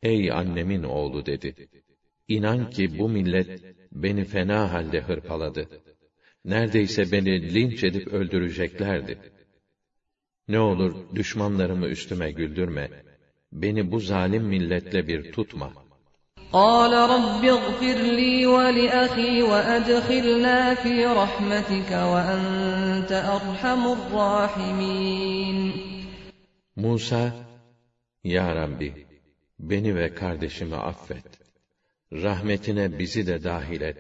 [0.03, 1.69] Ey annemin oğlu dedi.
[2.29, 5.69] İnan ki bu millet beni fena halde hırpaladı.
[6.45, 9.19] Neredeyse beni linç edip öldüreceklerdi.
[10.49, 12.89] Ne olur düşmanlarımı üstüme güldürme.
[13.53, 15.88] Beni bu zalim milletle bir tutma.
[16.54, 25.74] قال رب اغفر لي ولأخي وأدخلنا في رحمتك وأنت أرحم الراحمين
[26.76, 27.34] Musa,
[28.24, 29.08] Ya Rabbi,
[29.60, 31.26] beni ve kardeşimi affet.
[32.14, 33.98] Rahmetine bizi de dahil et.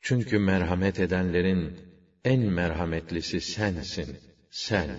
[0.00, 1.78] Çünkü merhamet edenlerin
[2.24, 4.16] en merhametlisi sensin,
[4.50, 4.90] sen.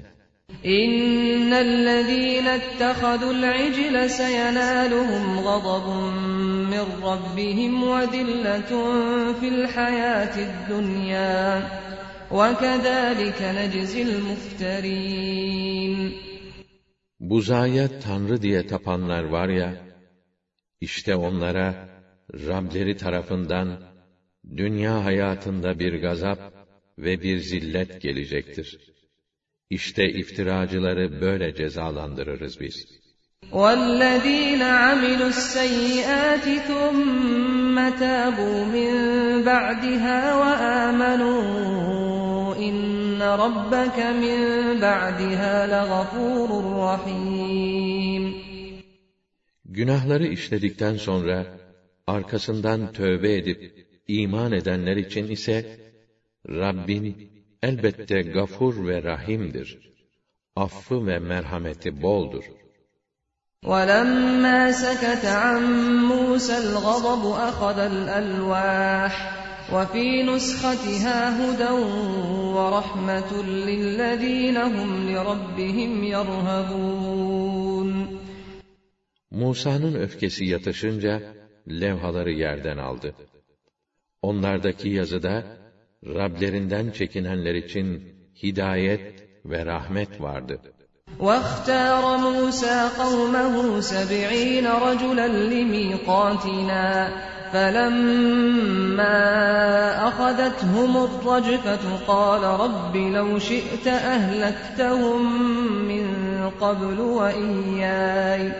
[0.65, 5.87] إن الذين اتخذوا العجل سينالهم غضب
[6.73, 8.71] من ربهم وذلة
[9.39, 11.69] في الحياة الدنيا
[12.31, 15.51] وكذلك نجزي المفترين
[17.19, 19.73] Buzaya tanrı diye tapanlar var ya,
[20.81, 21.89] işte onlara
[22.33, 23.79] Rableri tarafından
[24.57, 26.39] dünya hayatında bir gazap
[26.97, 28.91] ve bir zillet gelecektir.
[29.69, 33.01] İşte iftiracıları böyle cezalandırırız biz.
[33.51, 38.91] وَالَّذ۪ينَ عَمِلُوا السَّيِّئَاتِ ثُمَّ تَابُوا مِنْ
[39.45, 41.41] بَعْدِهَا وَآمَنُوا
[42.67, 44.39] اِنَّ رَبَّكَ مِنْ
[44.81, 46.49] بَعْدِهَا لَغَفُورٌ
[46.87, 48.23] رَحِيمٌ
[49.65, 51.45] Günahları işledikten sonra,
[52.07, 55.79] arkasından tövbe edip, iman edenler için ise,
[56.49, 57.31] Rabbin
[57.63, 59.69] elbette gafur ve rahimdir.
[60.55, 62.43] Affı ve merhameti boldur.
[63.65, 65.61] وَلَمَّا سَكَتَ عَن
[66.11, 69.13] مُّوسَى الْغَضَبُ أَخَذَ الْأَلْوَاحَ
[69.73, 71.71] وَفِي نُسْخَتِهَا هُدًى
[72.57, 73.31] وَرَحْمَةٌ
[73.67, 77.89] لِّلَّذِينَ هُمْ لِرَبِّهِمْ يَرْهَبُونَ
[79.31, 81.21] Musa'nın öfkesi yatışınca,
[81.69, 83.15] levhaları yerden aldı.
[84.21, 85.43] Onlardaki yazıda,
[86.14, 88.02] Rablerinden çekinenler için
[88.42, 90.60] hidayet ve rahmet vardı.
[91.20, 96.86] وَاخْتَارَ مُوسَى قَوْمَهُ سَبْعِينَ رَجُلًا لِمِيقَاتِنَا
[97.52, 99.18] فَلَمَّا
[100.08, 105.22] أَخَذَتْهُمُ الرَّجْفَةُ قَالَ رَبِّ لَوْ شِئْتَ أَهْلَكْتَهُم
[105.90, 106.06] مِّن
[106.60, 108.52] قَبْلُ وَإِيَّايَ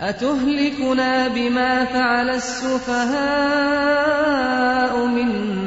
[0.00, 3.32] أَتُهْلِكُنَا بِمَا فَعَلَ السُّفَهَاءُ
[5.06, 5.61] مِنَّا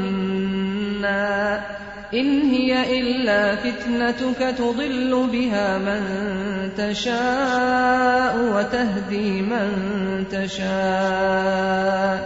[2.15, 6.03] إِنْ هِيَ إِلَّا فِتْنَتُكَ تُضِلُّ بِهَا مَن
[6.77, 9.69] تَشَاءُ وَتَهْدِي مَن
[10.31, 12.19] تَشَاءُ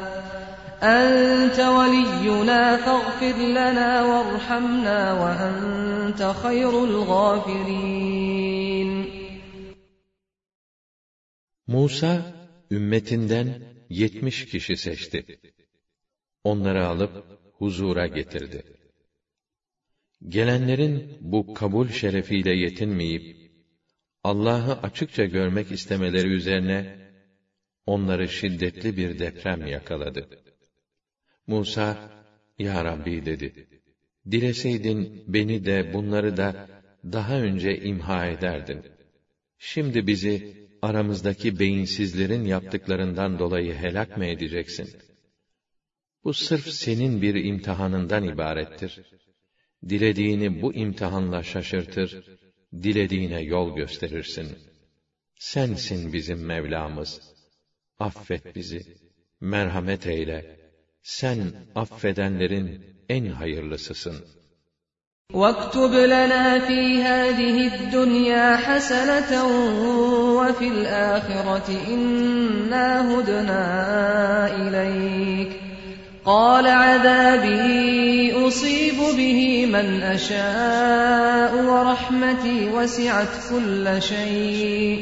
[0.82, 8.34] أَنْتَ وَلِيُّنَا فَاغْفِرْ لَنَا وَارْحَمْنَا وَأَنْتَ خَيْرُ الْغَافِرِينَ
[11.66, 12.22] Musa,
[12.70, 15.26] ümmetinden yetmiş kişi seçti.
[16.44, 17.24] Onları alıp
[17.58, 18.77] huzura getirdi.
[20.27, 23.51] Gelenlerin bu kabul şerefiyle yetinmeyip,
[24.23, 26.99] Allah'ı açıkça görmek istemeleri üzerine,
[27.85, 30.29] onları şiddetli bir deprem yakaladı.
[31.47, 32.11] Musa,
[32.59, 33.67] Ya Rabbi dedi,
[34.31, 36.69] dileseydin beni de bunları da
[37.03, 38.81] daha önce imha ederdin.
[39.57, 44.89] Şimdi bizi aramızdaki beyinsizlerin yaptıklarından dolayı helak mı edeceksin?
[46.23, 49.18] Bu sırf senin bir imtihanından ibarettir
[49.88, 52.24] Dilediğini bu imtihanla şaşırtır,
[52.82, 54.58] dilediğine yol gösterirsin.
[55.38, 57.20] Sensin bizim Mevlamız.
[57.98, 58.82] Affet bizi,
[59.40, 60.58] merhamet eyle.
[61.02, 64.44] Sen affedenlerin en hayırlısısın.''
[65.32, 69.32] وَاكْتُبْ لَنَا فِي هَٰذِهِ الدُّنْيَا حَسَنَةً
[70.38, 73.64] وَفِي الْآخِرَةِ إِنَّا هُدْنَا
[74.62, 75.57] إِلَيْكَ
[76.29, 84.99] قَالَ عَذَابِي أُصِيبُ بِهِ مَنْ أَشَاءُ وَرَحْمَتِي وَسِعَتْ كُلَّ شَيْءٍ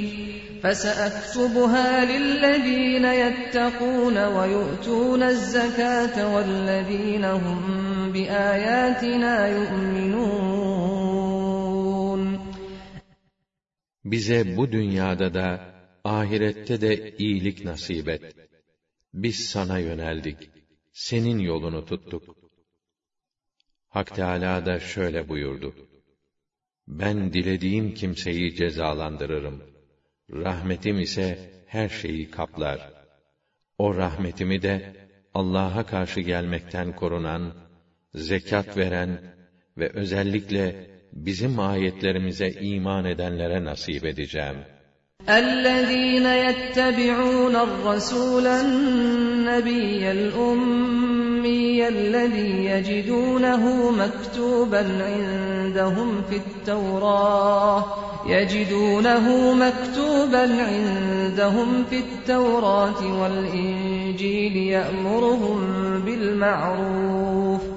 [0.63, 7.59] فَسَأَكْتُبُهَا لِلَّذِينَ يَتَّقُونَ وَيُؤْتُونَ الزَّكَاةَ وَالَّذِينَ هُمْ
[8.11, 10.97] بِآيَاتِنَا يُؤْمِنُونَ
[14.05, 15.59] Bize bu dünyada da,
[16.03, 18.21] ahirette de iyilik nasip et.
[19.13, 20.56] Biz sana yöneldik.
[20.97, 22.23] Senin yolunu tuttuk.
[23.89, 25.75] Hak Teâlâ da şöyle buyurdu.
[26.87, 29.63] Ben dilediğim kimseyi cezalandırırım.
[30.31, 32.93] Rahmetim ise her şeyi kaplar.
[33.77, 37.53] O rahmetimi de Allah'a karşı gelmekten korunan,
[38.13, 39.35] zekat veren
[39.77, 44.57] ve özellikle bizim ayetlerimize iman edenlere nasip edeceğim.
[45.29, 57.85] الذين يتبعون الرسول النبي الأمي الذي يجدونه مكتوبا عندهم في التوراة
[58.27, 65.59] يجدونه مكتوبا عندهم في التوراة والإنجيل يأمرهم
[66.05, 67.76] بالمعروف.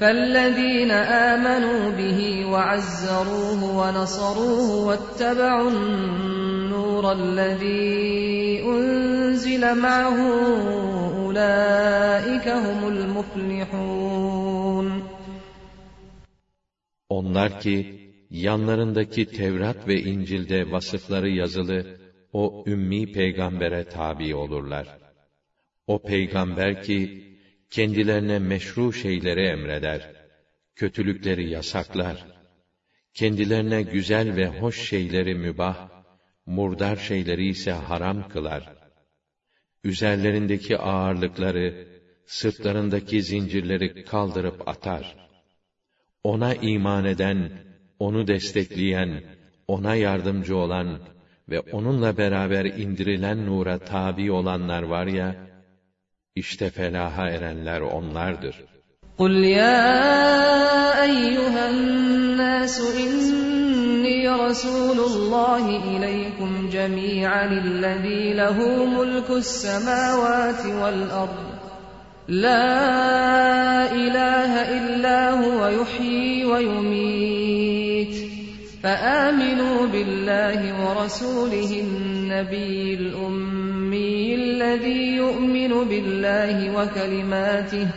[0.00, 10.18] فالذين آمنوا به وعزروه ونصروه واتبعوا النور الذي أنزل معه
[11.26, 14.30] أولئك هم المفلحون
[17.08, 18.00] Onlar ki
[18.30, 21.86] yanlarındaki Tevrat ve İncil'de vasıfları yazılı
[22.32, 24.98] o ümmi peygambere tabi olurlar.
[25.86, 27.24] O peygamber ki
[27.69, 30.15] kendilerine meşru şeyleri emreder,
[30.75, 32.25] kötülükleri yasaklar,
[33.13, 35.89] kendilerine güzel ve hoş şeyleri mübah,
[36.45, 38.73] murdar şeyleri ise haram kılar.
[39.83, 41.87] Üzerlerindeki ağırlıkları,
[42.25, 45.15] sırtlarındaki zincirleri kaldırıp atar.
[46.23, 47.51] Ona iman eden,
[47.99, 49.23] onu destekleyen,
[49.67, 50.99] ona yardımcı olan
[51.49, 55.54] ve onunla beraber indirilen nura tabi olanlar var ya,
[56.36, 58.56] işte felaha erenler onlardır.
[59.18, 59.86] قُلْ يَا
[61.08, 68.58] أَيُّهَا النَّاسُ إِنِّي رَسُولُ اللَّهِ إِلَيْكُمْ جَمِيعًا الَّذِي لَهُ
[68.96, 71.46] مُلْكُ السَّمَاوَاتِ وَالْأَرْضِ
[72.28, 72.66] لَا
[73.92, 77.33] إِلَٰهَ إِلَّا هُوَ يُحْيِي وَيُمِيتُ
[78.84, 87.88] فآمنوا بالله ورسوله النبي الأمي الذي يؤمن بالله وكلماته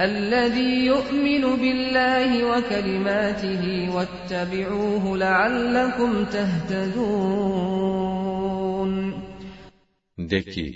[0.00, 7.70] الذي يؤمن بالله وكلماته واتبعوه لعلكم تهتدون
[10.18, 10.66] De ki,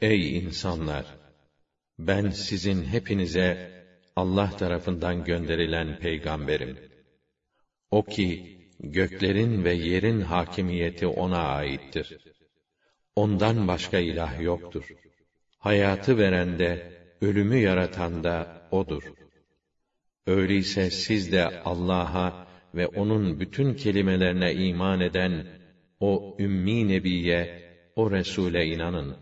[0.00, 1.04] ey insanlar!
[1.98, 3.48] Ben sizin hepinize
[4.16, 6.78] Allah tarafından gönderilen peygamberim.
[7.90, 12.17] O ki, göklerin ve yerin hakimiyeti ona aittir.
[13.15, 14.95] Ondan başka ilah yoktur.
[15.59, 19.03] Hayatı veren de, ölümü yaratan da O'dur.
[20.27, 25.45] Öyleyse siz de Allah'a ve O'nun bütün kelimelerine iman eden
[25.99, 27.63] o ümmi nebiye,
[27.95, 29.17] o Resul'e inanın.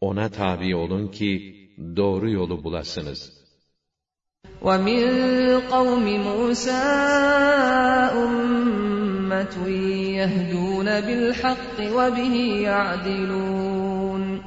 [0.00, 1.54] Ona tabi olun ki,
[1.96, 3.37] doğru yolu bulasınız.''
[4.63, 5.03] ومن
[5.59, 6.83] قوم موسى
[8.23, 9.55] أمة
[10.19, 12.35] يهدون بالحق وبه
[12.69, 14.41] يعدلون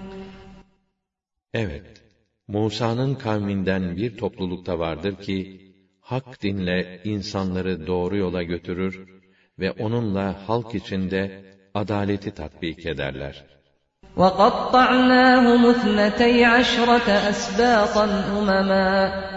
[1.54, 2.02] Evet,
[2.48, 5.60] Musa'nın kavminden bir toplulukta vardır ki,
[6.00, 9.06] hak dinle insanları doğru yola götürür
[9.58, 11.44] ve onunla halk içinde
[11.74, 13.44] adaleti tatbik ederler.
[14.16, 18.06] وَقَطَّعْنَاهُمُ اثْنَتَيْ عَشْرَةَ أَسْبَاطًا
[18.38, 19.36] أُمَمًا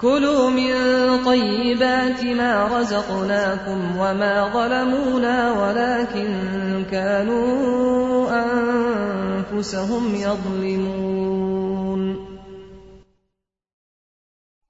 [0.00, 0.74] كلوا من
[1.24, 6.28] طيبات ما رزقناكم وما ظلمونا ولكن
[6.90, 11.56] كانوا أنفسهم يظلمون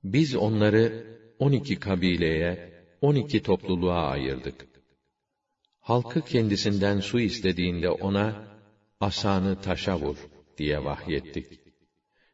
[0.05, 1.07] Biz onları
[1.39, 4.67] 12 kabileye, 12 topluluğa ayırdık.
[5.81, 8.45] Halkı kendisinden su istediğinde ona,
[9.01, 10.17] asanı taşa vur
[10.59, 11.61] diye vahyettik.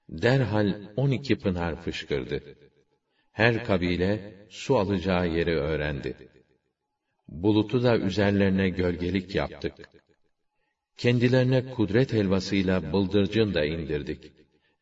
[0.08, 2.42] Derhal 12 pınar fışkırdı.
[3.37, 6.15] Her kabile su alacağı yeri öğrendi.
[7.27, 9.73] Bulutu da üzerlerine gölgelik yaptık.
[10.97, 14.31] Kendilerine kudret helvasıyla bıldırcın da indirdik.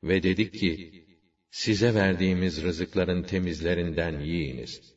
[0.03, 1.05] Ve dedik ki,
[1.51, 4.93] size verdiğimiz rızıkların temizlerinden yiyiniz.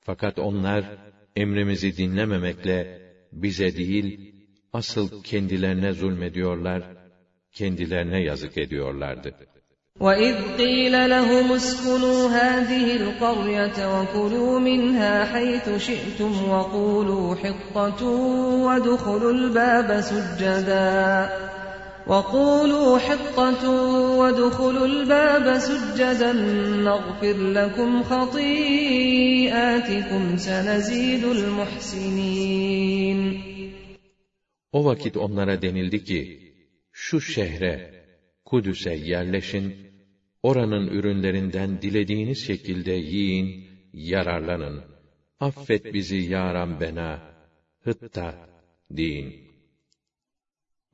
[0.00, 0.98] Fakat onlar,
[1.36, 3.02] emrimizi dinlememekle,
[3.32, 4.34] bize değil,
[4.72, 6.96] asıl kendilerine zulmediyorlar
[7.52, 9.49] kendilerine yazık ediyorlardı.
[9.99, 18.03] وَإِذْ قِيلَ لَهُمُ اسْكُنُوا هَٰذِهِ الْقَرْيَةَ وَكُلُوا مِنْهَا حَيْثُ شِئْتُمْ وَقُولُوا حِطَّةٌ
[18.65, 21.29] وَادْخُلُوا الْبَابَ سُجَّدًا
[22.07, 23.69] وَقُولُوا حِطَّةٌ
[24.19, 26.33] وَادْخُلُوا الْبَابَ سُجَّدًا
[26.89, 29.17] نَغْفِرْ لَكُمْ خَطِيئَاتِكُمْ
[30.37, 33.19] سَنَزِيدُ الْمُحْسِنِينَ
[34.71, 36.39] O vakit onlara denildi ki,
[36.91, 37.95] şu şehre,
[38.45, 39.85] Kudüs'e yerleşin,
[40.42, 44.84] oranın ürünlerinden dilediğiniz şekilde yiyin, yararlanın.
[45.40, 47.20] Affet bizi ya Rabbena,
[47.84, 48.48] hıtta
[48.90, 49.50] deyin.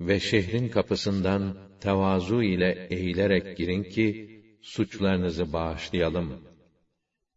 [0.01, 6.36] Ve şehrin kapısından tevazu ile eğilerek girin ki, suçlarınızı bağışlayalım.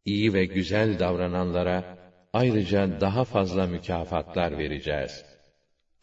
[0.06, 2.00] İyi ve güzel davrananlara,
[2.34, 5.29] ayrıca daha fazla mükafatlar vereceğiz.''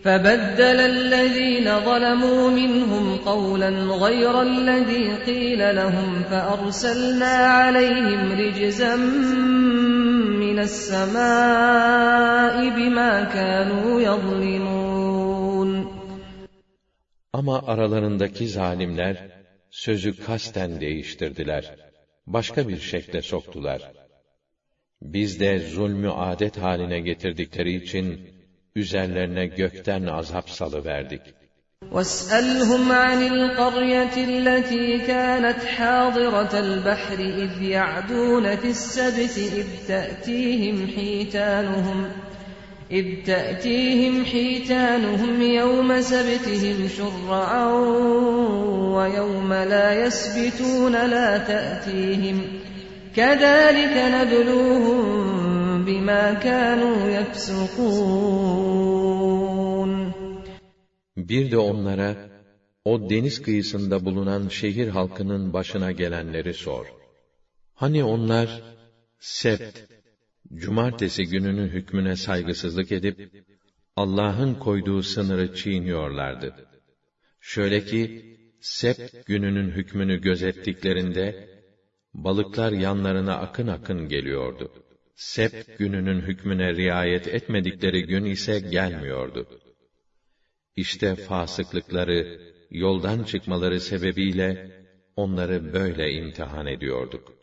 [0.03, 3.69] فبدل الذين ظلموا منهم قولا
[4.05, 8.95] غير الذي قيل لهم فأرسلنا عليهم رجزا
[10.45, 14.81] من السماء بما كانوا يظلمون
[17.33, 19.17] Ama aralarındaki zalimler
[19.69, 21.75] sözü kasten değiştirdiler.
[22.27, 23.91] Başka bir şekle soktular.
[25.01, 28.34] Biz de zulmü adet haline getirdikleri için
[28.80, 31.24] üzerlerine gökten azap salıverdik.
[31.92, 42.08] واسألهم عن القرية التي كانت حاضرة البحر إذ يعدون في السبت إذ تأتيهم حيتانهم
[42.90, 47.66] إذ تأتيهم حيتانهم يوم سبتهم شرعا
[48.96, 52.42] ويوم لا يسبتون لا تأتيهم
[53.16, 55.55] كذلك نبلوهم
[55.85, 58.71] بما كانوا يفسقون
[61.17, 62.29] Bir de onlara,
[62.85, 66.85] o deniz kıyısında bulunan şehir halkının başına gelenleri sor.
[67.73, 68.61] Hani onlar,
[69.19, 69.79] sept,
[70.53, 73.45] cumartesi gününün hükmüne saygısızlık edip,
[73.95, 76.55] Allah'ın koyduğu sınırı çiğniyorlardı.
[77.39, 81.49] Şöyle ki, sept gününün hükmünü gözettiklerinde,
[82.13, 84.71] balıklar yanlarına akın akın geliyordu.
[85.15, 89.47] Sept gününün hükmüne riayet etmedikleri gün ise gelmiyordu.
[90.75, 92.39] İşte fasıklıkları,
[92.71, 94.71] yoldan çıkmaları sebebiyle
[95.15, 97.33] onları böyle imtihan ediyorduk.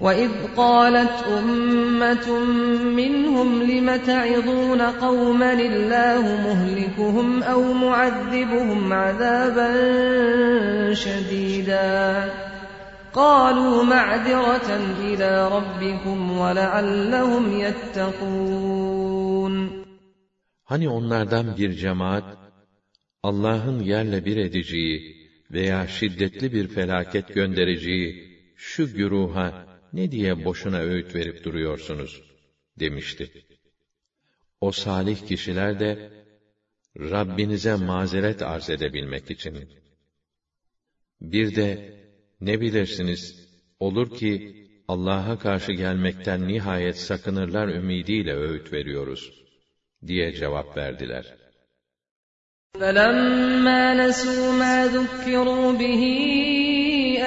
[0.00, 2.26] وَإِذْ قَالَتْ أُمَّةٌ
[3.00, 9.68] مِّنْهُمْ لِمَ تَعِظُونَ قَوْمًا اللَّهُ مُهْلِكُهُمْ أَوْ مُعَذِّبُهُمْ عَذَابًا
[11.04, 12.30] شَدِيدًا
[13.12, 14.68] قَالُوا مَعْذِرَةً
[15.08, 19.54] إِلَى رَبِّكُمْ وَلَعَلَّهُمْ يَتَّقُونَ
[20.64, 22.38] Hani onlardan bir cemaat,
[23.22, 25.16] Allah'ın yerle bir edeceği
[25.50, 32.22] veya şiddetli bir felaket göndereceği şu güruha ne diye boşuna öğüt verip duruyorsunuz?
[32.80, 33.46] demişti.
[34.60, 36.12] O salih kişiler de,
[36.98, 39.68] Rabbinize mazeret arz edebilmek için.
[41.20, 41.96] Bir de,
[42.40, 43.48] ne bilirsiniz,
[43.80, 44.56] olur ki,
[44.88, 49.32] Allah'a karşı gelmekten nihayet sakınırlar ümidiyle öğüt veriyoruz,
[50.06, 51.34] diye cevap verdiler.
[52.80, 56.02] فَلَمَّا نَسُوا مَا ذُكِّرُوا بِهِ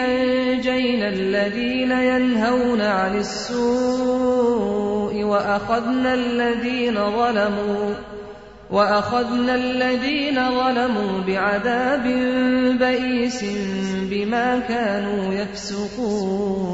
[0.08, 7.86] أَنجَيْنَا الَّذِينَ يَنْهَوْنَ عَنِ السُّوءِ وَأَخَذْنَا الَّذِينَ ظَلَمُوا
[8.76, 12.06] وَأَخَذْنَا الَّذِينَ ظَلَمُوا بِعَذَابٍ
[12.84, 13.42] بَئِيسٍ
[14.12, 16.70] بِمَا كَانُوا يَفْسُقُونَ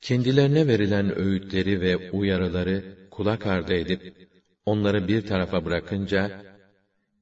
[0.00, 4.28] Kendilerine verilen öğütleri ve uyarıları kulak ardı edip,
[4.66, 6.42] onları bir tarafa bırakınca,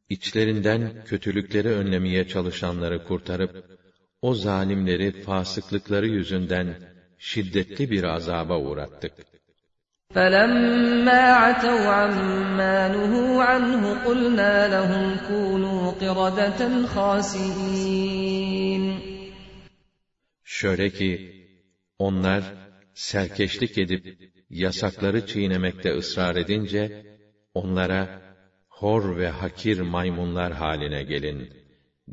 [0.08, 3.78] içlerinden kötülükleri önlemeye çalışanları kurtarıp,
[4.22, 6.74] o zalimleri fasıklıkları yüzünden
[7.18, 9.12] şiddetli bir azaba uğrattık.
[10.14, 18.84] فَلَمَّا عَتَوْا عَمَّا نُهُوا عَنْهُ قُلْنَا لَهُمْ كُونُوا قِرَدَةً خَاسِئِينَ
[20.44, 21.10] Şöyle ki,
[21.98, 22.42] onlar
[22.94, 24.04] serkeşlik edip
[24.50, 27.02] yasakları çiğnemekte ısrar edince,
[27.54, 28.22] onlara
[28.68, 31.52] hor ve hakir maymunlar haline gelin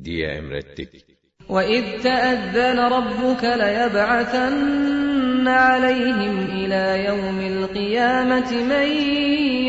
[0.04, 1.06] diye emrettik.
[1.50, 4.99] وَإِذْ تَأَذَّنَ رَبُّكَ لَيَبْعَثَنَّ
[5.48, 8.88] عَلَيْهِمْ إِلَى يَوْمِ الْقِيَامَةِ مَن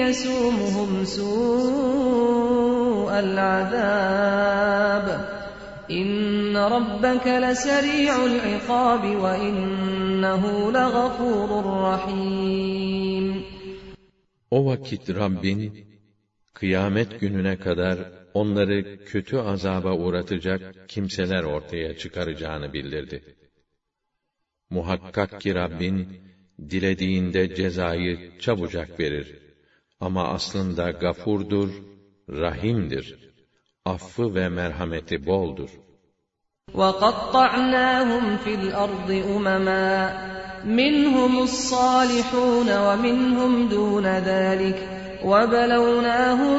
[0.02, 5.06] يَسُومُهُمْ سُوءَ الْعَذَابِ
[5.90, 10.42] إِنَّ رَبَّكَ لَسَرِيعُ الْعِقَابِ وَإِنَّهُ
[10.72, 11.50] لَغَفُورٌ
[11.88, 13.26] رَّحِيمٌ
[14.50, 15.86] O vakit Rabbin,
[16.54, 17.98] kıyamet gününe kadar
[18.34, 23.22] onları kötü azaba uğratacak kimseler ortaya çıkaracağını bildirdi.
[24.70, 26.08] Muhakkak ki Rabbin,
[26.70, 29.38] dilediğinde cezayı çabucak verir.
[30.00, 31.70] Ama aslında gafurdur,
[32.30, 33.06] rahimdir.
[33.84, 35.70] Affı ve merhameti boldur.
[36.74, 39.90] وَقَطَّعْنَاهُمْ فِي الْأَرْضِ أُمَمًا
[40.80, 44.78] مِنْهُمُ الصَّالِحُونَ وَمِنْهُمْ دُونَ ذَلِكَ
[45.24, 46.58] وَبَلَوْنَاهُمْ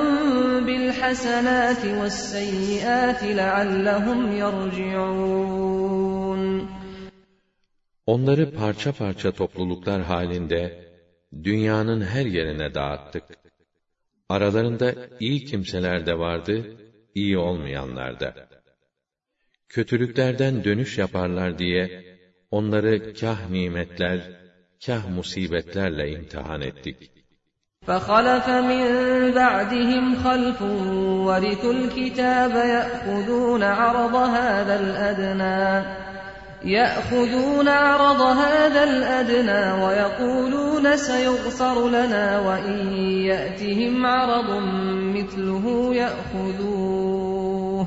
[0.68, 5.68] بِالْحَسَنَاتِ وَالسَّيِّئَاتِ لَعَلَّهُمْ يَرْجِعُونَ
[8.12, 10.88] Onları parça parça topluluklar halinde
[11.44, 13.24] dünyanın her yerine dağıttık.
[14.30, 16.78] Aralarında iyi kimseler de vardı,
[17.16, 18.34] iyi olmayanlar da.
[19.70, 22.04] Kötülüklerden dönüş yaparlar diye
[22.52, 24.20] onları kah nimetler,
[24.86, 27.12] kah musibetlerle imtihan ettik.
[27.88, 28.84] فَخَلَفَ مِنْ
[29.40, 30.60] بَعْدِهِمْ خَلْفٌ
[31.28, 35.58] وَرِثُوا الْكِتَابَ يَأْخُذُونَ عَرَضَ هَذَا الْأَدْنَى
[36.65, 44.63] يأخذون عرض هذا الأدنى ويقولون سيغفر لنا وإن يأتهم عرض
[45.15, 47.87] مثله يأخذوه.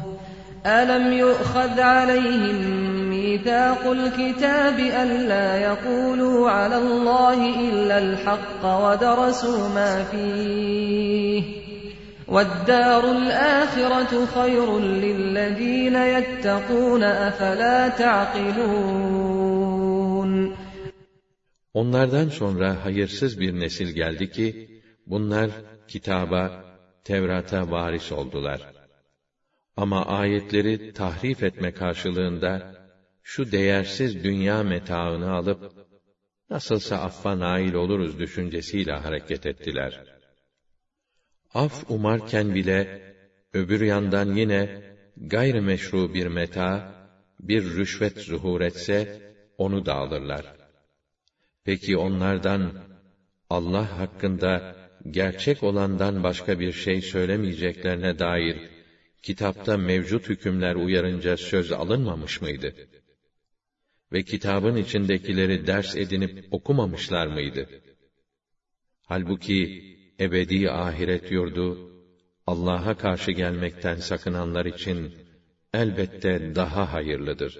[0.66, 11.65] ألم يؤخذ عليهم ميثاق الكتاب ألا يقولوا على الله إلا الحق ودرسوا ما فيه؟
[12.35, 14.69] وَالدَّارُ الْآخِرَةُ خَيْرٌ
[15.05, 19.11] لِلَّذ۪ينَ يَتَّقُونَ اَفَلَا تَعْقِلُونَ
[21.75, 25.51] Onlardan sonra hayırsız bir nesil geldi ki, bunlar
[25.89, 26.65] kitaba,
[27.05, 28.73] Tevrat'a varis oldular.
[29.77, 32.75] Ama ayetleri tahrif etme karşılığında,
[33.23, 35.73] şu değersiz dünya metaını alıp,
[36.51, 40.14] nasılsa affa nail oluruz düşüncesiyle hareket ettiler.''
[41.64, 42.80] Af umarken bile
[43.54, 44.62] öbür yandan yine
[45.18, 46.70] gayrimeşru bir meta,
[47.40, 48.98] bir rüşvet zuhur etse
[49.58, 50.46] onu da alırlar.
[51.66, 52.74] Peki onlardan
[53.50, 54.76] Allah hakkında
[55.12, 58.58] gerçek olandan başka bir şey söylemeyeceklerine dair
[59.24, 62.74] kitapta mevcut hükümler uyarınca söz alınmamış mıydı?
[64.12, 67.70] Ve kitabın içindekileri ders edinip okumamışlar mıydı?
[69.04, 71.91] Halbuki ebedi ahiret yurdu,
[72.47, 75.15] Allah'a karşı gelmekten sakınanlar için
[75.75, 77.59] elbette daha hayırlıdır.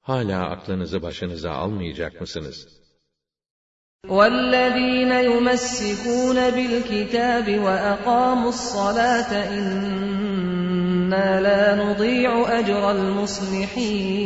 [0.00, 2.84] Hala aklınızı başınıza almayacak mısınız?
[4.08, 14.24] وَالَّذ۪ينَ يُمَسِّكُونَ بِالْكِتَابِ وَأَقَامُوا الصَّلَاةَ اِنَّا لَا نُضِيعُ أَجْرَ الْمُصْلِحِينَ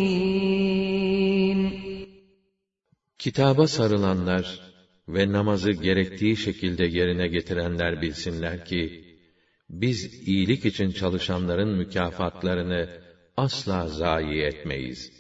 [3.19, 4.45] Kitaba sarılanlar,
[5.09, 9.05] ve namazı gerektiği şekilde yerine getirenler bilsinler ki,
[9.71, 12.89] biz iyilik için çalışanların mükafatlarını
[13.37, 15.19] asla zayi etmeyiz.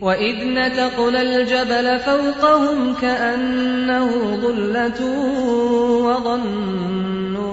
[0.00, 4.08] وَإِذْ نَتَقْنَا الْجَبَلَ فَوْقَهُمْ كَأَنَّهُ
[4.44, 5.00] ظُلَّةٌ
[6.06, 7.52] وَظَنُّوا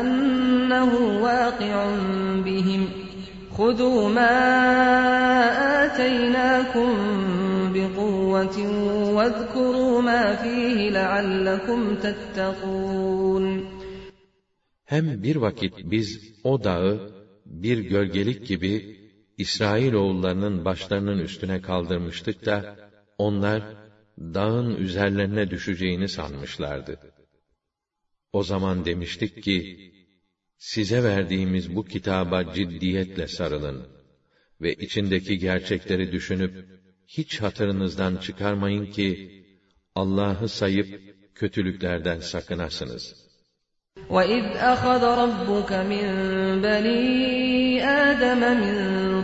[0.00, 0.90] أَنَّهُ
[1.24, 1.74] وَاقِعٌ
[2.46, 2.82] بِهِمْ
[3.56, 4.36] خُذُوا مَا
[5.84, 6.88] آتَيْنَاكُمْ
[7.74, 8.15] بِقُوَّةٍ
[9.16, 13.64] وَاذْكُرُوا مَا فِيهِ لَعَلَّكُمْ تَتَّقُونَ
[14.84, 16.08] Hem bir vakit biz
[16.44, 17.12] o dağı
[17.46, 19.02] bir gölgelik gibi
[19.38, 22.76] İsrail oğullarının başlarının üstüne kaldırmıştık da
[23.18, 23.62] onlar
[24.18, 27.00] dağın üzerlerine düşeceğini sanmışlardı.
[28.32, 29.92] O zaman demiştik ki
[30.58, 33.86] size verdiğimiz bu kitaba ciddiyetle sarılın
[34.60, 39.42] ve içindeki gerçekleri düşünüp hiç hatırınızdan çıkarmayın ki
[39.94, 41.00] Allah'ı sayıp
[41.34, 43.22] kötülüklerden sakınasınız.
[44.10, 46.06] وَإِذْ أَخَذَ رَبُّكَ مِنْ
[46.66, 47.02] بَنِي
[48.08, 48.76] آدَمَ مِنْ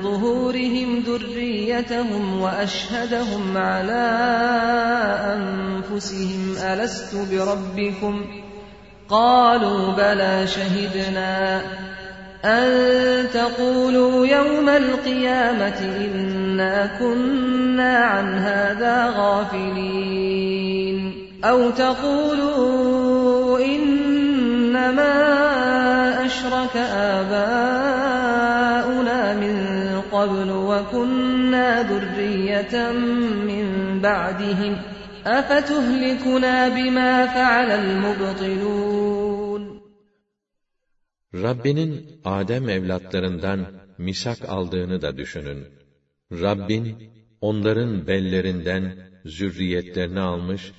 [0.03, 4.07] ظُهُورِهِمْ ذُرِّيَّتَهُمْ وَأَشْهَدَهُمْ عَلَى
[5.35, 8.15] أَنفُسِهِمْ أَلَسْتُ بِرَبِّكُمْ
[9.09, 11.62] قَالُوا بَلَى شَهِدْنَا
[12.45, 12.69] أَن
[13.33, 15.81] تَقُولُوا يَوْمَ الْقِيَامَةِ
[16.53, 20.99] إِنَّا كُنَّا عَنْ هَذَا غَافِلِينَ
[21.45, 25.15] أَوْ تَقُولُوا إِنَّمَا
[26.27, 26.77] أَشْرَكَ
[27.16, 28.41] آبَاؤُنَا
[29.43, 29.57] مِن
[30.12, 32.93] قَبْلُ وَكُنَّا ذُرِّيَّةً
[33.51, 33.66] مِّن
[34.07, 34.75] بَعْدِهِمْ
[35.27, 39.62] أَفَتُهْلِكُنَا بِمَا فَعَلَ الْمُبْطِلُونَ
[41.35, 43.61] Rabbinin Adem evlatlarından
[43.99, 45.82] misak aldığını da düşünün.
[46.42, 47.12] Rabbin
[47.42, 50.72] onların bellerinden zürriyetlerini almış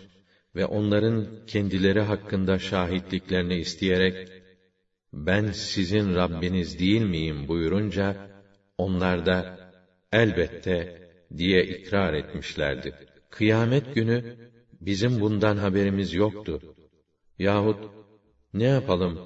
[0.57, 4.29] ve onların kendileri hakkında şahitliklerini isteyerek
[5.13, 8.31] ben sizin Rabbiniz değil miyim buyurunca,
[8.79, 9.59] onlar da
[10.13, 12.95] elbette diye ikrar etmişlerdi.
[13.31, 14.37] Kıyamet günü
[14.81, 16.61] bizim bundan haberimiz yoktu.
[17.39, 17.91] Yahut
[18.55, 19.19] ne yapalım?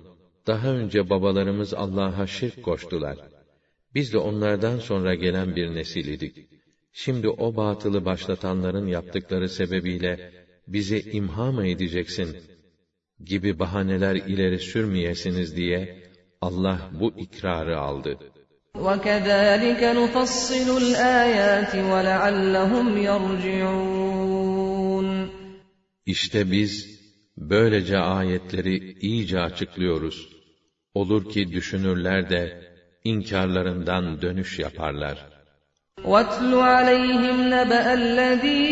[0.46, 3.37] Daha önce babalarımız Allah'a şirk koştular.
[3.97, 6.49] Biz de onlardan sonra gelen bir nesil idik.
[6.93, 10.31] Şimdi o batılı başlatanların yaptıkları sebebiyle
[10.67, 12.37] bizi imha mı edeceksin
[13.19, 16.03] gibi bahaneler ileri sürmeyesiniz diye
[16.41, 18.17] Allah bu ikrarı aldı.
[18.75, 24.53] وَكَذَٰلِكَ نُفَصِّلُ الْآيَاتِ وَلَعَلَّهُمْ يَرْجِعُونَ
[26.05, 26.99] İşte biz
[27.37, 30.29] böylece ayetleri iyice açıklıyoruz.
[30.93, 32.66] Olur ki düşünürler de
[33.03, 35.17] inkarlarından dönüş yaparlar.
[36.11, 38.63] وَاتْلُ عَلَيْهِمْ نَبَأَ الَّذ۪ي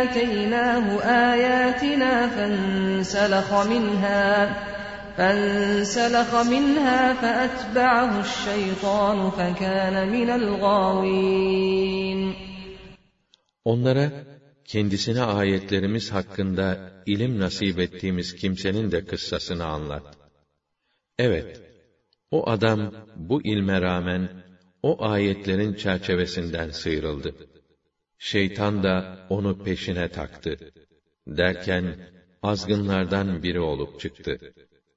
[0.00, 0.86] آتَيْنَاهُ
[1.32, 4.26] آيَاتِنَا فَانْسَلَخَ مِنْهَا
[5.20, 12.20] فانسلخ منها فأتبعه الشيطان فكان من الغاوين
[13.64, 14.12] Onlara
[14.64, 20.16] kendisine ayetlerimiz hakkında ilim nasip ettiğimiz kimsenin de kıssasını anlat.
[21.18, 21.60] Evet,
[22.34, 24.28] o adam bu ilme rağmen
[24.82, 27.34] o ayetlerin çerçevesinden sıyrıldı.
[28.18, 30.56] Şeytan da onu peşine taktı.
[31.26, 31.96] Derken
[32.42, 34.38] azgınlardan biri olup çıktı.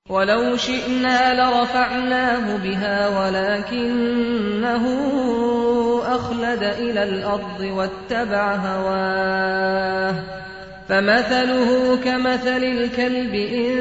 [0.09, 4.85] وَلَوْ شِئْنَا لَرَفَعْنَاهُ بِهَا وَلَكِنَّهُ
[6.17, 10.36] أَخْلَدَ إِلَى الْأَرْضِ وَاتَّبَعَ هَوَاهُ
[10.89, 13.71] فَمَثَلُهُ كَمَثَلِ الْكَلْبِ إِن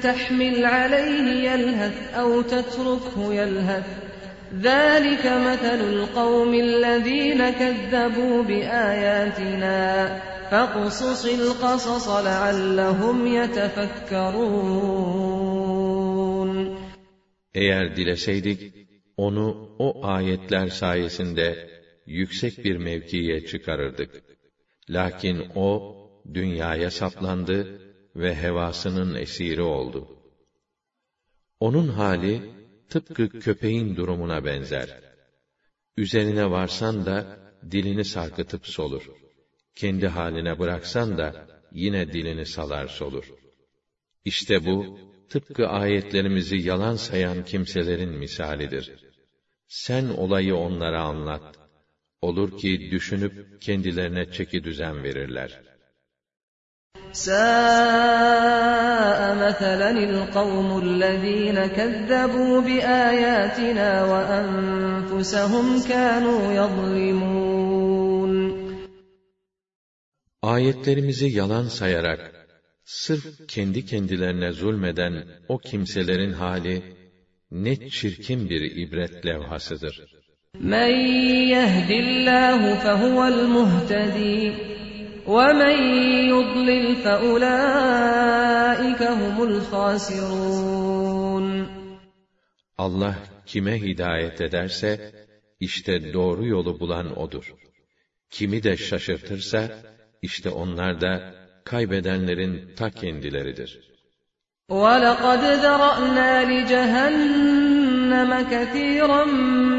[0.00, 3.86] تَحْمِلْ عَلَيْهِ يَلْهَثْ أَوْ تَتْرُكْهُ يَلْهَث
[4.60, 9.82] ذَلِكَ مَثَلُ الْقَوْمِ الَّذِينَ كَذَّبُوا بِآيَاتِنَا
[10.50, 14.62] فَاقْصُصِ الْقَصَصَ لَعَلَّهُمْ يَتَفَكَّرُونَ
[17.54, 18.74] Eğer dileseydik,
[19.16, 21.68] onu o ayetler sayesinde
[22.06, 24.10] yüksek bir mevkiye çıkarırdık.
[24.90, 25.95] Lakin o,
[26.33, 27.79] dünyaya saplandı
[28.15, 30.07] ve hevasının esiri oldu.
[31.59, 32.41] Onun hali,
[32.89, 35.01] tıpkı köpeğin durumuna benzer.
[35.97, 37.37] Üzerine varsan da,
[37.71, 39.27] dilini sarkıtıp solur
[39.77, 43.25] kendi haline bıraksan da yine dilini salar solur.
[44.25, 44.99] İşte bu
[45.29, 48.91] tıpkı ayetlerimizi yalan sayan kimselerin misalidir.
[49.67, 51.57] Sen olayı onlara anlat.
[52.21, 55.66] Olur ki düşünüp kendilerine çeki düzen verirler.
[57.16, 58.40] سَاءَ
[59.44, 68.32] مَثَلًا الْقَوْمُ الَّذ۪ينَ كَذَّبُوا بِآيَاتِنَا وَأَنفُسَهُمْ كَانُوا يَظْلِمُونَ
[70.42, 72.48] Ayetlerimizi yalan sayarak,
[72.84, 76.82] sırf kendi kendilerine zulmeden o kimselerin hali,
[77.50, 80.06] ne çirkin bir ibret levhasıdır.
[80.60, 80.90] مَنْ
[81.54, 84.72] يَهْدِ اللّٰهُ فَهُوَ الْمُهْتَدِي
[85.26, 85.76] وَمَنْ
[86.32, 88.22] يُضْلِلْ فَأُولَٰئِكَ
[89.02, 91.46] هُمُ الْخَاسِرُونَ
[92.78, 93.14] Allah
[93.46, 95.12] kime hidayet ederse,
[95.60, 97.54] işte doğru yolu bulan O'dur.
[98.30, 99.68] Kimi de şaşırtırsa,
[100.22, 101.34] işte onlar da
[101.64, 103.92] kaybedenlerin ta kendileridir.
[104.70, 109.24] وَلَقَدْ ذَرَأْنَا لِجَهَنَّمَ كَثِيرًا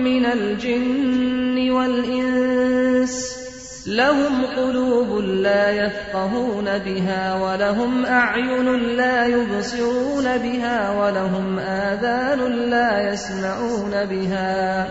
[0.08, 3.37] مِنَ الْجِنِّ وَالْإِنسِ
[3.88, 12.40] لَهُمْ قُلُوبٌ لَا يَفْقَهُونَ بِهَا وَلَهُمْ أَعْيُنٌ لَا يُبْصِرُونَ بِهَا وَلَهُمْ آذَانٌ
[12.70, 14.88] لَا يَسْمَعُونَ بِهَا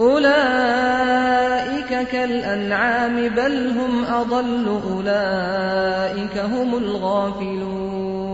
[0.00, 8.24] أُولَٰئِكَ كَالْأَنْعَامِ بَلْ هُمْ أَضَلُّ أُولَٰئِكَ هُمُ الْغَافِلُونَ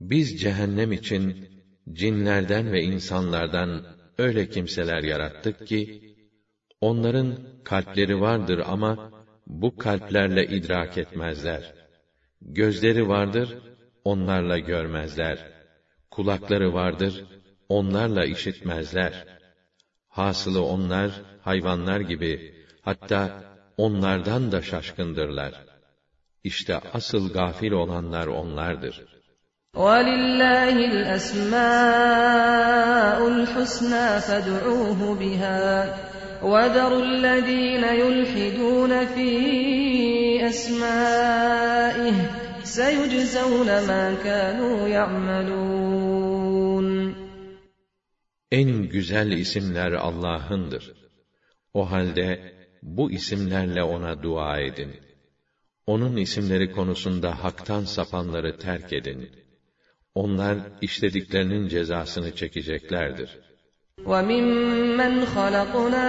[0.00, 1.36] Biz cehennem için
[1.92, 3.82] cinlerden ve insanlardan
[4.18, 6.10] öyle kimseler yarattık ki,
[6.80, 9.10] onların kalpleri vardır ama
[9.46, 11.74] bu kalplerle idrak etmezler.
[12.42, 13.58] Gözleri vardır,
[14.04, 15.52] onlarla görmezler.
[16.10, 17.24] Kulakları vardır,
[17.68, 19.26] onlarla işitmezler.
[20.08, 21.10] Hasılı onlar,
[21.42, 23.44] hayvanlar gibi, hatta
[23.76, 25.52] onlardan da şaşkındırlar.
[26.44, 29.20] İşte asıl gafil olanlar onlardır.
[29.74, 31.58] وَلِلَّهِ الْأَسْمَاءُ
[33.34, 35.60] الْحُسْنَى فَادْعُوهُ بِهَا
[36.41, 39.31] وَذَرُوا الَّذ۪ينَ يُلْحِدُونَ ف۪ي
[40.49, 42.15] أَسْمَائِهِ
[42.63, 46.15] سَيُجْزَوْنَ مَا كَانُوا يَعْمَلُونَ
[48.51, 50.93] En güzel isimler Allah'ındır.
[51.73, 54.91] O halde bu isimlerle ona dua edin.
[55.87, 59.31] Onun isimleri konusunda haktan sapanları terk edin.
[60.15, 63.44] Onlar işlediklerinin cezasını çekeceklerdir.
[64.06, 66.08] وَمِمَّنْ خَلَقْنَا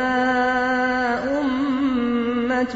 [1.40, 2.76] أُمَّةٌ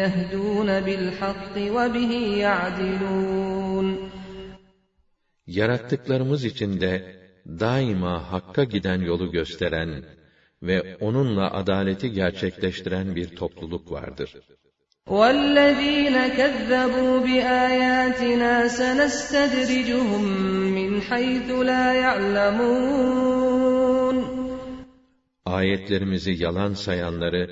[0.00, 2.12] يَهْدُونَ بِالْحَقِّ وَبِهِ
[2.44, 3.96] يَعْدِلُونَ
[5.46, 7.16] Yarattıklarımız içinde
[7.46, 10.04] daima hakka giden yolu gösteren
[10.62, 14.34] ve onunla adaleti gerçekleştiren bir topluluk vardır.
[15.06, 20.24] وَالَّذ۪ينَ كَذَّبُوا بِآيَاتِنَا سَنَسْتَدْرِجُهُمْ
[20.78, 23.79] مِنْ حَيْثُ لَا يَعْلَمُونَ
[25.50, 27.48] Ayetlerimizi yalan sayanları,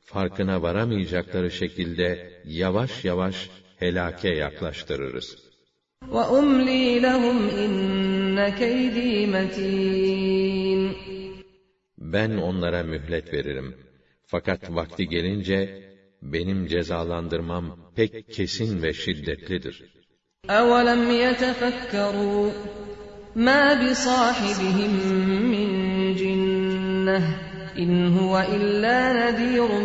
[0.00, 5.36] farkına varamayacakları şekilde yavaş yavaş helake yaklaştırırız.
[6.10, 10.94] وَأُمْلِي لَهُمْ اِنَّ كَيْد۪ي مَت۪ينٌ
[11.98, 13.74] Ben onlara mühlet veririm.
[14.26, 15.82] Fakat vakti gelince,
[16.22, 19.82] benim cezalandırmam pek kesin ve şiddetlidir.
[20.48, 22.52] أَوَلَمْ يَتَفَكَّرُوا
[23.36, 24.92] مَا بِصَاحِبِهِم
[25.52, 25.70] مِّن
[27.07, 27.23] جِنَّةٍ
[27.79, 29.79] إِنْ هُوَ إِلَّا نَذِيرٌ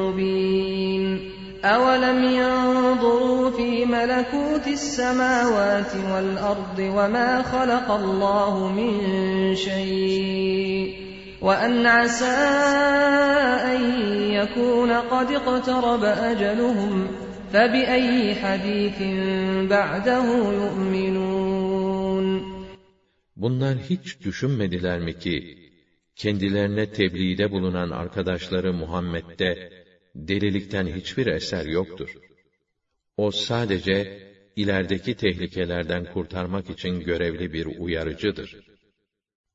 [0.00, 1.30] مُّبِينٌ.
[1.64, 8.92] أَوَلَمْ يَنظُرُوا فِي مَلَكُوتِ السَّمَاوَاتِ وَالْأَرْضِ وَمَا خَلَقَ اللَّهُ مِن
[9.54, 10.94] شَيْءٍ
[11.42, 12.26] وَأَنْ عَسَىٰ
[13.74, 13.80] أَن
[14.30, 17.08] يَكُونَ قَدِ اقْتَرَبَ أَجَلُهُمْ
[17.52, 18.98] فَبِأَيِّ حَد۪يثٍ
[19.70, 22.26] بَعْدَهُ يُؤْمِنُونَ.
[23.36, 25.65] Bunlar hiç düşünmediler mi ki,
[26.16, 29.70] kendilerine tebliğde bulunan arkadaşları Muhammed'de,
[30.14, 32.14] delilikten hiçbir eser yoktur.
[33.16, 34.26] O sadece,
[34.56, 38.56] ilerideki tehlikelerden kurtarmak için görevli bir uyarıcıdır.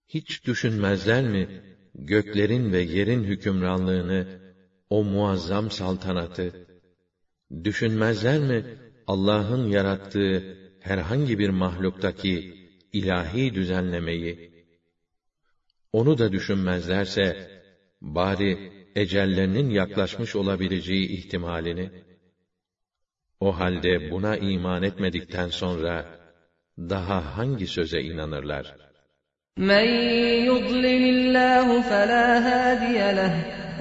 [0.08, 1.48] Hiç düşünmezler mi,
[1.96, 4.28] göklerin ve yerin hükümranlığını,
[4.90, 6.54] o muazzam saltanatı,
[7.64, 8.66] düşünmezler mi
[9.08, 10.44] Allah'ın yarattığı
[10.80, 12.56] herhangi bir mahluktaki
[12.94, 14.51] ilahi düzenlemeyi?
[15.93, 17.27] Onu da düşünmezlerse,
[18.01, 21.91] bari ecellerinin yaklaşmış olabileceği ihtimalini,
[23.41, 26.19] o halde buna iman etmedikten sonra,
[26.79, 28.77] daha hangi söze inanırlar?
[29.59, 29.87] مَنْ
[30.51, 33.35] يُضْلِلِ اللّٰهُ فَلَا هَادِيَ لَهُ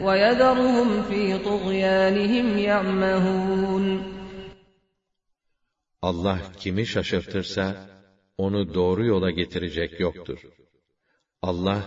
[0.06, 3.86] وَيَذَرُهُمْ ف۪ي طُغْيَانِهِمْ يَعْمَهُونَ
[6.02, 7.90] Allah kimi şaşırtırsa,
[8.38, 10.40] onu doğru yola getirecek yoktur.
[11.42, 11.82] Allah,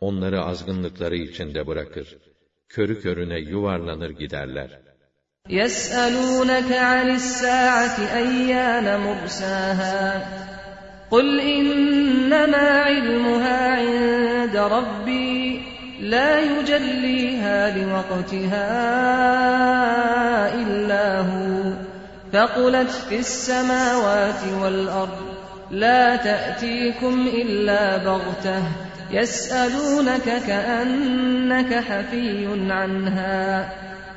[0.00, 2.18] onları azgınlıkları içinde bırakır.
[2.68, 4.70] Körü körüne yuvarlanır giderler.
[5.48, 10.22] يَسْأَلُونَكَ عَنِ السَّاعَةِ اَيَّانَ مُرْسَاهَا
[11.10, 15.60] قُلْ إِنَّمَا عِلْمُهَا عِندَ رَبِّي
[16.00, 18.68] لَا يُجَلِّيهَا لِوَقْتِهَا
[20.62, 21.72] إِلَّا هُوَ
[22.32, 25.22] ثَقُلَتْ فِي السَّمَاوَاتِ وَالْأَرْضِ
[25.70, 28.62] لَا تَأْتِيكُمْ إِلَّا بَغْتَةً
[29.10, 33.40] يَسْأَلُونَكَ كَأَنَّكَ حَفِيٌّ عَنْهَا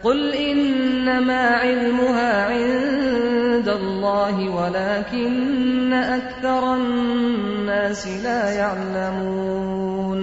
[0.04, 10.22] قُلْ إِنَّمَا عِلْمُهَا عِندَ اللّٰهِ وَلَٰكِنَّ أَكْثَرَ النَّاسِ لَا يَعْلَمُونَ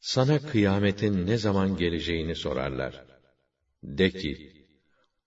[0.00, 3.04] Sana kıyametin ne zaman geleceğini sorarlar.
[3.82, 4.52] De ki,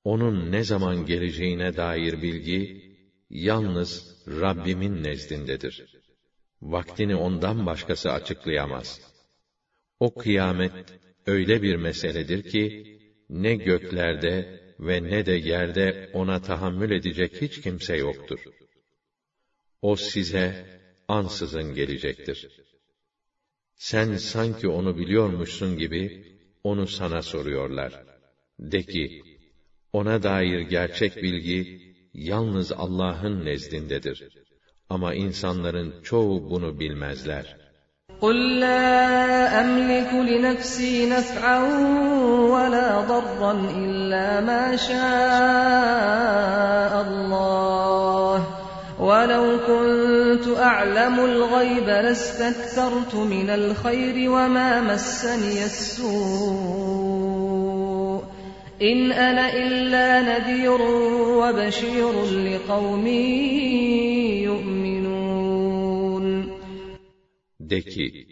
[0.03, 2.81] onun ne zaman geleceğine dair bilgi,
[3.30, 5.98] yalnız Rabbimin nezdindedir.
[6.62, 9.01] Vaktini ondan başkası açıklayamaz.
[10.01, 10.73] O kıyamet,
[11.27, 12.87] öyle bir meseledir ki,
[13.31, 18.41] ne göklerde ve ne de yerde ona tahammül edecek hiç kimse yoktur.
[19.82, 20.66] O size
[21.09, 22.49] ansızın gelecektir.
[23.74, 26.24] Sen sanki onu biliyormuşsun gibi,
[26.65, 28.05] onu sana soruyorlar.
[28.59, 29.23] De ki,
[29.93, 31.81] ona dair gerçek bilgi,
[32.15, 34.39] yalnız Allah'ın nezdindedir.
[34.90, 37.56] Ama insanların çoğu bunu bilmezler.
[38.20, 38.82] قُلْ لَا
[39.62, 41.58] أَمْلِكُ لِنَفْسِي نَفْعًا
[42.54, 45.02] وَلَا ضَرًّا إِلَّا مَا شَاءَ
[47.06, 48.38] اللَّهُ
[49.08, 57.10] وَلَوْ كُنْتُ أَعْلَمُ الْغَيْبَ لَاسْتَكْثَرْتُ مِنَ الْخَيْرِ وَمَا مَسَّنِيَ السُّوءُ
[58.81, 62.55] İn ana illa nedirun ve beşirun li
[64.44, 66.27] yu'minun.
[67.61, 68.27] De ki,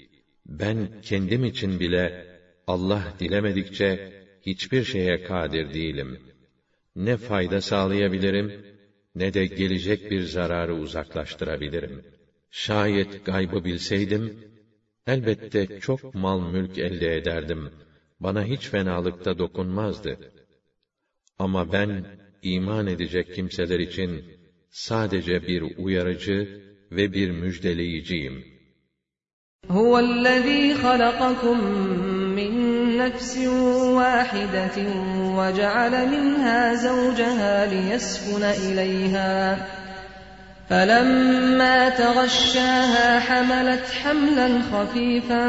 [0.47, 2.15] ben kendim için bile
[2.67, 4.09] Allah dilemedikçe
[4.47, 6.19] hiçbir şeye kadir değilim.
[6.97, 8.53] Ne fayda sağlayabilirim,
[9.15, 12.03] ne de gelecek bir zararı uzaklaştırabilirim.
[12.51, 14.33] Şayet gaybı bilseydim,
[15.07, 17.71] elbette çok mal mülk elde ederdim.
[18.21, 20.29] Bana hiç fenalıkta dokunmazdı.''
[21.39, 22.07] Ama ben,
[22.43, 24.25] iman edecek kimseler için
[24.71, 26.49] sadece bir uyarıcı
[26.93, 28.45] ve bir müjdeleyiciyim.
[29.69, 31.59] Huvellezî halakakum
[32.35, 32.55] min
[32.99, 33.51] nefsin
[33.97, 34.93] vâhidetin
[35.39, 39.59] ve ceale minhâ zevcehâ liyeskune ileyhâ
[40.71, 45.45] فلما تغشاها حملت حملا خفيفا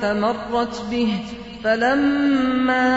[0.00, 1.12] فمرت به
[1.63, 2.87] فَلَمَّا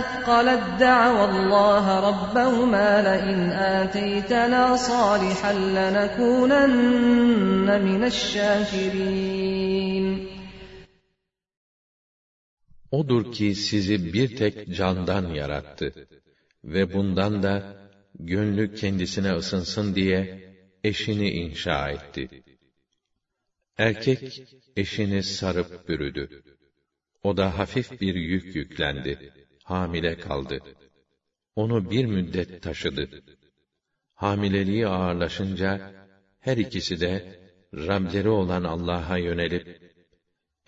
[0.00, 3.40] أَثْقَلَتْ دَعَوَا اللّٰهَ رَبَّهُمَا لَئِنْ
[3.80, 9.48] آتَيْتَنَا صَالِحًا لَنَكُونَنَّ مِنَ الشَّاكِرِينَ
[12.90, 16.08] Odur ki sizi bir tek candan yarattı
[16.64, 17.76] ve bundan da
[18.14, 20.48] gönlü kendisine ısınsın diye
[20.84, 22.28] eşini inşa etti.
[23.78, 24.42] Erkek
[24.76, 26.42] eşini sarıp bürüdü.
[27.23, 29.31] O da hafif bir yük yüklendi.
[29.63, 30.59] Hamile kaldı.
[31.55, 33.09] Onu bir müddet taşıdı.
[34.13, 35.93] Hamileliği ağırlaşınca,
[36.39, 37.39] her ikisi de,
[37.73, 39.81] Rableri olan Allah'a yönelip,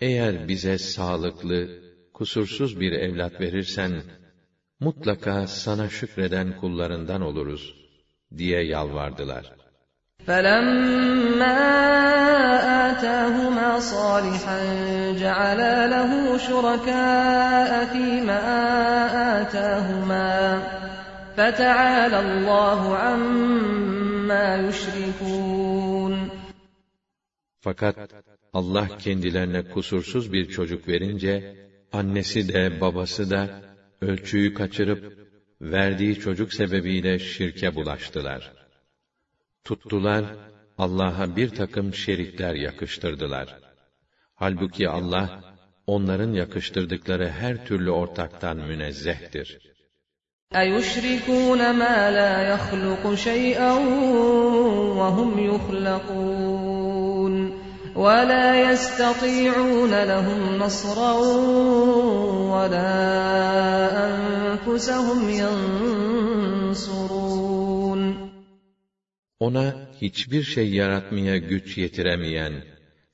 [0.00, 1.82] eğer bize sağlıklı,
[2.14, 4.02] kusursuz bir evlat verirsen,
[4.80, 7.74] mutlaka sana şükreden kullarından oluruz,
[8.36, 9.65] diye yalvardılar.''
[10.27, 11.57] فَلَمَّا
[12.89, 14.59] آتَاهُمَا صَالِحًا
[15.23, 16.11] جَعَلَا لَهُ
[16.47, 18.41] شُرَكَاءَ فِيمَا
[19.41, 20.31] آتَاهُمَا
[21.37, 26.13] فَتَعَالَى اللّٰهُ عَمَّا يُشْرِكُونَ
[27.61, 27.95] Fakat
[28.53, 31.55] Allah kendilerine kusursuz bir çocuk verince,
[31.93, 33.49] annesi de babası da
[34.01, 35.13] ölçüyü kaçırıp,
[35.61, 38.61] verdiği çocuk sebebiyle şirke bulaştılar.''
[39.65, 40.25] Tuttular,
[40.77, 43.59] Allah'a bir takım şerikler yakıştırdılar.
[44.35, 45.41] Halbuki Allah,
[45.87, 49.59] onların yakıştırdıkları her türlü ortaktan münezzehtir.
[50.53, 53.73] اَيُشْرِكُونَ مَا لَا يَخْلُقُ شَيْئًا
[54.99, 57.33] وَهُمْ يُخْلَقُونَ
[57.95, 61.13] وَلَا يَسْتَطِيعُونَ لَهُمْ نَصْرًا
[62.53, 62.93] وَلَا
[64.07, 67.24] أَنفُسَهُمْ يَنصُرُونَ
[69.39, 72.53] Ona hiçbir şey yaratmaya güç yetiremeyen,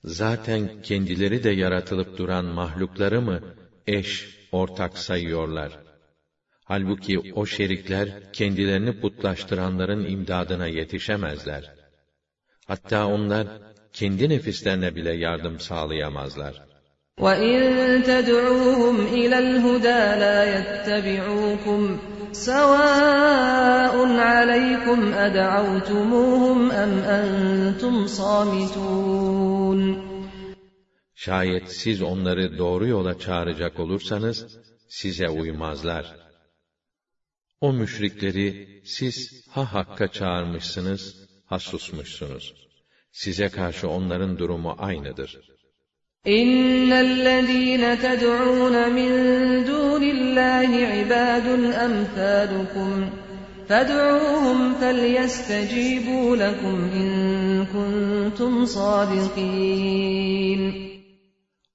[0.03, 3.41] zaten kendileri de yaratılıp duran mahlukları mı
[3.87, 5.79] eş, ortak sayıyorlar?
[6.65, 11.71] Halbuki o şerikler kendilerini putlaştıranların imdadına yetişemezler.
[12.67, 13.47] Hatta onlar
[13.93, 16.67] kendi nefislerine bile yardım sağlayamazlar.
[17.19, 21.81] وَاِنْ تَدْعُوهُمْ اِلَى الْهُدَى لَا يَتَّبِعُوكُمْ
[22.31, 23.95] سواء
[24.29, 30.07] عليكم أدعوتموهم أم أنتم صامتون
[31.15, 34.57] Şayet siz onları doğru yola çağıracak olursanız,
[34.89, 36.15] size uymazlar.
[37.61, 42.53] O müşrikleri siz ha hakka çağırmışsınız, ha susmuşsunuz.
[43.11, 45.50] Size karşı onların durumu aynıdır.''
[46.27, 49.11] إن الذين تدعون من
[49.65, 51.47] دون الله عباد
[51.87, 53.09] أمثالكم
[53.67, 60.07] فادعوهم فليستجيبوا لكم إن كنتم صادقين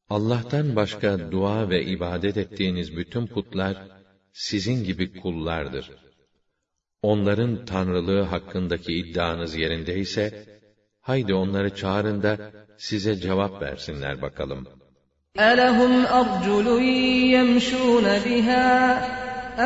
[0.08, 3.76] Allah'tan başka dua ve ibadet ettiğiniz bütün putlar
[4.32, 5.90] sizin gibi kullardır.
[7.02, 10.46] Onların tanrılığı hakkındaki iddianız yerindeyse,
[11.00, 14.66] haydi onları çağırın da size cevap versinler bakalım.
[15.38, 16.66] أَلَهُمْ أَرْجُلٌ
[17.36, 18.68] يَمْشُونَ بِهَا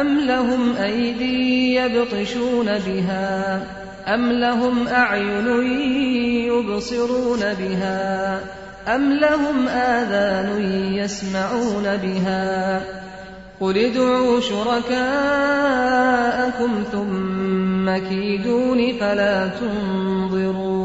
[0.00, 3.26] أَمْ لَهُمْ أَيْدِي يَبْطِشُونَ بِهَا
[4.14, 5.48] أَمْ لَهُمْ أَعْيُنٌ
[6.52, 8.00] يُبْصِرُونَ بِهَا
[8.94, 10.48] أَمْ لَهُمْ آذَانٌ
[10.94, 12.80] يَسْمَعُونَ بِهَا
[13.60, 15.62] قُلِ ادْعُوا شُرَكَاءَكُمْ
[16.92, 20.79] ثُمَّ كِيدُونِ فَلَا تُنظِرُونَ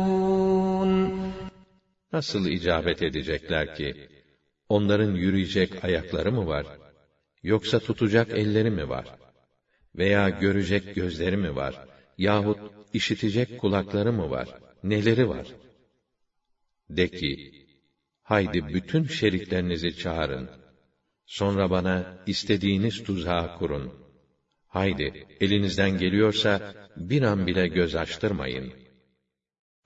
[2.17, 3.95] Nasıl icabet edecekler ki?
[4.69, 6.67] Onların yürüyecek ayakları mı var?
[7.43, 9.15] Yoksa tutacak elleri mi var?
[9.95, 11.75] Veya görecek gözleri mi var?
[12.19, 12.59] Yahut
[12.93, 14.49] işitecek kulakları mı var?
[14.83, 15.47] Neleri var?
[16.91, 17.37] De ki,
[18.23, 20.51] haydi bütün şeriklerinizi çağırın.
[21.27, 23.93] Sonra bana istediğiniz tuzağı kurun.
[24.67, 26.61] Haydi, elinizden geliyorsa
[26.97, 28.86] bir an bile göz açtırmayın.''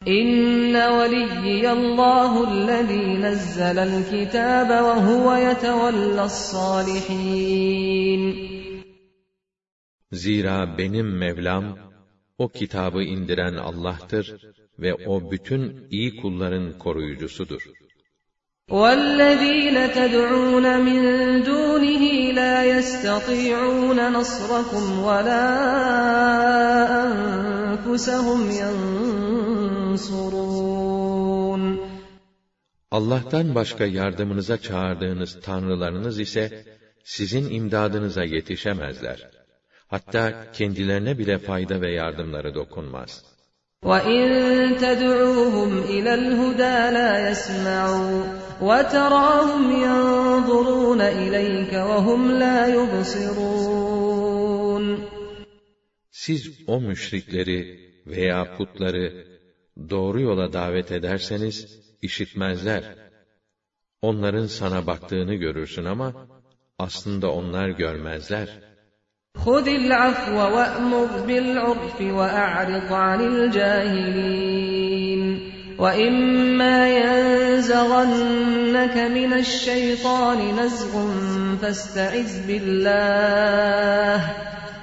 [0.06, 8.24] İnne veliyyiyallâhu'llezî nezzelel kitâbe ve huve yetevellâ's-sâlihin.
[10.12, 11.78] Zira benim Mevlam,
[12.38, 14.36] o kitabı indiren Allah'tır
[14.80, 17.62] ve o bütün iyi kulların koruyucusudur.
[18.70, 21.02] وَالَّذ۪ينَ تَدْعُونَ مِنْ
[21.50, 22.04] دُونِهِ
[22.40, 25.46] لَا يَسْتَطِيعُونَ نَصْرَكُمْ وَلَا
[27.04, 29.59] أَنْفُسَهُمْ يَنْصُرُونَ
[32.92, 36.66] Allah'tan başka yardımınıza çağırdığınız tanrılarınız ise
[37.04, 39.30] sizin imdadınıza yetişemezler.
[39.88, 43.24] Hatta kendilerine bile fayda ve yardımları dokunmaz.
[43.84, 44.24] وَاِنْ
[44.86, 48.18] تَدْعُوهُمْ اِلَى الْهُدَى لَا يَسْمَعُوا
[48.70, 54.06] وَتَرَاهُمْ يَنْظُرُونَ اِلَيْكَ وَهُمْ لَا يُبْصِرُونَ
[56.12, 59.29] Siz o müşrikleri veya putları
[59.90, 62.84] doğru yola davet ederseniz işitmezler.
[64.02, 66.28] Onların sana baktığını görürsün ama
[66.80, 68.48] aslında onlar görmezler.
[69.44, 75.22] خُذِ الْعَفْوَ وَأْمُرْ بِالْعُرْفِ وَأَعْرِضْ عَنِ الْجَاهِلِينَ
[75.84, 80.94] وَإِمَّا يَنزَغَنَّكَ مِنَ الشَّيْطَانِ نَزْغٌ
[81.62, 84.20] فَاسْتَعِذْ بِاللّٰهِ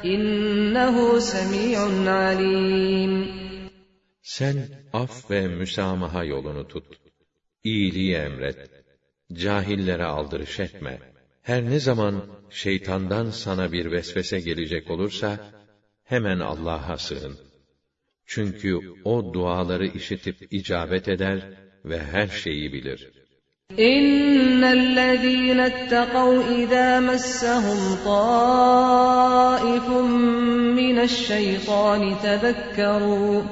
[0.04, 3.12] إِنَّهُ سَمِيعٌ عَلِيمٌ
[4.22, 6.84] Sen af ve müsamaha yolunu tut.
[7.64, 8.70] İyiliği emret.
[9.32, 10.98] Cahillere aldırış etme.
[11.42, 12.14] Her ne zaman
[12.50, 15.38] şeytandan sana bir vesvese gelecek olursa,
[16.04, 17.38] hemen Allah'a sığın.
[18.26, 21.38] Çünkü o duaları işitip icabet eder
[21.84, 23.10] ve her şeyi bilir.
[23.78, 29.86] اِنَّ الَّذ۪ينَ اتَّقَوْا اِذَا مَسَّهُمْ طَائِفٌ
[30.80, 33.42] مِّنَ الشَّيْطَانِ تَذَكَّرُوا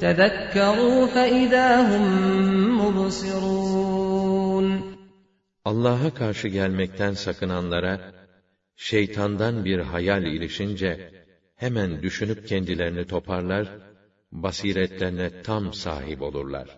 [0.00, 2.04] تَذَكَّرُوا فَإِذَا هُمْ
[2.80, 4.66] مُبْصِرُونَ
[5.64, 8.00] Allah'a karşı gelmekten sakınanlara,
[8.76, 11.10] şeytandan bir hayal ilişince,
[11.56, 13.68] hemen düşünüp kendilerini toparlar,
[14.32, 16.68] basiretlerine tam sahip olurlar.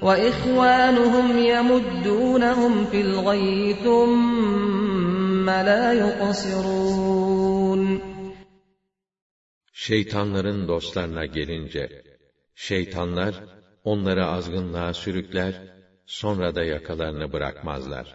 [0.00, 7.82] وَإِخْوَانُهُمْ يَمُدُّونَهُمْ فِي الْغَيِّ ثُمَّ لَا يُقْصِرُونَ
[9.72, 12.02] Şeytanların dostlarına gelince,
[12.56, 13.34] şeytanlar
[13.84, 15.54] onları azgınlığa sürükler,
[16.06, 18.06] sonra da yakalarını bırakmazlar.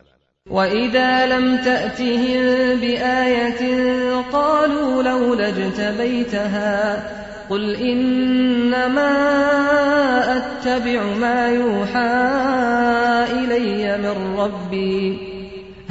[0.49, 2.43] وَإِذَا لَمْ تَأْتِهِمْ
[2.81, 3.61] بِآيَةٍ
[4.31, 6.73] قَالُوا لَوْلَا اجْتَبَيْتَهَا
[7.49, 9.13] قُلْ إِنَّمَا
[10.37, 12.13] أَتَّبِعُ مَا يُوحَى
[13.39, 15.30] إِلَيَّ مِنْ رَبِّي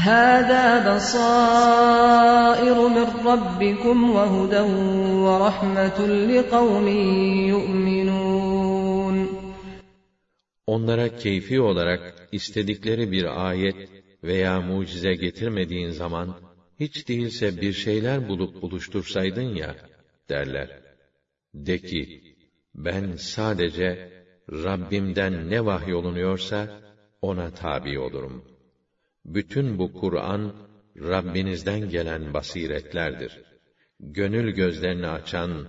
[0.01, 4.62] هَذَا بَصَائِرُ مِنْ رَبِّكُمْ وَهُدًى
[5.27, 5.98] وَرَحْمَةٌ
[6.31, 6.86] لِقَوْمٍ
[7.53, 9.28] يُؤْمِنُونَ
[10.66, 13.89] Onlara keyfi olarak istedikleri bir ayet
[14.23, 16.36] veya mucize getirmediğin zaman,
[16.81, 19.77] hiç değilse bir şeyler bulup buluştursaydın ya,
[20.28, 20.81] derler.
[21.55, 22.23] De ki,
[22.74, 24.12] ben sadece
[24.53, 26.81] Rabbimden ne vahyolunuyorsa,
[27.23, 28.49] ona tabi olurum.
[29.24, 30.53] Bütün bu Kur'an,
[30.97, 33.43] Rabbinizden gelen basiretlerdir.
[34.01, 35.69] Gönül gözlerini açan,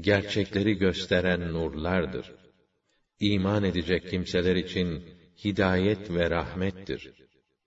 [0.00, 2.34] gerçekleri gösteren nurlardır.
[3.20, 5.04] İman edecek kimseler için
[5.44, 7.12] hidayet ve rahmettir.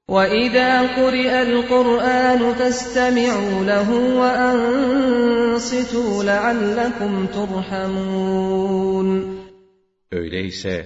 [0.09, 3.89] وَإِذَا قُرِئَ الْقُرْآنُ فَاسْتَمِعُوا لَهُ
[4.21, 9.09] وَأَنصِتُوا لَعَلَّكُمْ تُرْحَمُونَ
[10.11, 10.85] Öyleyse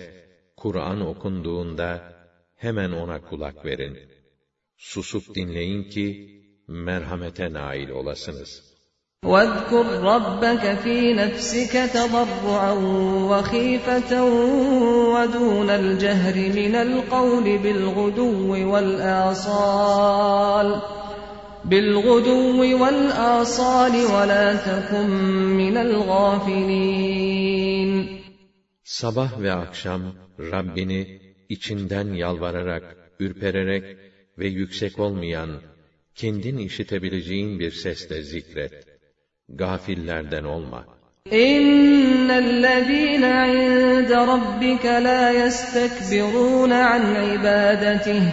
[0.57, 2.13] Kur'an okunduğunda
[2.55, 4.14] hemen ona kulak verin.
[4.77, 6.05] Susup dinleyin ki
[6.67, 8.71] merhamete nail olasınız.
[9.25, 12.73] وَاذْكُرْ رَبَّكَ فِي نَفْسِكَ تَضَرُّعًا
[13.31, 14.11] وَخِيفَةً
[15.13, 20.67] وَدُونَ الْجَهْرِ مِنَ الْقَوْلِ بِالْغُدُوِّ وَالْآصَالِ
[21.71, 25.09] بِالْغُدُوِّ وَالْآصَالِ وَلَا تَكُن
[25.61, 27.11] مِّنَ الْغَافِلِينَ
[28.83, 30.01] Sabah ve akşam
[30.39, 32.83] Rabbini içinden yalvararak,
[33.19, 34.04] ürpererek
[34.39, 35.49] ve yüksek olmayan,
[36.15, 38.85] kendin işitebileceğin bir sesle zikret.
[39.49, 40.85] Gafillerden olma.
[41.31, 48.23] اِنَّ الَّذ۪ينَ عِنْدَ رَبِّكَ لَا يَسْتَكْبِرُونَ عَنْ عِبَادَتِهِ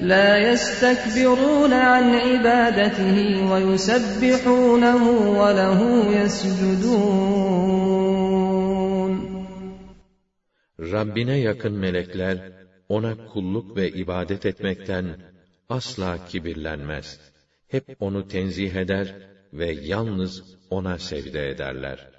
[0.00, 3.16] لَا يَسْتَكْبِرُونَ عَنْ عِبَادَتِهِ
[3.50, 5.02] وَيُسَبِّحُونَهُ
[5.40, 5.80] وَلَهُ
[6.18, 7.54] يَسْجُدُونَ
[10.80, 12.36] Rabbine yakın melekler,
[12.88, 15.06] ona kulluk ve ibadet etmekten
[15.69, 17.19] asla kibirlenmez.
[17.67, 19.15] Hep onu tenzih eder
[19.53, 22.18] ve yalnız ona secde ederler.